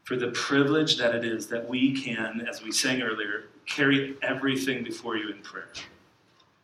for 0.04 0.16
the 0.16 0.28
privilege 0.28 0.98
that 0.98 1.16
it 1.16 1.26
is 1.26 1.48
that 1.48 1.68
we 1.68 2.00
can, 2.00 2.46
as 2.48 2.62
we 2.62 2.72
sang 2.72 3.02
earlier, 3.02 3.46
carry 3.66 4.16
everything 4.22 4.84
before 4.84 5.18
you 5.18 5.32
in 5.32 5.40
prayer. 5.40 5.70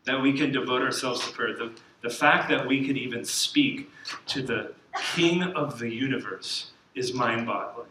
That 0.03 0.21
we 0.21 0.31
can 0.33 0.51
devote 0.51 0.83
ourselves 0.83 1.25
to 1.25 1.33
prayer. 1.33 1.57
The, 1.57 1.71
the 2.03 2.11
fact 2.11 2.49
that 2.49 2.67
we 2.67 2.85
can 2.85 2.97
even 2.97 3.25
speak 3.25 3.89
to 4.27 4.43
the 4.43 4.73
King 5.15 5.41
of 5.41 5.79
the 5.79 5.89
universe 5.89 6.69
is 6.93 7.15
mind 7.15 7.47
boggling. 7.47 7.87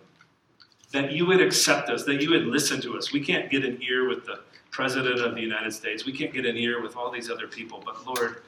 That 0.92 1.10
you 1.10 1.26
would 1.26 1.40
accept 1.40 1.90
us, 1.90 2.04
that 2.04 2.22
you 2.22 2.30
would 2.30 2.46
listen 2.46 2.80
to 2.82 2.96
us. 2.96 3.12
We 3.12 3.24
can't 3.24 3.50
get 3.50 3.64
an 3.64 3.82
ear 3.82 4.08
with 4.08 4.24
the 4.24 4.38
President 4.70 5.20
of 5.20 5.34
the 5.34 5.40
United 5.40 5.72
States, 5.72 6.04
we 6.04 6.12
can't 6.12 6.32
get 6.32 6.44
an 6.44 6.56
ear 6.56 6.82
with 6.82 6.96
all 6.96 7.08
these 7.08 7.30
other 7.30 7.46
people, 7.46 7.80
but 7.84 8.04
Lord, 8.04 8.42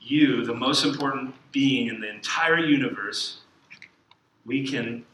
you, 0.00 0.44
the 0.44 0.54
most 0.54 0.84
important 0.84 1.34
being 1.52 1.88
in 1.88 2.00
the 2.00 2.08
entire 2.08 2.58
universe, 2.58 3.38
we 4.44 4.66
can 4.66 5.04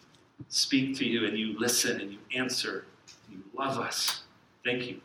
speak 0.48 0.96
to 0.98 1.04
you 1.04 1.26
and 1.26 1.36
you 1.36 1.58
listen 1.58 2.00
and 2.00 2.12
you 2.12 2.18
answer. 2.34 2.86
And 3.26 3.38
you 3.38 3.44
love 3.56 3.78
us. 3.78 4.22
Thank 4.64 4.86
you. 4.88 5.00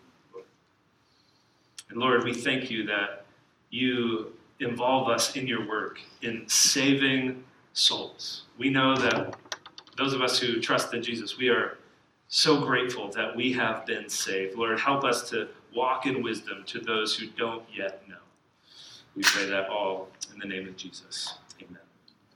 And 1.90 2.00
Lord, 2.00 2.24
we 2.24 2.34
thank 2.34 2.72
you 2.72 2.86
that 2.86 3.26
you 3.70 4.34
involve 4.60 5.10
us 5.10 5.36
in 5.36 5.48
your 5.48 5.68
work 5.68 6.00
in 6.22 6.48
saving 6.48 7.44
souls. 7.74 8.44
We 8.58 8.70
know 8.70 8.96
that 8.96 9.36
those 9.98 10.14
of 10.14 10.22
us 10.22 10.40
who 10.40 10.62
trust 10.62 10.94
in 10.94 11.04
Jesus, 11.04 11.38
we 11.38 11.50
are 11.50 11.78
so 12.28 12.62
grateful 12.62 13.12
that 13.12 13.36
we 13.36 13.52
have 13.54 13.86
been 13.86 14.08
saved. 14.08 14.58
Lord, 14.58 14.80
help 14.80 15.04
us 15.04 15.30
to 15.32 15.50
walk 15.76 16.06
in 16.06 16.24
wisdom 16.24 16.64
to 16.68 16.80
those 16.80 17.16
who 17.16 17.28
don't 17.28 17.64
yet 17.76 18.08
know. 18.08 18.16
We 19.16 19.24
pray 19.24 19.46
that 19.48 19.70
all 19.70 20.10
in 20.34 20.40
the 20.40 20.48
name 20.48 20.68
of 20.68 20.78
Jesus. 20.78 21.36